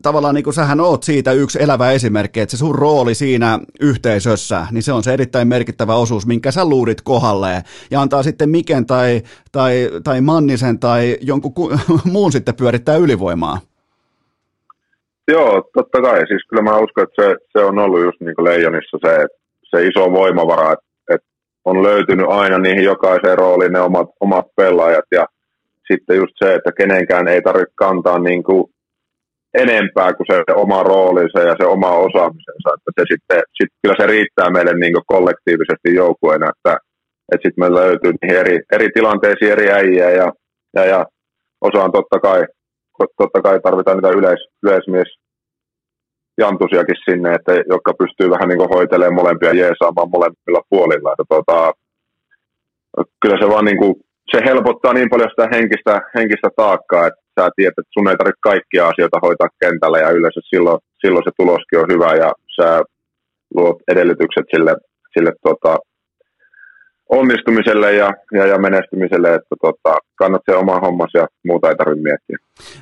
[0.01, 3.59] tavallaan niin kuin sähän oot siitä yksi elävä esimerkki, että se sun rooli siinä
[4.07, 7.61] yhteisössä, niin se on se erittäin merkittävä osuus, minkä sä luurit kohdalleen
[7.91, 9.21] ja antaa sitten Miken tai,
[9.51, 11.71] tai, tai Mannisen tai jonkun ku,
[12.13, 13.57] muun sitten pyörittää ylivoimaa.
[15.27, 16.27] Joo, totta kai.
[16.27, 19.27] Siis kyllä mä uskon, että se, se on ollut just niin kuin Leijonissa se,
[19.63, 21.27] se iso voimavara, että, että
[21.65, 25.25] on löytynyt aina niihin jokaiseen rooliin ne omat, omat pelaajat ja
[25.91, 28.63] sitten just se, että kenenkään ei tarvitse kantaa niin kuin
[29.53, 32.69] enempää kuin se oma roolinsa ja se oma osaamisensa.
[32.75, 36.77] Että se sitten, sit kyllä se riittää meille niin kollektiivisesti joukkueena, että,
[37.31, 40.31] että sitten meillä löytyy niihin eri, eri tilanteisiin eri äijä ja,
[40.75, 41.05] ja, ja
[41.61, 42.45] osaan totta kai,
[43.17, 45.17] totta kai tarvitaan niitä yleis, yleismies
[46.37, 51.11] jantusiakin sinne, että, jotka pystyy vähän niin hoitelemaan molempia jeesaamaan molemmilla puolilla.
[51.11, 51.73] Että, tota,
[53.21, 53.95] kyllä se vaan niin kuin,
[54.31, 58.47] se helpottaa niin paljon sitä henkistä, henkistä taakkaa, että sä tiedät, että sun ei tarvitse
[58.51, 62.69] kaikkia asioita hoitaa kentällä ja yleensä silloin, silloin se tuloskin on hyvä ja sä
[63.55, 64.73] luot edellytykset sille,
[65.13, 65.73] sille tota,
[67.09, 72.03] onnistumiselle ja, ja, ja menestymiselle, että tota, kannat se oma hommas ja muuta ei tarvitse
[72.03, 72.37] miettiä.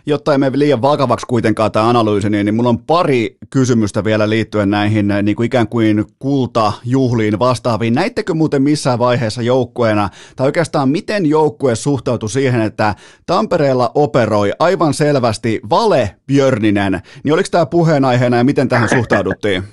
[0.05, 4.29] Jotta ei mene liian vakavaksi kuitenkaan tämä analyysi, niin, niin mulla on pari kysymystä vielä
[4.29, 7.93] liittyen näihin niin kuin ikään kuin kultajuhliin vastaaviin.
[7.93, 12.95] Näittekö muuten missään vaiheessa joukkueena, tai oikeastaan miten joukkue suhtautui siihen, että
[13.25, 19.63] Tampereella operoi aivan selvästi Vale Björninen, niin oliko tämä puheenaiheena ja miten tähän suhtauduttiin?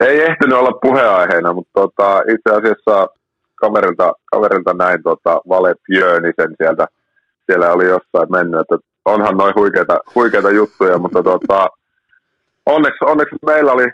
[0.00, 3.08] Ei ehtinyt olla puheenaiheena, mutta tota, itse asiassa
[3.54, 6.86] kaverilta, kaverilta näin tota, Vale Pjönisen sieltä,
[7.46, 11.68] siellä oli jossain mennyt, että onhan noin huikeita, huikeita juttuja, mutta tota,
[12.66, 13.86] onneksi, onneksi meillä oli,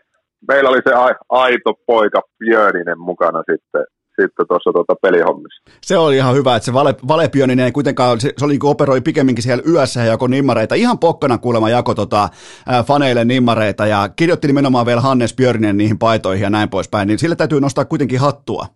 [0.48, 0.94] meillä oli se
[1.28, 3.84] aito poika Björninen mukana sitten,
[4.22, 5.62] sitten tuossa tuota pelihommissa.
[5.82, 9.00] Se oli ihan hyvä, että se vale, Valepioninen ei kuitenkaan, se, se oli niin operoi
[9.00, 10.74] pikemminkin siellä yössä ja jako nimmareita.
[10.74, 12.28] Ihan pokkana kuulemma jako tota,
[12.66, 17.18] ää, faneille nimmareita ja kirjoitti nimenomaan vielä Hannes Björninen niihin paitoihin ja näin poispäin, niin
[17.18, 18.66] sille täytyy nostaa kuitenkin hattua.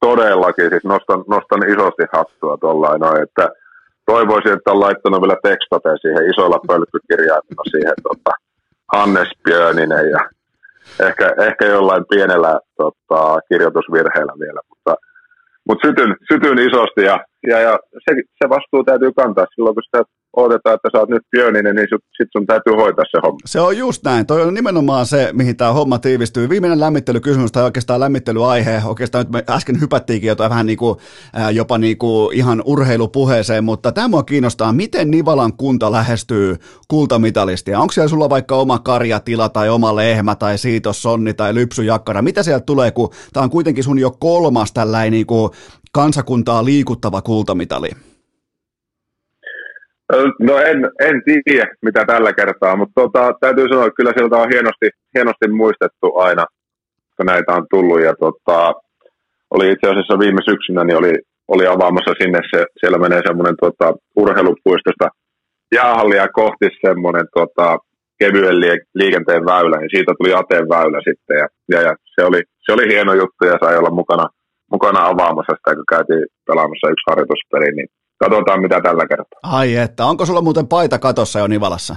[0.00, 3.48] Todellakin, siis nostan, nostan isosti hattua tuollain, että
[4.06, 8.30] toivoisin, että on laittanut vielä tekstateen siihen isoilla pölkkykirjaimilla siihen tota,
[8.92, 10.20] Hannes Björninen ja
[11.00, 14.94] ehkä, ehkä jollain pienellä tota, kirjoitusvirheellä vielä, mutta,
[15.68, 18.10] mutta sytyn, sytyn isosti ja, ja, ja se,
[18.42, 20.02] se vastuu täytyy kantaa silloin, kun sitä
[20.36, 23.38] odotetaan, että sä oot nyt Björninen, niin sit sun täytyy hoitaa se homma.
[23.44, 24.26] Se on just näin.
[24.26, 26.48] Toi on nimenomaan se, mihin tämä homma tiivistyy.
[26.48, 28.82] Viimeinen lämmittelykysymys tai oikeastaan lämmittelyaihe.
[28.84, 30.98] Oikeastaan nyt me äsken hypättiinkin jotain vähän niin kuin,
[31.52, 36.56] jopa niin kuin ihan urheilupuheeseen, mutta tämä mua kiinnostaa, miten Nivalan kunta lähestyy
[36.88, 37.80] kultamitalistia.
[37.80, 42.22] Onko siellä sulla vaikka oma karjatila tai oma lehmä tai siitossonni tai lypsyjakkara?
[42.22, 45.50] Mitä sieltä tulee, kun tämä on kuitenkin sun jo kolmas tällainen niin kuin
[45.92, 47.90] kansakuntaa liikuttava kultamitali?
[50.40, 54.48] No en, en tiedä, mitä tällä kertaa, mutta tota, täytyy sanoa, että kyllä sieltä on
[54.52, 56.44] hienosti, hienosti muistettu aina,
[57.16, 58.02] kun näitä on tullut.
[58.02, 58.72] Ja tota,
[59.50, 61.12] oli itse asiassa viime syksynä, niin oli,
[61.48, 65.08] oli avaamassa sinne, se, siellä menee semmoinen tota, urheilupuistosta
[65.74, 67.78] jäähallia kohti semmoinen tota,
[68.18, 68.60] kevyen
[69.00, 71.36] liikenteen väylä, niin siitä tuli Ateen väylä sitten.
[71.42, 74.26] Ja, ja, ja se, oli, se oli hieno juttu ja sai olla mukana,
[74.74, 77.88] mukana avaamassa sitä, kun käytiin pelaamassa yksi harjoituspeli, niin
[78.22, 79.40] Katsotaan mitä tällä kertaa.
[79.42, 81.96] Ai että, onko sulla muuten paita katossa jo Nivalassa?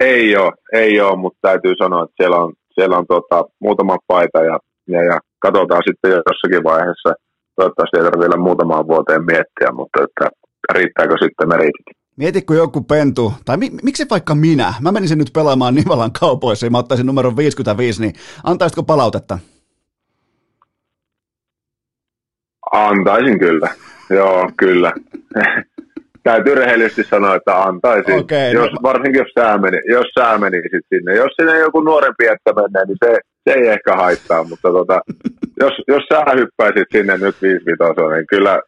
[0.00, 4.38] Ei ole, ei ole, mutta täytyy sanoa, että siellä on, siellä on tota, muutama paita
[4.38, 4.58] ja,
[4.88, 7.14] ja, ja katsotaan sitten jossakin vaiheessa.
[7.56, 10.30] Toivottavasti ei tarvitse vielä muutamaan vuoteen miettiä, mutta että
[10.72, 11.86] riittääkö sitten meritit.
[12.16, 16.70] Mietitkö joku pentu, tai mi, miksi vaikka minä, mä menisin nyt pelaamaan Nivalan kaupoissa ja
[16.70, 18.14] mä ottaisin numero 55, niin
[18.44, 19.38] antaisitko palautetta?
[22.72, 23.68] Antaisin kyllä.
[24.14, 24.92] Joo, kyllä.
[26.22, 28.14] Täytyy rehellisesti sanoa, että antaisin.
[28.14, 28.78] Okay, jos, no.
[28.82, 31.14] Varsinkin jos sää, meni, jos sää menisit sinne.
[31.14, 35.00] Jos sinne joku nuorempi jättä menee, niin se, se ei ehkä haittaa, mutta tota,
[35.62, 38.62] jos, jos sä hyppäisit sinne nyt 5 niin kyllä,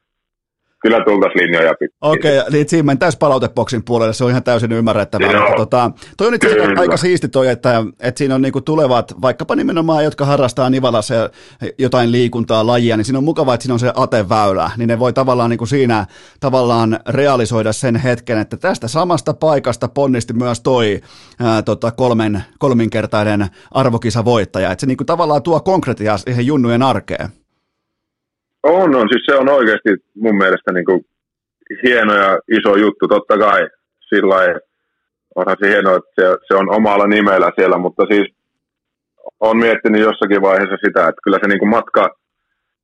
[0.84, 1.98] kyllä tultaisiin linjoja pitkin.
[2.00, 5.32] Okei, okay, niin siinä mentäisiin palauteboksin puolelle, se on ihan täysin ymmärrettävää.
[5.32, 8.60] Joo, mutta tota, toi on itse asiassa aika siisti toi, että, että siinä on niinku
[8.60, 11.14] tulevat, vaikkapa nimenomaan, jotka harrastaa Nivalassa
[11.78, 15.12] jotain liikuntaa, lajia, niin siinä on mukavaa, että siinä on se ateväylä, niin ne voi
[15.12, 16.06] tavallaan niinku siinä
[16.40, 21.00] tavallaan realisoida sen hetken, että tästä samasta paikasta ponnisti myös toi
[21.40, 27.43] ää, tota, kolmen, kolminkertainen arvokisavoittaja, että se niinku tavallaan tuo konkretiaa siihen junnujen arkeen.
[28.64, 29.08] On, on.
[29.08, 31.00] Siis se on oikeasti mun mielestä niin kuin
[31.82, 33.08] hieno ja iso juttu.
[33.08, 33.68] Totta kai
[34.08, 34.34] sillä
[35.34, 38.26] onhan se hienoa, että se, se, on omalla nimellä siellä, mutta siis
[39.40, 42.08] on miettinyt jossakin vaiheessa sitä, että kyllä se niin kuin matka,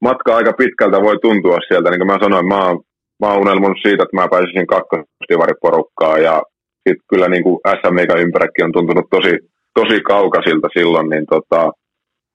[0.01, 1.91] matka aika pitkältä voi tuntua sieltä.
[1.91, 2.81] Niin kuin mä sanoin, mä oon,
[3.21, 6.43] mä oon unelmoinut siitä, että mä pääsisin kakkostivariporukkaan ja
[6.89, 7.97] sitten kyllä niin kuin SM
[8.27, 9.33] ympärikin on tuntunut tosi,
[9.75, 11.73] tosi kaukaisilta silloin, niin tota,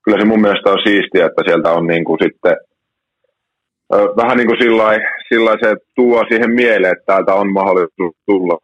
[0.04, 2.56] kyllä se mun mielestä on siistiä, että sieltä on niin kuin sitten
[3.92, 4.58] vähän niin kuin
[5.30, 8.58] sillä se tuo siihen mieleen, että täältä on mahdollisuus tulla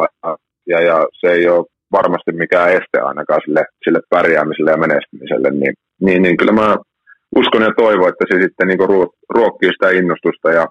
[0.68, 5.74] ja, ja se ei ole varmasti mikään este ainakaan sille, sille pärjäämiselle ja menestymiselle, niin,
[6.02, 6.78] niin, niin kyllä mä
[7.36, 8.80] uskon ja toivon, että se sitten niin
[9.30, 10.66] ruokkii sitä innostusta ja,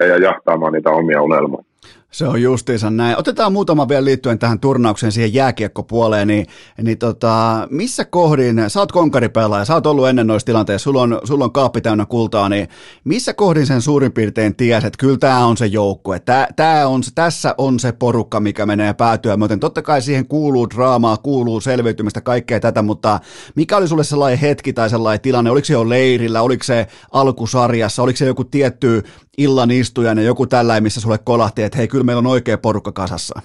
[0.00, 1.64] ja, ja jahtaamaan niitä omia unelmoja.
[2.10, 3.18] Se on justiinsa näin.
[3.18, 6.46] Otetaan muutama vielä liittyen tähän turnaukseen siihen jääkiekkopuoleen, niin,
[6.82, 11.20] niin tota, missä kohdin, sä oot konkaripelaaja, sä oot ollut ennen noissa tilanteissa, sulla on,
[11.24, 12.68] sulla on kaappi täynnä kultaa, niin
[13.04, 17.02] missä kohdin sen suurin piirtein ties, että kyllä tämä on se joukkue, tää, tää on,
[17.14, 19.60] tässä on se porukka, mikä menee päätyä myöten.
[19.60, 23.20] Totta kai siihen kuuluu draamaa, kuuluu selviytymistä, kaikkea tätä, mutta
[23.54, 28.02] mikä oli sulle sellainen hetki tai sellainen tilanne, oliko se jo leirillä, oliko se alkusarjassa,
[28.02, 29.02] oliko se joku tietty
[29.38, 32.92] illan istujan ja joku tällainen, missä sulle kolahti, että hei, kyllä meillä on oikea porukka
[32.92, 33.40] kasassa?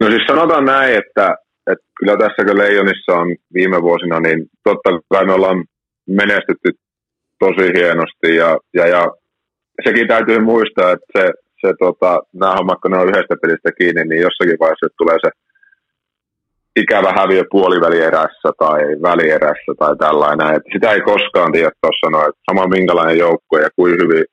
[0.00, 1.36] No siis sanotaan näin, että,
[1.72, 5.64] että kyllä tässä kun Leijonissa on viime vuosina, niin totta kai me ollaan
[6.08, 6.70] menestytty
[7.38, 9.06] tosi hienosti ja, ja, ja
[9.84, 11.24] sekin täytyy muistaa, että se,
[11.60, 15.30] se tota, nämä hommat, kun ne on yhdestä pelistä kiinni, niin jossakin vaiheessa tulee se
[16.76, 20.46] ikävä häviö puolivälierässä tai välierässä tai tällainen.
[20.46, 24.24] Että sitä ei koskaan tiedä tuossa sanoa, että sama minkälainen joukkue ja kuin hyvin,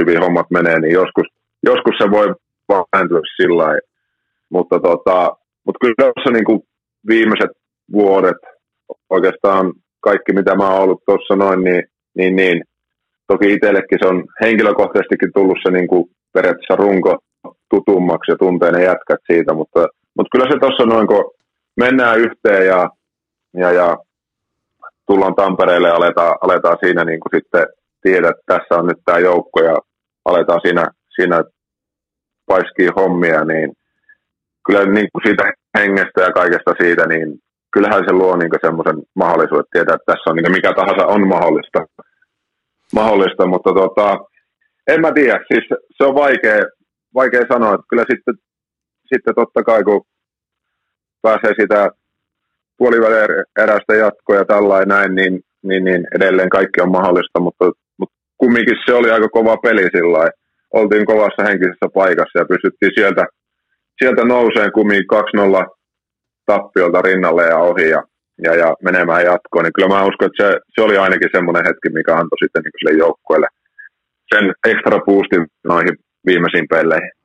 [0.00, 1.26] hyvin hommat menee, niin joskus,
[1.62, 2.34] joskus se voi
[2.68, 3.78] vähentyä sillä
[4.50, 6.62] Mutta, tota, mutta kyllä tuossa niin
[7.08, 7.50] viimeiset
[7.92, 8.40] vuodet,
[9.10, 11.84] oikeastaan kaikki mitä mä oon ollut tuossa noin, niin,
[12.16, 12.64] niin, niin
[13.26, 15.88] toki itsellekin se on henkilökohtaisestikin tullut se niin
[16.34, 17.18] periaatteessa runko
[17.70, 19.80] tutummaksi ja tuntee ne jätkät siitä, mutta,
[20.16, 21.35] mutta kyllä se tuossa noin, kun
[21.76, 22.90] mennään yhteen ja,
[23.54, 23.96] ja, ja
[25.06, 27.66] tullaan Tampereelle ja aletaan, aletaan siinä niin kuin sitten
[28.02, 29.76] tiedä, että tässä on nyt tämä joukko ja
[30.24, 30.84] aletaan siinä,
[31.14, 31.44] siinä
[32.46, 33.72] paiskii hommia, niin
[34.66, 37.38] kyllä niin kuin siitä hengestä ja kaikesta siitä, niin
[37.72, 41.80] kyllähän se luo niin semmoisen mahdollisuuden, tietää, että tässä on niin mikä tahansa on mahdollista,
[42.94, 44.18] mahdollista mutta tota,
[44.86, 45.64] en mä tiedä, siis
[45.96, 46.60] se on vaikea,
[47.14, 48.34] vaikea sanoa, että kyllä sitten,
[49.12, 50.04] sitten totta kai kun
[51.26, 51.90] pääsee sitä
[52.78, 55.34] puolivälin erästä jatkoja tällainen näin, niin,
[55.68, 57.64] niin, niin, edelleen kaikki on mahdollista, mutta,
[57.98, 60.30] mutta kumminkin se oli aika kova peli sillä
[60.78, 63.24] Oltiin kovassa henkisessä paikassa ja pystyttiin sieltä,
[63.98, 65.12] sieltä nouseen kumminkin
[65.64, 65.76] 2-0
[66.46, 68.02] tappiolta rinnalle ja ohi ja,
[68.44, 71.88] ja, ja menemään jatkoon, niin kyllä mä uskon, että se, se oli ainakin semmoinen hetki,
[71.98, 73.48] mikä antoi sitten niin sille joukkueelle
[74.34, 75.96] sen extra boostin noihin
[76.26, 77.15] viimeisiin pelleihin.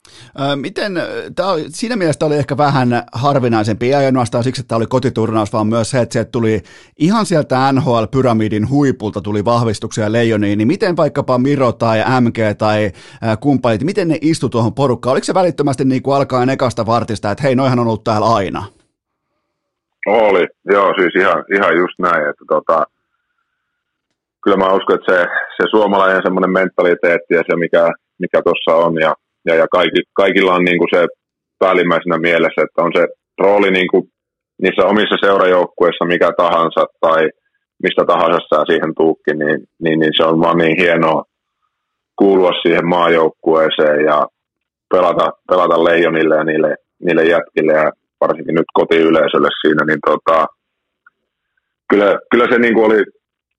[0.55, 0.93] Miten,
[1.35, 5.67] tämä siinä mielessä oli ehkä vähän harvinaisempi, ei ainoastaan siksi, että tämä oli kotiturnaus, vaan
[5.67, 6.61] myös se, että tuli
[6.99, 12.91] ihan sieltä NHL-pyramidin huipulta tuli vahvistuksia leijoniin, niin miten vaikkapa Miro tai MG tai
[13.39, 15.11] kumppanit, miten ne istu tuohon porukkaan?
[15.11, 18.63] Oliko se välittömästi niin kuin alkaen ekasta vartista, että hei, noihan on ollut täällä aina?
[20.07, 22.83] Oli, joo, siis ihan, ihan just näin, että tota,
[24.43, 25.25] kyllä mä uskon, että se,
[25.57, 29.15] se suomalainen semmoinen mentaliteetti ja se, mikä, mikä tuossa on, ja,
[29.45, 31.07] ja, ja kaikki, kaikilla on niin kuin se
[31.59, 33.07] päällimmäisenä mielessä, että on se
[33.41, 34.03] rooli niin kuin
[34.61, 37.29] niissä omissa seurajoukkueissa mikä tahansa tai
[37.83, 41.23] mistä tahansa saa siihen tuukki, niin, niin, niin se on vaan niin hienoa
[42.15, 44.27] kuulua siihen maajoukkueeseen ja
[44.93, 47.91] pelata, pelata leijonille ja niille, niille jätkille ja
[48.21, 50.45] varsinkin nyt kotiyleisölle siinä, niin tota,
[51.89, 53.03] kyllä, kyllä se niin kuin oli,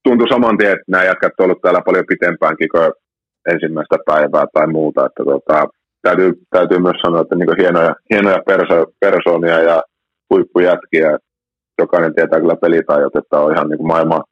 [0.04, 2.92] tuntui saman tien, että nämä jätkät ovat olleet täällä paljon pitempäänkin kuin
[3.52, 5.68] ensimmäistä päivää tai muuta, että tota,
[6.02, 9.82] täytyy, täytyy myös sanoa, että niin hienoja, hienoja perso, persoonia ja
[10.30, 11.18] huippujätkiä,
[11.78, 14.22] jokainen tietää kyllä pelitajot, että on ihan niin maailman,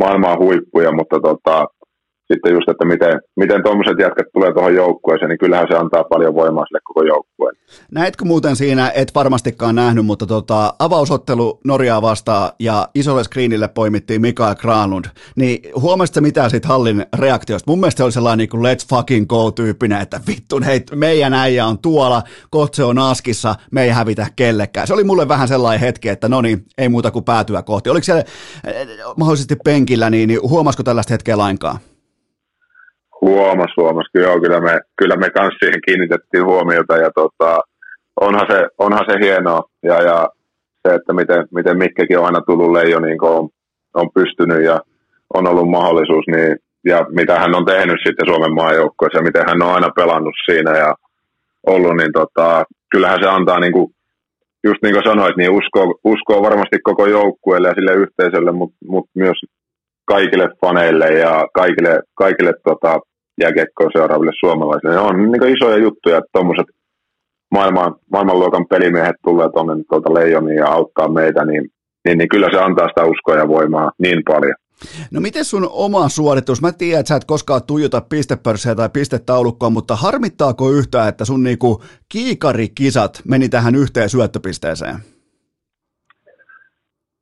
[0.00, 1.66] maailman huippuja, mutta tota,
[2.32, 6.34] sitten just, että miten, miten tuommoiset jätkät tulee tuohon joukkueeseen, niin kyllähän se antaa paljon
[6.34, 7.56] voimaa sille koko joukkueen.
[7.92, 14.20] Näetkö muuten siinä, et varmastikaan nähnyt, mutta tota, avausottelu Norjaa vastaan ja isolle screenille poimittiin
[14.20, 15.04] Mikael Granlund,
[15.36, 17.70] niin huomasitko mitä siitä hallin reaktiosta?
[17.70, 21.66] Mun mielestä se oli sellainen niin kuin let's fucking go-tyyppinen, että vittu, hei, meidän äijä
[21.66, 24.86] on tuolla, kotse on askissa, me ei hävitä kellekään.
[24.86, 27.90] Se oli mulle vähän sellainen hetki, että no niin, ei muuta kuin päätyä kohti.
[27.90, 28.24] Oliko siellä
[28.64, 31.78] eh, mahdollisesti penkillä, niin, niin huomasiko tällaista hetkeä lainkaan?
[33.20, 34.06] Huomas, huomas.
[34.12, 37.60] Kyllä, kyllä me, kyllä me kans siihen kiinnitettiin huomiota ja tota,
[38.20, 39.62] onhan, se, onhan se hienoa.
[39.82, 40.28] Ja, ja
[40.82, 43.48] se, että miten, miten Mikkekin on aina tullut leijo, niin on,
[43.94, 44.80] on pystynyt ja
[45.34, 49.62] on ollut mahdollisuus, niin, ja mitä hän on tehnyt sitten Suomen maajoukkoissa ja miten hän
[49.62, 50.94] on aina pelannut siinä ja
[51.66, 53.86] ollut, niin tota, kyllähän se antaa niin kuin,
[54.64, 59.06] just niin kuin sanoit, niin uskoo, uskoo varmasti koko joukkueelle ja sille yhteisölle, mutta mut
[59.14, 59.38] myös
[60.08, 63.00] kaikille faneille ja kaikille, kaikille tota,
[63.40, 64.94] jääkiekkoa seuraaville suomalaisille.
[64.94, 66.66] Ne on niin isoja juttuja, että tuommoiset
[67.54, 71.68] maailman, maailmanluokan pelimiehet tulee tuonne tuolta Leijoniin ja auttaa meitä, niin,
[72.04, 74.54] niin, niin kyllä se antaa sitä uskoa ja voimaa niin paljon.
[75.10, 76.62] No miten sun oma suoritus?
[76.62, 81.42] Mä tiedän, että sä et koskaan tuijota pistepörssejä tai pistetaulukkoa, mutta harmittaako yhtään, että sun
[81.42, 84.96] niinku kiikarikisat meni tähän yhteen syöttöpisteeseen?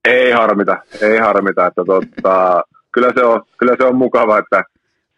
[0.09, 1.67] Ei harmita, ei harmita.
[1.67, 2.63] Että totta,
[2.97, 4.63] kyllä, se on, kyllä se on mukava, että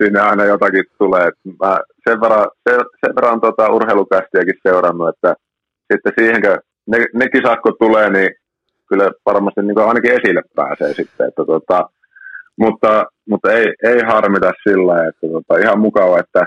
[0.02, 1.30] sinne aina jotakin tulee.
[1.60, 1.78] Mä
[2.08, 5.34] sen verran, sen, sen verran tota urheilukästiäkin seurannut, että
[5.92, 6.42] sitten siihen,
[6.86, 8.30] ne, ne kisakko tulee, niin
[8.88, 11.28] kyllä varmasti niin ainakin esille pääsee sitten.
[11.28, 11.88] Että tota,
[12.58, 16.46] mutta, mutta ei, ei harmita sillä, että tota, ihan mukava, että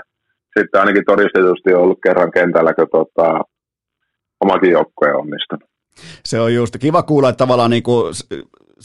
[0.58, 3.40] sitten ainakin todistetusti on ollut kerran kentällä, kun tota,
[4.40, 5.68] omakin joukkue onnistunut.
[6.24, 8.14] Se on just kiva kuulla, että tavallaan niin kuin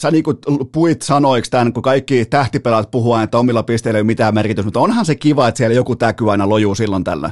[0.00, 0.36] sä niin kuin
[0.72, 4.80] puit sanoiksi tämän, kun kaikki tähtipelaat puhuu että omilla pisteillä ei ole mitään merkitystä, mutta
[4.80, 7.30] onhan se kiva, että siellä joku täky aina lojuu silloin tällä.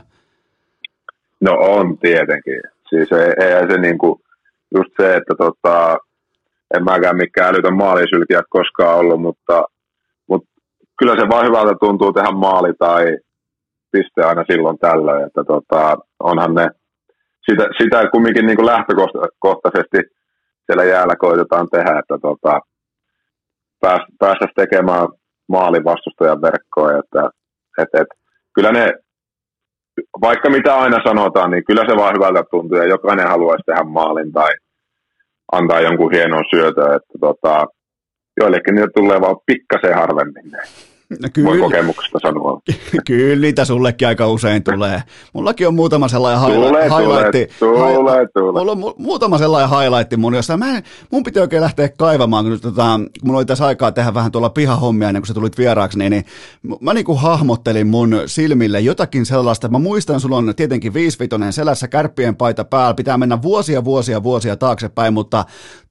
[1.41, 2.61] No on tietenkin.
[2.89, 4.21] Siis ei, ei se niin kuin,
[4.75, 5.99] just se, että tota,
[6.77, 9.65] en mäkään mikään älytön maalisylkiä koskaan ollut, mutta,
[10.29, 10.49] mutta
[10.99, 13.19] kyllä se vaan hyvältä tuntuu tehdä maali tai
[13.93, 16.71] piste aina silloin tällöin, että tota, onhan ne,
[17.51, 19.99] sitä, sitä kumminkin niin kuin lähtökohtaisesti
[20.67, 22.61] siellä jäällä koitetaan tehdä, että tota,
[23.81, 25.09] pääs, päästäisiin tekemään
[25.49, 26.99] maalin vastustajan verkkoa.
[26.99, 27.31] Että,
[27.79, 28.09] et, et,
[28.55, 28.93] kyllä ne,
[30.21, 34.33] vaikka mitä aina sanotaan, niin kyllä se vaan hyvältä tuntuu ja jokainen haluaisi tehdä maalin
[34.33, 34.51] tai,
[35.53, 37.67] antaa jonkun hienon syötön, että tota,
[38.41, 40.53] joillekin niitä tulee vaan pikkasen harvemmin.
[41.11, 42.61] No kyllä, Voin kokemuksesta sanoa.
[43.07, 45.03] kyllä niitä sullekin aika usein tulee.
[45.33, 47.59] Mullakin on muutama sellainen tulee, highlight.
[47.59, 48.53] Tulee, tulee, tulee.
[48.53, 52.61] Mulla on muutama sellainen highlight mun, jossa mä en, mun piti oikein lähteä kaivamaan, kun,
[52.61, 55.99] tota, kun mulla oli tässä aikaa tehdä vähän tuolla pihahommia ennen kuin sä tulit vieraaksi,
[55.99, 56.25] niin, niin
[56.81, 59.69] mä niinku hahmottelin mun silmille jotakin sellaista.
[59.69, 64.57] Mä muistan, sulla on tietenkin viisvitonen selässä, kärppien paita päällä, pitää mennä vuosia, vuosia, vuosia
[64.57, 65.45] taaksepäin, mutta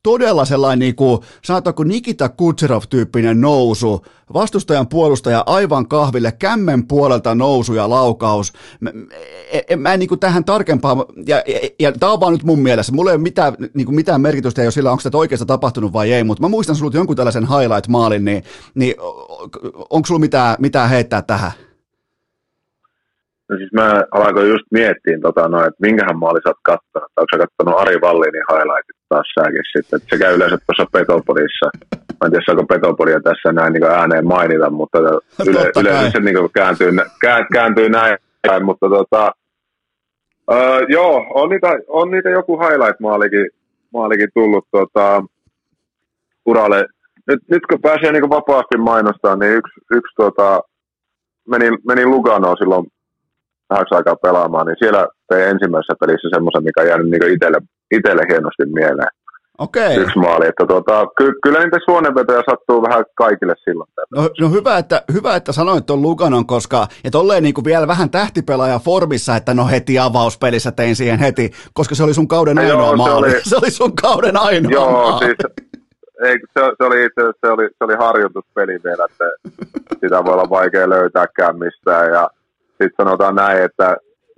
[0.06, 7.73] todella sellainen, niin kuin, sanotaanko Nikita Kutserov-tyyppinen nousu, vastustajan puolustaja aivan kahville, kämmen puolelta nousu
[7.73, 8.53] ja laukaus.
[8.80, 12.44] Mä, mä, mä en niin kuin tähän tarkempaa, ja, ja, ja tämä on vaan nyt
[12.44, 15.19] mun mielessä, mulla ei ole mitään, niin kuin mitään merkitystä ei ole sillä, onko tämä
[15.19, 18.44] oikeasti tapahtunut vai ei, mutta mä muistan sulla jonkun tällaisen highlight-maalin, niin,
[18.76, 18.95] niin
[19.90, 21.52] onko sulla mitään, mitään heittää tähän?
[23.49, 27.11] No siis mä alkoin just miettiä, tota, no, että minkähän maali sä oot kattonut.
[27.17, 29.97] Onko sä kattonut Ari Vallinin highlightit taas säkin sitten.
[29.97, 31.67] Että se käy yleensä tuossa Petopodissa.
[32.17, 34.99] Mä en tiedä, saako Petopodia tässä näin niin ääneen mainita, mutta
[35.47, 36.91] yle, yleensä se niin kääntyy,
[37.53, 38.17] kääntyy näin.
[38.63, 39.31] Mutta tota,
[40.51, 43.49] uh, joo, on niitä, on niitä joku highlight-maalikin
[43.93, 45.23] maalikin tullut tota,
[46.45, 46.85] uralle.
[47.27, 50.61] Nyt, nyt kun pääsee niin vapaasti mainostamaan, niin yksi, yksi tota,
[51.49, 52.85] meni, meni Luganoon silloin
[53.69, 57.59] vähäksi aikaa pelaamaan, niin siellä tein ensimmäisessä pelissä semmoisen, mikä on jäänyt niin itselle,
[57.91, 59.13] itselle hienosti mieleen.
[59.57, 59.95] Okei.
[59.95, 60.47] Yksi maali.
[60.47, 63.89] Että tuota, ky, kyllä niitä suonenvetoja sattuu vähän kaikille silloin.
[64.15, 67.87] No, no hyvä, että, hyvä, että sanoit tuon Luganon, koska ja tolleen niin kuin vielä
[67.87, 72.59] vähän tähtipelaaja formissa, että no heti avauspelissä tein siihen heti, koska se oli sun kauden
[72.59, 73.31] ainoa Joo, maali.
[73.31, 75.25] Se oli, se oli sun kauden ainoa Joo, maali.
[75.25, 75.37] Siis,
[76.23, 79.25] ei, se, se, oli se oli, se oli harjoituspeli vielä, että
[79.99, 82.13] sitä voi olla vaikea löytääkään mistään.
[82.13, 82.29] Ja
[82.80, 83.88] sitten sanotaan näin, että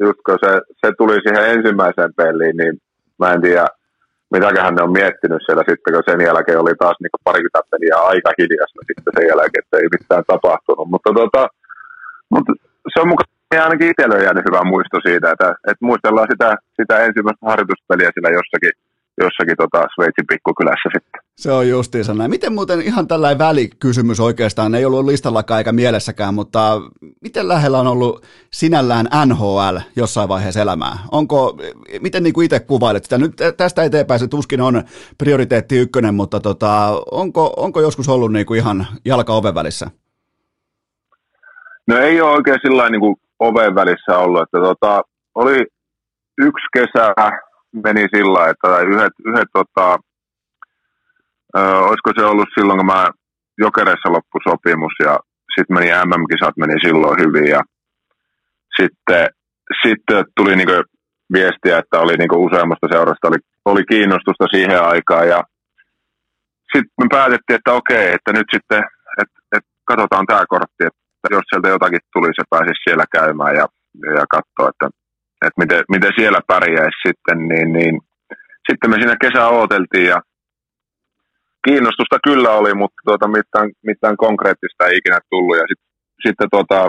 [0.06, 0.52] just kun se,
[0.82, 2.74] se tuli siihen ensimmäiseen peliin, niin
[3.20, 3.66] mä en tiedä,
[4.36, 8.32] mitäköhän ne on miettinyt siellä sitten, kun sen jälkeen oli taas niin parikymmentä peliä aika
[8.40, 10.88] hiljasta sitten sen jälkeen, että ei mitään tapahtunut.
[10.94, 11.44] Mutta, tota,
[12.34, 12.52] mutta
[12.92, 13.30] se on mukaan
[13.66, 16.50] ainakin itselle jäänyt hyvä muisto siitä, että, että muistellaan sitä,
[16.80, 18.74] sitä ensimmäistä harjoituspeliä siellä jossakin
[19.24, 21.22] jossakin tota Sveitsin pikkukylässä sitten.
[21.38, 22.30] Se on justiinsa näin.
[22.30, 26.82] Miten muuten ihan tällainen välikysymys oikeastaan, ei ollut listallakaan eikä mielessäkään, mutta
[27.22, 30.98] miten lähellä on ollut sinällään NHL jossain vaiheessa elämää?
[31.12, 31.58] Onko,
[32.02, 33.18] miten niin kuin itse kuvailet sitä?
[33.18, 34.84] Nyt tästä eteenpäin se tuskin on
[35.18, 39.92] prioriteetti ykkönen, mutta tota, onko, onko joskus ollut niin kuin ihan jalka oven välissä?
[41.88, 45.02] No ei ole oikein sillä niin kuin oven välissä ollut, että tota,
[45.36, 45.66] oli
[46.38, 47.14] yksi kesä,
[47.84, 49.98] meni sillä että yhdet, yhdet tota,
[51.58, 51.60] ö,
[51.90, 53.10] olisiko se ollut silloin, kun mä
[53.58, 55.20] Jokereissa loppu sopimus ja
[55.56, 57.62] sitten meni MM-kisat, meni silloin hyvin ja
[58.82, 59.28] sitten,
[59.84, 60.84] sitten tuli niinku
[61.34, 65.44] viestiä, että oli niinku useammasta seurasta oli, oli kiinnostusta siihen aikaan ja
[66.74, 68.84] sitten me päätettiin, että okei, että nyt sitten,
[69.22, 73.66] että, että katsotaan tämä kortti, että jos sieltä jotakin tuli, se pääsisi siellä käymään ja,
[74.20, 74.88] ja katsoa, että
[75.46, 77.96] että miten, miten siellä pärjäisi sitten, niin, niin
[78.70, 80.22] sitten me siinä kesää ooteltiin ja
[81.68, 85.82] kiinnostusta kyllä oli, mutta tuota, mitään, mitään konkreettista ei ikinä tullut ja sit,
[86.26, 86.80] sitten tuota,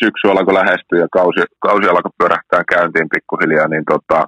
[0.00, 4.18] syksy alkoi lähestyä ja kausi, kausi alkoi pyörähtää käyntiin pikkuhiljaa, niin tota,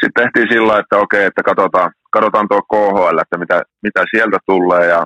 [0.00, 3.56] sitten tehtiin sillä, että okei, että katsotaan, katsotaan tuo KHL, että mitä,
[3.86, 5.00] mitä sieltä tulee ja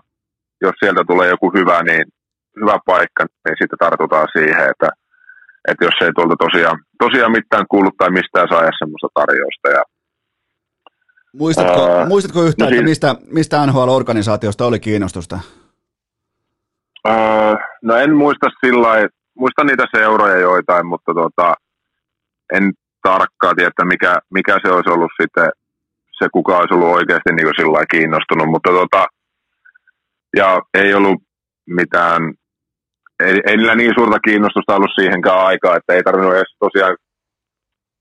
[0.65, 2.05] jos sieltä tulee joku hyvä, niin
[2.61, 4.89] hyvä paikka, niin sitten tartutaan siihen, että
[5.69, 9.69] että jos ei tuolta tosiaan, tosiaan mitään kuullut tai mistään saa semmoista tarjousta.
[9.77, 9.82] Ja,
[11.39, 15.39] muistatko, ää, muistatko yhtään, no, että mistä, mistä NHL-organisaatiosta oli kiinnostusta?
[17.05, 18.89] Ää, no en muista sillä
[19.39, 21.55] muistan niitä seuroja joitain, mutta tota,
[22.52, 25.48] en tarkkaan tiedä, että mikä, mikä se olisi ollut sitten,
[26.19, 29.06] se kuka olisi ollut oikeasti niin sillä kiinnostunut, mutta tota,
[30.36, 31.23] ja ei ollut
[31.66, 32.23] mitään
[33.24, 36.97] ei, ei niillä niin suurta kiinnostusta ollut siihenkään aikaa, että ei tarvinnut edes tosiaan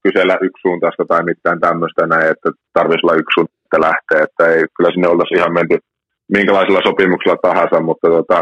[0.06, 4.92] kysellä yksisuuntaista tai mitään tämmöistä näin, että tarvitsisi olla yksi suunta lähteä, että ei, kyllä
[4.92, 5.78] sinne oltaisiin ihan menty
[6.38, 8.38] minkälaisilla sopimuksilla tahansa, mutta tota,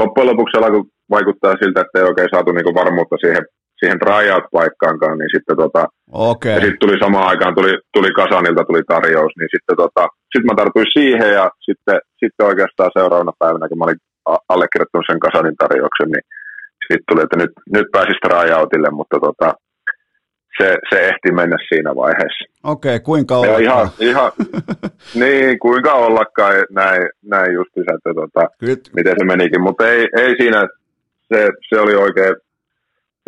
[0.00, 0.84] loppujen lopuksi alkoi
[1.16, 3.44] vaikuttaa siltä, että ei oikein saatu niinku varmuutta siihen,
[3.78, 5.82] siihen tryout-paikkaankaan, niin sitten tota,
[6.30, 6.52] okay.
[6.56, 10.02] ja sitten tuli samaan aikaan, tuli, tuli Kasanilta tuli tarjous, niin sitten tota,
[10.32, 14.02] sit mä tartuin siihen ja sitten, sitten oikeastaan seuraavana päivänä, kun mä olin
[14.52, 16.24] allekirjoittanut sen Kasanin tarjouksen, niin
[16.88, 19.48] sitten tuli, että nyt, nyt pääsisi tryoutille, mutta tota,
[20.58, 22.44] se, se ehti mennä siinä vaiheessa.
[22.64, 23.58] Okei, okay, kuinka olla?
[23.58, 24.32] Ihan, ihan,
[25.22, 28.48] niin, kuinka ollakaan näin, näin justiinsa, että tota,
[28.96, 30.68] miten se menikin, mutta ei, ei siinä,
[31.28, 32.34] se, se oli oikein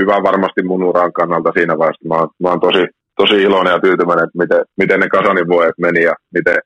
[0.02, 2.08] hyvä varmasti mun uran kannalta siinä vaiheessa.
[2.08, 2.84] Mä, mä oon tosi,
[3.16, 6.58] tosi iloinen ja tyytyväinen, että miten, miten ne Kasanin vuodet meni ja miten,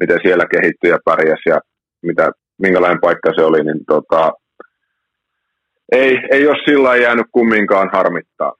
[0.00, 1.58] miten siellä kehittyi ja pärjäsi ja
[2.02, 4.32] mitä, minkälainen paikka se oli, niin tota,
[5.92, 8.52] ei, ei ole sillä jäänyt kumminkaan harmittaa.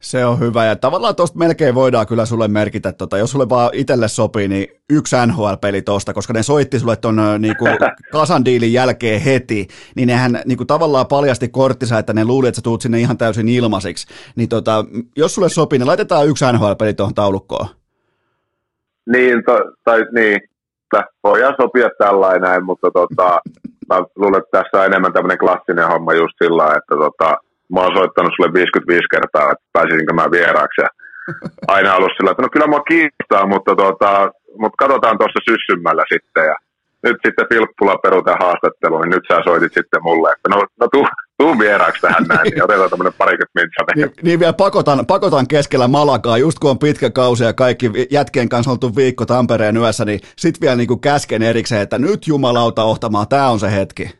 [0.00, 3.70] Se on hyvä ja tavallaan tuosta melkein voidaan kyllä sulle merkitä, tota, jos sulle vaan
[3.72, 7.64] itselle sopii, niin yksi NHL-peli tuosta, koska ne soitti sulle tuon niinku,
[8.12, 12.62] kasan diilin jälkeen heti, niin nehän niinku, tavallaan paljasti korttisa, että ne luuli, että sä
[12.62, 14.06] tuut sinne ihan täysin ilmaisiksi.
[14.36, 14.84] Niin tota,
[15.16, 17.66] jos sulle sopii, niin laitetaan yksi NHL-peli tuohon taulukkoon.
[19.06, 20.40] Niin, to, tai niin,
[21.24, 23.40] voidaan sopia tällainen, mutta tota,
[23.88, 27.36] mä luulen, että tässä on enemmän tämmöinen klassinen homma just sillä että tota,
[27.72, 30.80] mä oon soittanut sulle 55 kertaa, että pääsisinkö mä vieraaksi.
[30.84, 30.88] Ja
[31.74, 34.12] aina ollut sillä, että no kyllä mua kiinnostaa, mutta, tota,
[34.60, 36.44] mutta katsotaan tuossa syssymällä sitten.
[36.50, 36.56] Ja
[37.02, 41.06] nyt sitten Filppula peruuteen haastattelu, niin nyt sä soitit sitten mulle, että no, no tuu,
[41.38, 43.96] tuu vieraaksi tähän näin, niin otetaan tämmöinen parikymmentä mintsa.
[43.96, 48.48] Niin, niin, vielä pakotan, pakotan keskellä Malakaa, just kun on pitkä kausi ja kaikki jätkien
[48.48, 52.84] kanssa oltu viikko Tampereen yössä, niin sit vielä niin kuin käsken erikseen, että nyt jumalauta
[52.84, 54.19] ohtamaan, tämä on se hetki.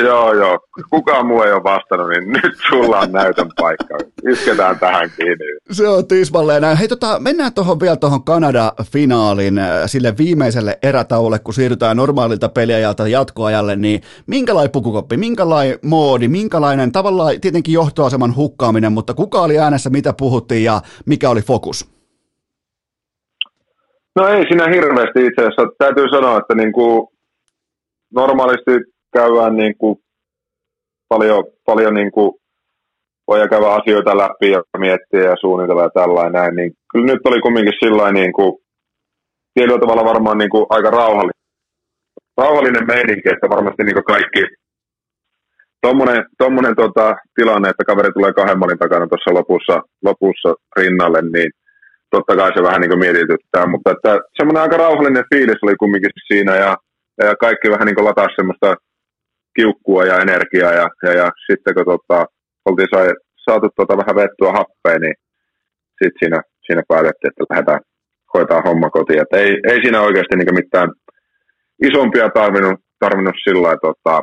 [0.00, 0.58] Joo, joo.
[0.90, 3.98] Kukaan muu ei ole vastannut, niin nyt sulla on näytön paikka.
[4.30, 5.44] Isketään tähän kiinni.
[5.70, 6.78] Se on tismalleen näin.
[6.78, 13.08] Hei, tota, mennään tuohon vielä tuohon Kanada-finaalin äh, sille viimeiselle erätauolle, kun siirrytään normaalilta peliajalta
[13.08, 19.90] jatkoajalle, niin minkälainen pukukoppi, minkälainen moodi, minkälainen tavallaan tietenkin johtoaseman hukkaaminen, mutta kuka oli äänessä,
[19.90, 21.94] mitä puhuttiin ja mikä oli fokus?
[24.16, 25.62] No ei siinä hirveästi itse asiassa.
[25.78, 27.08] Täytyy sanoa, että niin kuin
[28.14, 29.96] normaalisti käydään niin kuin
[31.08, 32.32] paljon, paljon niin kuin
[33.28, 37.80] voidaan käydä asioita läpi ja miettiä ja suunnitella ja tällainen, niin kyllä nyt oli kumminkin
[37.82, 38.52] sillä niin kuin,
[39.54, 41.42] tietyllä tavalla varmaan niin kuin aika rauhallinen,
[42.36, 44.42] rauhallinen meininki, että varmasti niin kuin kaikki
[45.82, 49.76] tuommoinen, tommonen tota, tilanne, että kaveri tulee kahden malin takana tuossa lopussa,
[50.08, 51.50] lopussa rinnalle, niin
[52.10, 56.10] totta kai se vähän niin kuin mietityttää, mutta että semmoinen aika rauhallinen fiilis oli kumminkin
[56.28, 56.76] siinä ja,
[57.22, 58.68] ja kaikki vähän niin kuin lataa semmoista
[59.56, 62.26] kiukkua ja energiaa ja, ja, ja sitten kun tota,
[62.64, 63.08] oltiin sai,
[63.44, 65.14] saatu tota vähän vettua happea, niin
[65.98, 67.80] sitten siinä, siinä päätettiin, että lähdetään
[68.34, 69.20] hoitaa homma kotiin.
[69.22, 70.88] Et ei, ei siinä oikeasti niin mitään
[71.88, 74.22] isompia tarvinnut, tarvinnut sillä tota,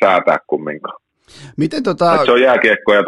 [0.00, 0.98] säätää kumminkaan.
[1.56, 2.14] Miten tota...
[2.14, 3.02] Et se on jääkiekko ja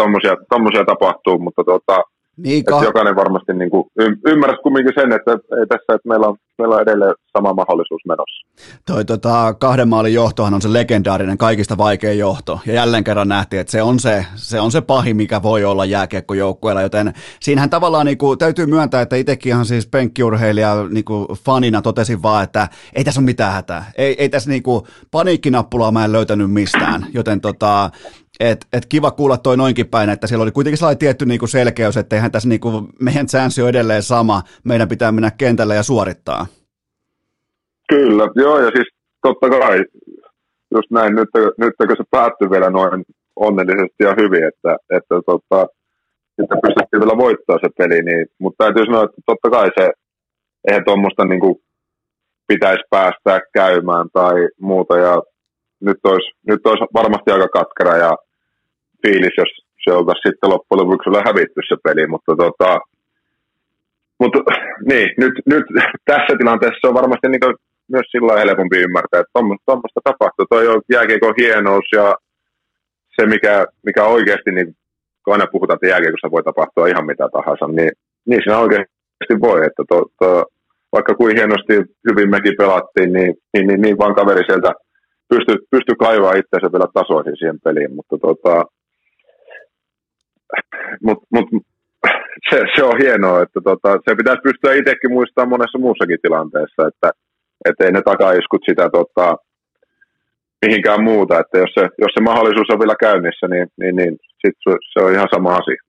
[0.51, 1.97] tommosia, tapahtuu, mutta tota,
[2.39, 3.85] niin, kah- jokainen varmasti niin kuin
[4.27, 8.47] ymmärrät kumminkin sen, että ei tässä, että meillä on, meillä on edelleen sama mahdollisuus menossa.
[8.86, 12.60] Toi tota, kahden maalin johtohan on se legendaarinen, kaikista vaikein johto.
[12.66, 15.85] Ja jälleen kerran nähtiin, että se on se, se, on se pahin, mikä voi olla
[15.85, 16.82] jääkiekkojoukkueella.
[16.82, 21.82] Joten siinähän tavallaan niin kuin, täytyy myöntää, että itsekin ihan siis penkkiurheilija niin kuin fanina
[21.82, 23.85] totesin vaan, että ei tässä ole mitään hätää.
[23.97, 27.06] Ei, ei tässä niin kuin, paniikkinappulaa mä en löytänyt mistään.
[27.15, 27.90] Joten tota,
[28.40, 31.97] et, et kiva kuulla toi noinkin päin, että siellä oli kuitenkin sellainen tietty niinku selkeys,
[31.97, 32.70] että eihän tässä niinku,
[33.01, 36.47] meidän chanssi on edelleen sama, meidän pitää mennä kentälle ja suorittaa.
[37.89, 38.89] Kyllä, joo, ja siis
[39.23, 39.85] totta kai,
[40.74, 41.28] just näin, nyt,
[41.59, 43.05] nyt kun se päättyi vielä noin
[43.36, 45.66] onnellisesti ja hyvin, että, että tota,
[46.36, 49.90] sitten pystyttiin vielä voittaa se peli, niin, mutta täytyy sanoa, että totta kai se,
[50.69, 51.40] eihän tuommoista niin
[52.47, 55.23] pitäisi päästää käymään tai muuta, ja
[55.81, 58.16] nyt olisi, nyt olisi varmasti aika katkera ja
[59.03, 59.51] fiilis, jos
[59.85, 62.79] se oltaisiin sitten loppujen lopuksi hävitty se peli, mutta tota,
[64.20, 64.39] mutta
[64.91, 65.65] niin, nyt, nyt
[66.11, 67.59] tässä tilanteessa on varmasti niin
[67.89, 69.33] myös sillä helpompi ymmärtää, että
[69.66, 70.47] tuommoista tapahtuu.
[70.51, 72.15] Toi on jääkiekon hienous ja
[73.16, 74.77] se, mikä, mikä oikeasti, niin,
[75.25, 77.93] kun aina puhutaan, että jääkiekossa voi tapahtua ihan mitä tahansa, niin,
[78.27, 79.59] niin siinä oikeasti voi.
[79.66, 80.45] Että to, to,
[80.93, 81.75] vaikka kuin hienosti
[82.09, 84.70] hyvin mekin pelattiin, niin, niin, niin, niin vaan kaveri sieltä
[85.29, 88.65] pystyi pysty kaivaa itseänsä vielä tasoisin siihen peliin, mutta tota,
[91.02, 91.47] mut, mut,
[92.51, 97.10] se, se, on hienoa, että tota, se pitäisi pystyä itsekin muistamaan monessa muussakin tilanteessa, että
[97.69, 99.36] et ei ne takaiskut sitä tota,
[100.66, 104.56] mihinkään muuta, että jos se, jos se mahdollisuus on vielä käynnissä, niin, niin, niin sit
[104.93, 105.82] se on ihan sama asia.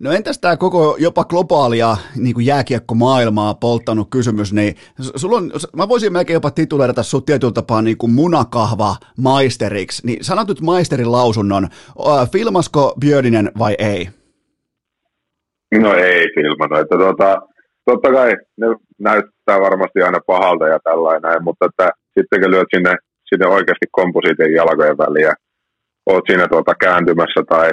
[0.00, 4.74] No entäs tämä koko jopa globaalia niin kuin jääkiekkomaailmaa polttanut kysymys, niin
[5.16, 10.24] sulla on, mä voisin melkein jopa tituleerata sut tietyllä tapaa niin kuin munakahva maisteriksi, niin
[10.24, 11.68] sanot nyt maisterin lausunnon,
[12.32, 14.08] filmasko Björninen vai ei?
[15.80, 17.42] No ei filmata, että tuota,
[17.84, 18.66] totta kai ne
[18.98, 22.94] näyttää varmasti aina pahalta ja tällainen, mutta että sitten kun lyöt sinne,
[23.28, 25.34] sinne oikeasti komposiitin jalkojen väliin ja
[26.06, 27.70] oot siinä tuota kääntymässä tai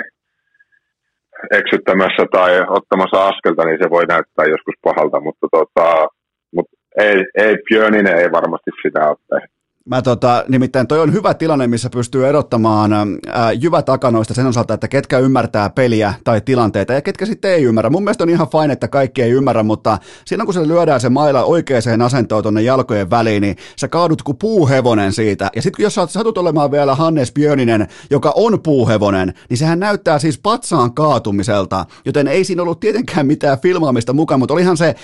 [1.51, 6.07] eksyttämässä tai ottamassa askelta, niin se voi näyttää joskus pahalta, mutta, tota,
[6.55, 9.58] mutta ei, ei Björninen ei varmasti sitä ole tehnyt.
[9.85, 14.73] Mä tota, nimittäin toi on hyvä tilanne, missä pystyy erottamaan ää, jyvä takanoista sen osalta,
[14.73, 17.89] että ketkä ymmärtää peliä tai tilanteita ja ketkä sitten ei ymmärrä.
[17.89, 21.09] Mun mielestä on ihan fine, että kaikki ei ymmärrä, mutta siinä kun se lyödään se
[21.09, 25.49] maila oikeaan asentoon tuonne jalkojen väliin, niin sä kaadut kuin puuhevonen siitä.
[25.55, 30.19] Ja sitten jos sä satut olemaan vielä Hannes Björninen, joka on puuhevonen, niin sehän näyttää
[30.19, 34.95] siis patsaan kaatumiselta, joten ei siinä ollut tietenkään mitään filmaamista mukaan, mutta olihan se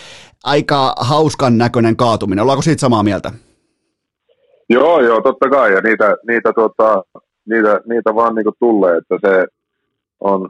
[0.44, 2.42] aika hauskan näköinen kaatuminen.
[2.42, 3.32] Ollaanko siitä samaa mieltä?
[4.70, 5.74] Joo, joo, totta kai.
[5.74, 7.04] Ja niitä, niitä, tota,
[7.50, 9.46] niitä, niitä vaan niinku tulee, että se
[10.20, 10.50] on,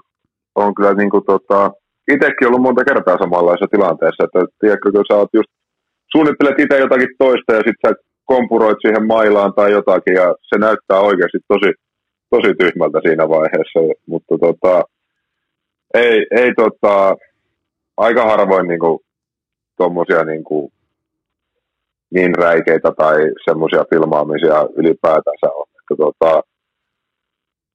[0.55, 1.71] on kyllä niinku tota,
[2.13, 5.49] itsekin ollut monta kertaa samanlaisessa tilanteessa, että tiedätkö, kun sä oot just,
[6.11, 10.99] suunnittelet itse jotakin toista ja sitten sä kompuroit siihen mailaan tai jotakin ja se näyttää
[10.99, 11.73] oikeasti tosi,
[12.29, 14.83] tosi tyhmältä siinä vaiheessa, mutta tota,
[15.93, 17.15] ei, ei tota,
[17.97, 19.01] aika harvoin niinku,
[19.77, 20.71] tuommoisia niinku,
[22.13, 23.15] niin räikeitä tai
[23.45, 25.65] semmoisia filmaamisia ylipäätänsä on.
[25.69, 26.41] Että tota,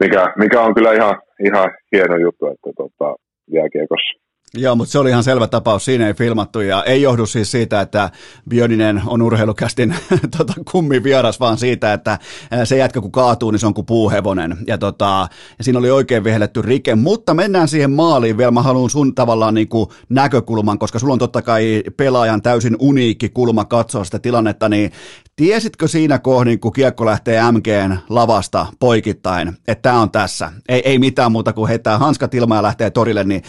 [0.00, 3.16] mikä, mikä, on kyllä ihan, ihan hieno juttu, että tota,
[3.52, 7.50] jääkiekossa Joo, mutta se oli ihan selvä tapaus, siinä ei filmattu ja ei johdu siis
[7.50, 8.10] siitä, että
[8.48, 9.94] Björninen on urheilukästin
[10.36, 12.18] tota, kummi vieras, vaan siitä, että
[12.64, 14.56] se jätkä kun kaatuu, niin se on kuin puuhevonen.
[14.66, 15.28] Ja, tota,
[15.58, 18.50] ja siinä oli oikein vihelletty rike, mutta mennään siihen maaliin vielä.
[18.50, 23.28] Mä haluan sun tavallaan niin kuin näkökulman, koska sulla on totta kai pelaajan täysin uniikki
[23.28, 24.92] kulma katsoa sitä tilannetta, niin
[25.40, 30.52] Tiesitkö siinä kohdin, kun kiekko lähtee MGn lavasta poikittain, että tämä on tässä?
[30.68, 33.42] Ei, ei mitään muuta kuin heittää hanskat ilmaan ja lähtee torille, niin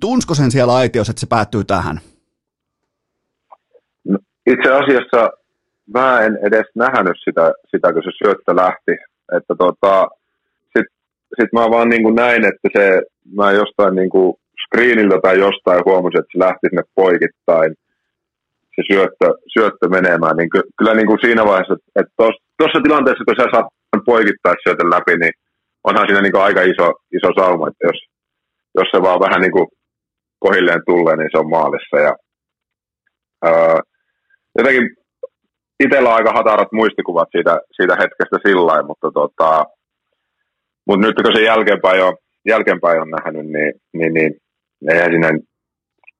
[0.00, 2.00] tunsko sen siellä aitiossa, että se päättyy tähän?
[4.04, 5.30] No, itse asiassa
[5.94, 8.92] mä en edes nähnyt sitä, sitä kun se syöttö lähti.
[9.36, 10.08] Että tota,
[10.64, 10.96] Sitten
[11.40, 13.02] sit mä vaan niin kuin näin, että se,
[13.36, 14.34] mä jostain niin kuin
[14.64, 17.74] screeniltä tai jostain huomasin, että se lähti sinne poikittain
[18.76, 22.12] se syöttö, syöttö menemään, niin ky, kyllä niin kuin siinä vaiheessa, että
[22.58, 23.68] tuossa tilanteessa, kun sä saat
[24.04, 25.34] poikittaa syötön läpi, niin
[25.84, 26.86] onhan siinä niin kuin aika iso,
[27.16, 27.98] iso sauma, että jos,
[28.78, 29.66] jos se vaan vähän niin kuin
[30.44, 31.96] kohilleen tulee, niin se on maalissa.
[32.06, 32.12] Ja,
[33.48, 33.78] öö,
[34.58, 34.86] jotenkin
[35.84, 39.50] itsellä on aika hatarat muistikuvat siitä, siitä hetkestä sillä mutta, tota,
[40.86, 42.14] mutta nyt kun se jälkeenpäin on,
[42.48, 44.32] jälkeenpäin on nähnyt, niin, niin, niin
[44.90, 45.28] eihän siinä,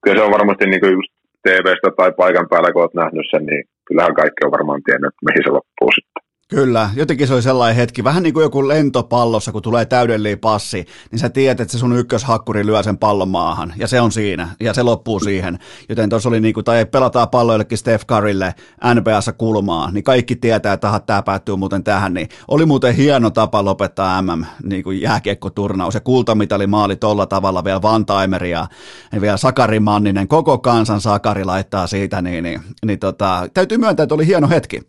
[0.03, 1.13] kyllä se on varmasti niin kuin just
[1.45, 5.27] TV-stä tai paikan päällä, kun olet nähnyt sen, niin kyllähän kaikki on varmaan tiennyt, että
[5.27, 6.22] mihin se loppuu sitten.
[6.49, 10.87] Kyllä, jotenkin se oli sellainen hetki, vähän niin kuin joku lentopallossa, kun tulee täydellinen passi,
[11.11, 14.49] niin sä tiedät, että se sun ykköshakkuri lyö sen pallon maahan, ja se on siinä,
[14.61, 15.59] ja se loppuu siihen.
[15.89, 18.55] Joten tuossa oli niin kuin, tai pelataan palloillekin Steph Currylle
[18.95, 23.65] NBAssa kulmaa, niin kaikki tietää, että tämä päättyy muuten tähän, niin oli muuten hieno tapa
[23.65, 28.67] lopettaa MM niin kuin jääkiekkoturnaus, ja kultamitali maali tolla tavalla vielä Van Timeria,
[29.13, 34.05] ja vielä Sakari Manninen, koko kansan Sakari laittaa siitä, niin, niin, niin tota, täytyy myöntää,
[34.05, 34.81] että oli hieno hetki.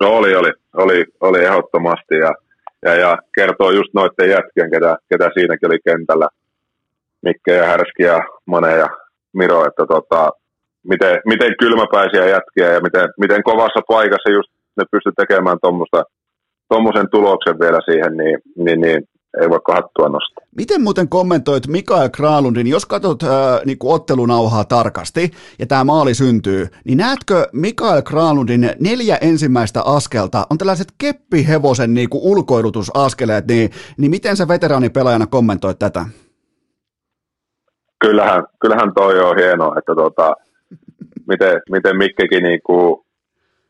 [0.00, 2.30] No oli, oli, oli, oli ehdottomasti ja,
[2.82, 6.28] ja, ja kertoo just noiden jätkien, ketä, ketä siinäkin oli kentällä,
[7.22, 8.88] Mikke ja Härski ja Mane ja
[9.32, 10.30] Miro, että tota,
[10.88, 15.58] miten, miten kylmäpäisiä jätkiä ja miten, miten kovassa paikassa just ne pysty tekemään
[16.68, 19.02] tuommoisen tuloksen vielä siihen, niin, niin, niin
[19.40, 20.44] ei voi hattua nostaa.
[20.56, 23.30] Miten muuten kommentoit Mikael Kralundin, jos katsot äh,
[23.64, 30.58] niin ottelunauhaa tarkasti ja tämä maali syntyy, niin näetkö Mikael Kralundin neljä ensimmäistä askelta, on
[30.58, 36.04] tällaiset keppihevosen niin kuin ulkoilutusaskeleet, niin, niin miten sä veteraanipelaajana kommentoit tätä?
[38.00, 40.34] Kyllähän, kyllähän toi on hienoa, että tota,
[41.28, 43.03] miten, miten Mikkekin niin kuin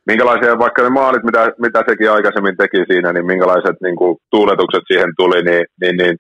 [0.06, 4.85] minkälaisia, vaikka ne maalit, mitä, mitä sekin aikaisemmin teki siinä, niin minkälaiset niin kuin, tuuletukset
[4.86, 6.16] siihen tuli, niin, niin, niin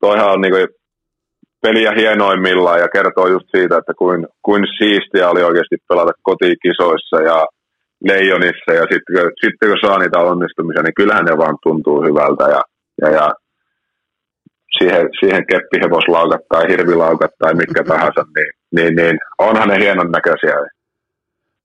[0.00, 0.68] toihan on niin kuin,
[1.62, 7.46] peliä hienoimmillaan ja kertoo just siitä, että kuin, kuin siistiä oli oikeasti pelata kotikisoissa ja
[8.04, 12.62] leijonissa ja sitten sitten kun saa niitä onnistumisia, niin kyllähän ne vaan tuntuu hyvältä ja,
[13.02, 13.34] ja, ja
[14.78, 20.79] siihen, siihen keppihevoslaukat tai hirvilaukat tai mitkä tahansa, niin, niin, niin onhan ne hienon näköisiä.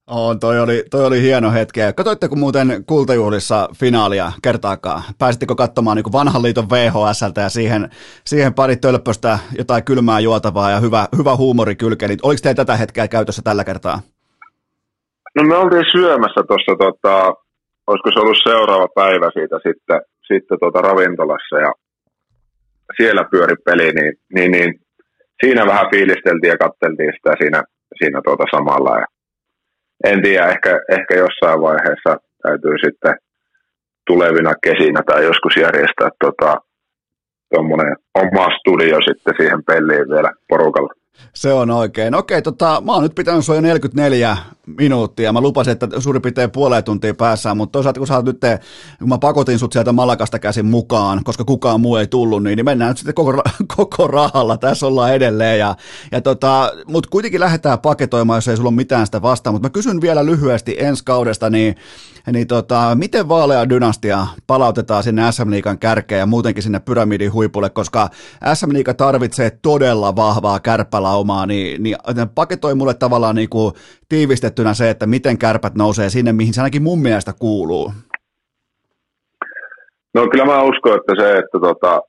[0.08, 1.80] On, toi oli, toi oli hieno hetki.
[1.96, 5.02] Katoitteko muuten kultajuhlissa finaalia kertaakaan?
[5.20, 7.90] Pääsittekö katsomaan niin vanhan liiton VHSltä ja siihen,
[8.26, 12.10] siihen pari tölppöstä jotain kylmää juotavaa ja hyvä, hyvä huumori kylkeen.
[12.10, 14.00] Niin oliko teillä tätä hetkeä käytössä tällä kertaa?
[15.36, 17.34] No me oltiin syömässä tuossa, tota,
[17.88, 21.72] olisiko se ollut seuraava päivä siitä sitten, sitten tota ravintolassa ja
[22.98, 24.74] siellä pyöri peli, niin, niin, niin
[25.46, 27.64] siinä vähän fiilisteltiin ja katteltiin sitä siinä,
[28.00, 29.00] siinä tuota samalla.
[29.00, 29.06] Ja
[30.06, 32.12] en tiedä, ehkä, ehkä jossain vaiheessa
[32.44, 33.16] täytyy sitten
[34.08, 36.10] tulevina kesinä tai joskus järjestää
[37.54, 40.94] tuommoinen tota, oma studio sitten siihen peliin vielä porukalla.
[41.34, 42.16] Se on oikein.
[42.16, 44.38] Okei, tota, mä oon nyt pitänyt sua jo 44
[44.68, 45.34] minuuttia.
[45.34, 48.42] Mä lupasin, että suurin piirtein puoleen tuntia päässään, mutta toisaalta kun sä nyt,
[49.00, 52.66] kun mä pakotin sut sieltä Malakasta käsin mukaan, koska kukaan muu ei tullut, niin, niin
[52.66, 53.42] mennään nyt sitten koko,
[53.78, 54.58] koko rahalla.
[54.58, 55.60] Tässä ollaan edelleen.
[55.60, 55.76] Ja,
[56.12, 59.54] ja tota, mutta kuitenkin lähdetään paketoimaan, jos ei sulla ole mitään sitä vastaan.
[59.54, 61.76] Mutta mä kysyn vielä lyhyesti ensi kaudesta, niin,
[62.32, 67.70] niin tota, miten vaalea dynastia palautetaan sinne SM Liikan kärkeen ja muutenkin sinne pyramidin huipulle,
[67.70, 68.10] koska
[68.54, 71.98] SM Liiga tarvitsee todella vahvaa kärppälaumaa, niin, niin
[72.36, 73.74] paketoi mulle tavallaan niin kuin
[74.10, 77.94] tiivistettynä se, että miten kärpät nousee sinne, mihin se ainakin mun mielestä kuuluu?
[80.14, 82.02] No kyllä mä uskon, että se, että tota,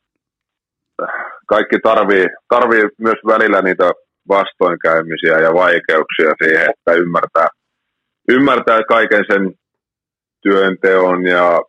[1.46, 3.90] kaikki tarvii, tarvii myös välillä niitä
[4.28, 7.48] vastoinkäymisiä ja vaikeuksia siihen, että ymmärtää,
[8.28, 9.52] ymmärtää kaiken sen
[10.42, 11.60] työnteon ja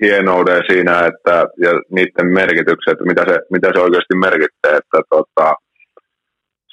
[0.00, 5.54] hienouden siinä, että, ja niiden merkitykset, mitä se, mitä se oikeasti merkitsee, että tota,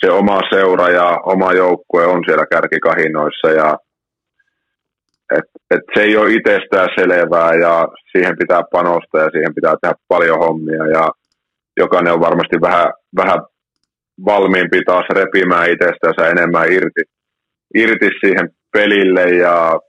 [0.04, 3.78] se oma seura ja oma joukkue on siellä kärkikahinoissa ja
[5.38, 9.96] et, et se ei ole itsestään selvää ja siihen pitää panostaa ja siihen pitää tehdä
[10.08, 11.10] paljon hommia ja
[11.78, 13.40] jokainen on varmasti vähän, vähän
[14.26, 17.04] valmiimpi taas repimään itsestänsä enemmän irti,
[17.76, 19.80] irti siihen pelille ja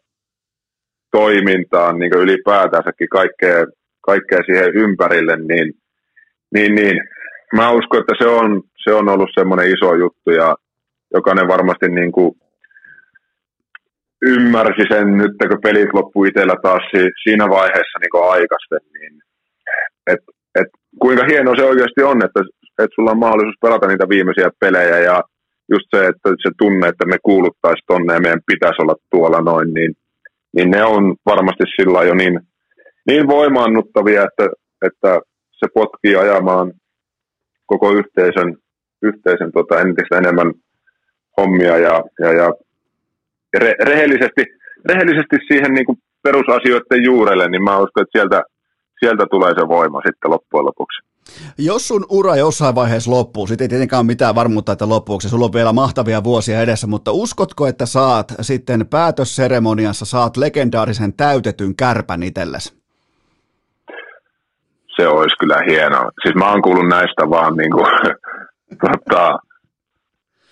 [1.11, 3.67] toimintaan niin ylipäätänsäkin kaikkea,
[4.01, 5.75] kaikkea siihen ympärille, niin,
[6.55, 6.97] niin, niin.
[7.57, 10.55] Mä uskon, että se on, se on ollut semmoinen iso juttu ja
[11.15, 12.33] jokainen varmasti niin kuin
[14.23, 16.83] ymmärsi sen nyt, kun pelit loppu itsellä taas
[17.23, 19.13] siinä vaiheessa niin aikaisten, niin
[20.07, 20.21] et,
[20.61, 20.69] et,
[21.01, 22.41] kuinka hieno se oikeasti on, että,
[22.79, 25.23] että sulla on mahdollisuus pelata niitä viimeisiä pelejä ja
[25.73, 29.75] just se, että se tunne, että me kuuluttaisiin tonne ja meidän pitäisi olla tuolla noin,
[29.75, 29.93] niin,
[30.57, 32.41] niin ne on varmasti sillä jo niin,
[33.07, 34.47] niin voimaannuttavia, että,
[34.87, 35.21] että
[35.51, 36.73] se potkii ajamaan
[37.67, 38.57] koko yhteisön,
[39.09, 40.53] yhteisön tota, entistä enemmän
[41.37, 42.53] hommia ja, ja, ja
[43.59, 44.43] re, rehellisesti,
[44.89, 48.43] rehellisesti siihen niin kuin perusasioiden juurelle, niin mä uskon, että sieltä,
[49.01, 50.99] sieltä tulee se voima sitten loppujen lopuksi.
[51.59, 55.45] Jos sun ura jossain vaiheessa loppuu, sitten ei tietenkään ole mitään varmuutta, että loppuuko sulla
[55.45, 62.23] on vielä mahtavia vuosia edessä, mutta uskotko, että saat sitten päätösseremoniassa, saat legendaarisen täytetyn kärpän
[62.23, 62.85] itsellesi?
[64.97, 66.11] Se olisi kyllä hienoa.
[66.23, 67.87] Siis mä oon kuullut näistä vaan niin kuin,
[68.81, 69.39] tota,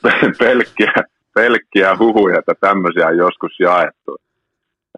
[0.45, 0.93] pelkkiä,
[1.35, 4.17] pelkkiä huhuja, että tämmöisiä on joskus jaettu.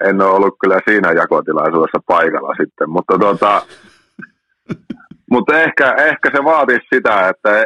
[0.04, 3.62] En ole ollut kyllä siinä jakotilaisuudessa paikalla sitten, mutta, tota,
[5.32, 7.64] mutta ehkä, ehkä se vaatisi sitä, että,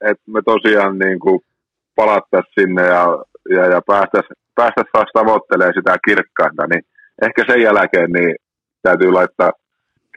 [0.00, 1.40] että me tosiaan niin kuin
[1.96, 3.06] palattaisiin sinne ja,
[3.48, 6.82] ja, ja päästäisiin päästäisi taas tavoittelemaan sitä kirkkainta, niin
[7.22, 8.36] ehkä sen jälkeen niin
[8.82, 9.52] täytyy laittaa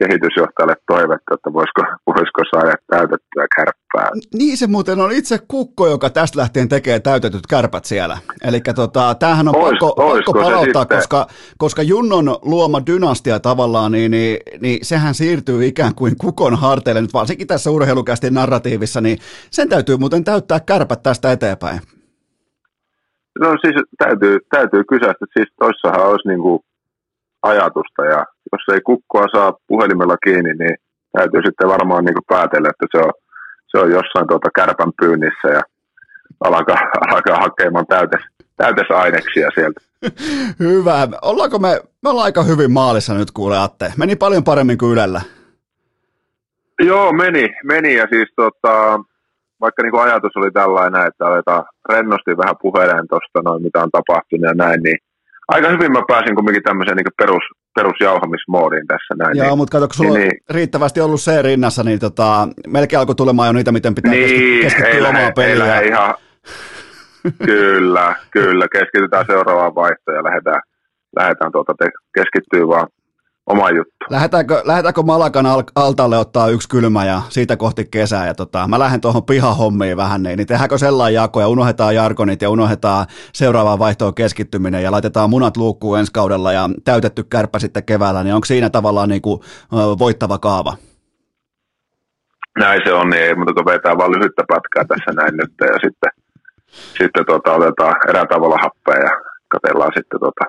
[0.02, 4.10] kehitysjohtajalle toivetta, että voisiko, voisiko saada täytettyä kärppää.
[4.34, 8.18] Niin se muuten on itse Kukko, joka tästä lähtien tekee täytetyt kärpät siellä.
[8.44, 11.26] Eli tota, tämähän on Ois, pakko, pakko palauttaa, koska,
[11.58, 17.14] koska Junnon luoma dynastia tavallaan, niin, niin, niin sehän siirtyy ikään kuin Kukon harteille nyt
[17.14, 19.18] varsinkin tässä urheilukästi narratiivissa, niin
[19.50, 21.80] sen täytyy muuten täyttää kärpät tästä eteenpäin.
[23.40, 26.60] No siis täytyy, täytyy kysästä, siis toissahan olisi niin kuin
[27.42, 30.76] ajatusta ja jos ei kukkoa saa puhelimella kiinni, niin
[31.12, 33.12] täytyy sitten varmaan niin päätellä, että se on,
[33.66, 35.60] se on jossain tuota kärpän pyynnissä ja
[36.40, 36.76] alkaa,
[37.10, 38.20] alkaa hakemaan täytes,
[38.56, 39.80] täytesaineksia sieltä.
[40.60, 41.08] Hyvä.
[41.22, 43.92] Ollaanko me, me ollaan aika hyvin maalissa nyt kuule Atte.
[43.96, 45.20] Meni paljon paremmin kuin Ylellä.
[46.80, 49.00] Joo, meni, meni ja siis tota,
[49.60, 53.90] vaikka niin kuin ajatus oli tällainen, että aletaan rennosti vähän puheleen tuosta noin, mitä on
[53.90, 54.98] tapahtunut ja näin, niin
[55.50, 57.42] aika hyvin mä pääsin kumminkin tämmöiseen niin perus,
[57.74, 59.36] perusjauhamismoodiin tässä näin.
[59.36, 63.00] Joo, niin, mutta kato, kun sulla niin, on riittävästi ollut se rinnassa, niin tota, melkein
[63.00, 65.88] alkoi tulemaan jo niitä, miten pitää niin, keskittyä omaan peliin.
[65.88, 66.14] ihan,
[67.46, 70.62] kyllä, kyllä, keskitytään seuraavaan vaihtoon ja lähdetään,
[71.16, 71.74] lähdetään tuota,
[72.14, 72.86] keskittyä vaan
[73.46, 73.90] oma juttu.
[74.10, 78.78] Lähdetäänkö, lähdetäänkö Malakan al- altaalle ottaa yksi kylmä ja siitä kohti kesää ja tota, mä
[78.78, 83.78] lähden tuohon pihahommiin vähän, niin, niin tehdäänkö sellainen jako ja unohdetaan jargonit ja unohdetaan seuraavaan
[83.78, 88.44] vaihtoon keskittyminen ja laitetaan munat luukkuun ensi kaudella ja täytetty kärppä sitten keväällä, niin onko
[88.44, 89.40] siinä tavallaan niin kuin,
[89.98, 90.76] voittava kaava?
[92.58, 95.78] Näin se on, niin ei mutta kun vetää vaan lyhyttä pätkää tässä näin nyt ja
[95.84, 96.10] sitten,
[96.98, 99.10] sitten tota, otetaan erää tavalla happea ja
[99.48, 100.44] katellaan sitten tota,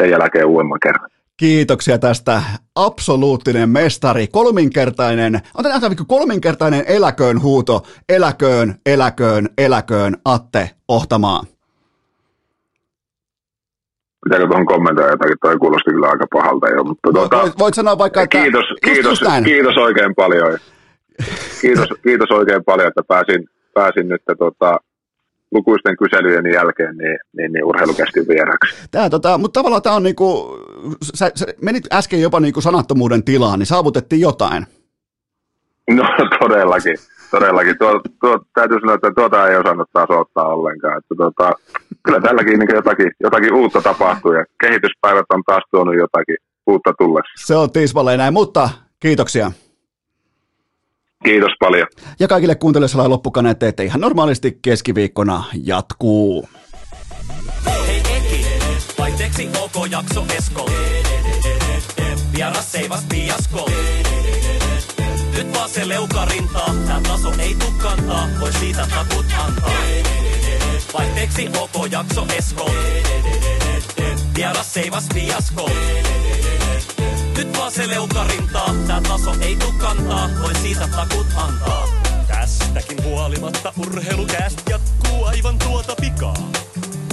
[0.00, 1.10] sen jälkeen uudemman kerran.
[1.36, 2.42] Kiitoksia tästä
[2.74, 11.42] absoluuttinen mestari, kolminkertainen, otetaan tämä kolminkertainen eläköön huuto, eläköön, eläköön, eläköön, Atte Ohtamaa.
[14.24, 17.98] Pitääkö tuohon kommentoida jotakin, toi kuulosti kyllä aika pahalta jo, mutta tuota, voit, voit sanoa
[17.98, 20.58] vaikka, että kiitos, kiitos, just kiitos oikein paljon.
[21.60, 24.78] Kiitos, kiitos oikein paljon, että pääsin, pääsin nyt tota,
[25.52, 28.88] lukuisten kyselyjen jälkeen niin, niin, niin urheilukästi vieraksi.
[28.90, 30.58] Tää, tota, mutta tavallaan tämä on niinku,
[31.14, 34.66] sä, sä menit äsken jopa niinku sanattomuuden tilaan, niin saavutettiin jotain.
[35.90, 36.04] No
[36.40, 36.96] todellakin,
[37.30, 37.78] todellakin.
[37.78, 40.98] Tuo, tuo, täytyy sanoa, että tuota ei osannut taas ottaa ollenkaan.
[40.98, 41.52] Että tuota,
[42.02, 46.36] kyllä tälläkin niin jotakin, jotakin uutta tapahtuu ja kehityspäivät on taas tuonut jotakin
[46.66, 47.46] uutta tullessa.
[47.46, 48.70] Se on tismalleen näin, mutta
[49.00, 49.52] kiitoksia.
[51.24, 51.86] Kiitos paljon.
[52.20, 56.48] Ja kaikille kuuntelijoille loppukaneet, että ihan normaalisti keskiviikkona jatkuu.
[57.66, 60.70] Hei Eki, OK jakso Esko.
[62.36, 63.70] Vieras seivas piasko.
[65.36, 69.70] Nyt vaan se leukarintaa, tää taso ei tuu kantaa, voi siitä takut antaa.
[70.94, 72.70] Vaihteeksi OK jakso Esko.
[74.36, 75.70] Vieras seivas fiasko.
[77.66, 81.88] Vaan se leukarintaa, tää taso ei tuu kantaa, voi siitä takut antaa.
[82.28, 86.34] Tästäkin huolimatta urheilukäst jatkuu aivan tuota pikaa.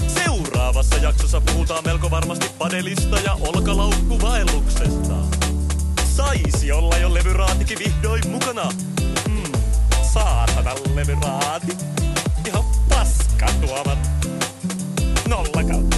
[0.07, 5.13] Seuraavassa jaksossa puhutaan melko varmasti padelista ja olkalaukkuvaelluksesta.
[6.15, 8.69] Saisi olla jo levyraatikin vihdoin mukana.
[9.27, 9.51] Hmm,
[10.13, 11.77] saatana levyraati.
[12.47, 13.99] Ihan paska tuomat.
[15.27, 15.97] Nolla kautta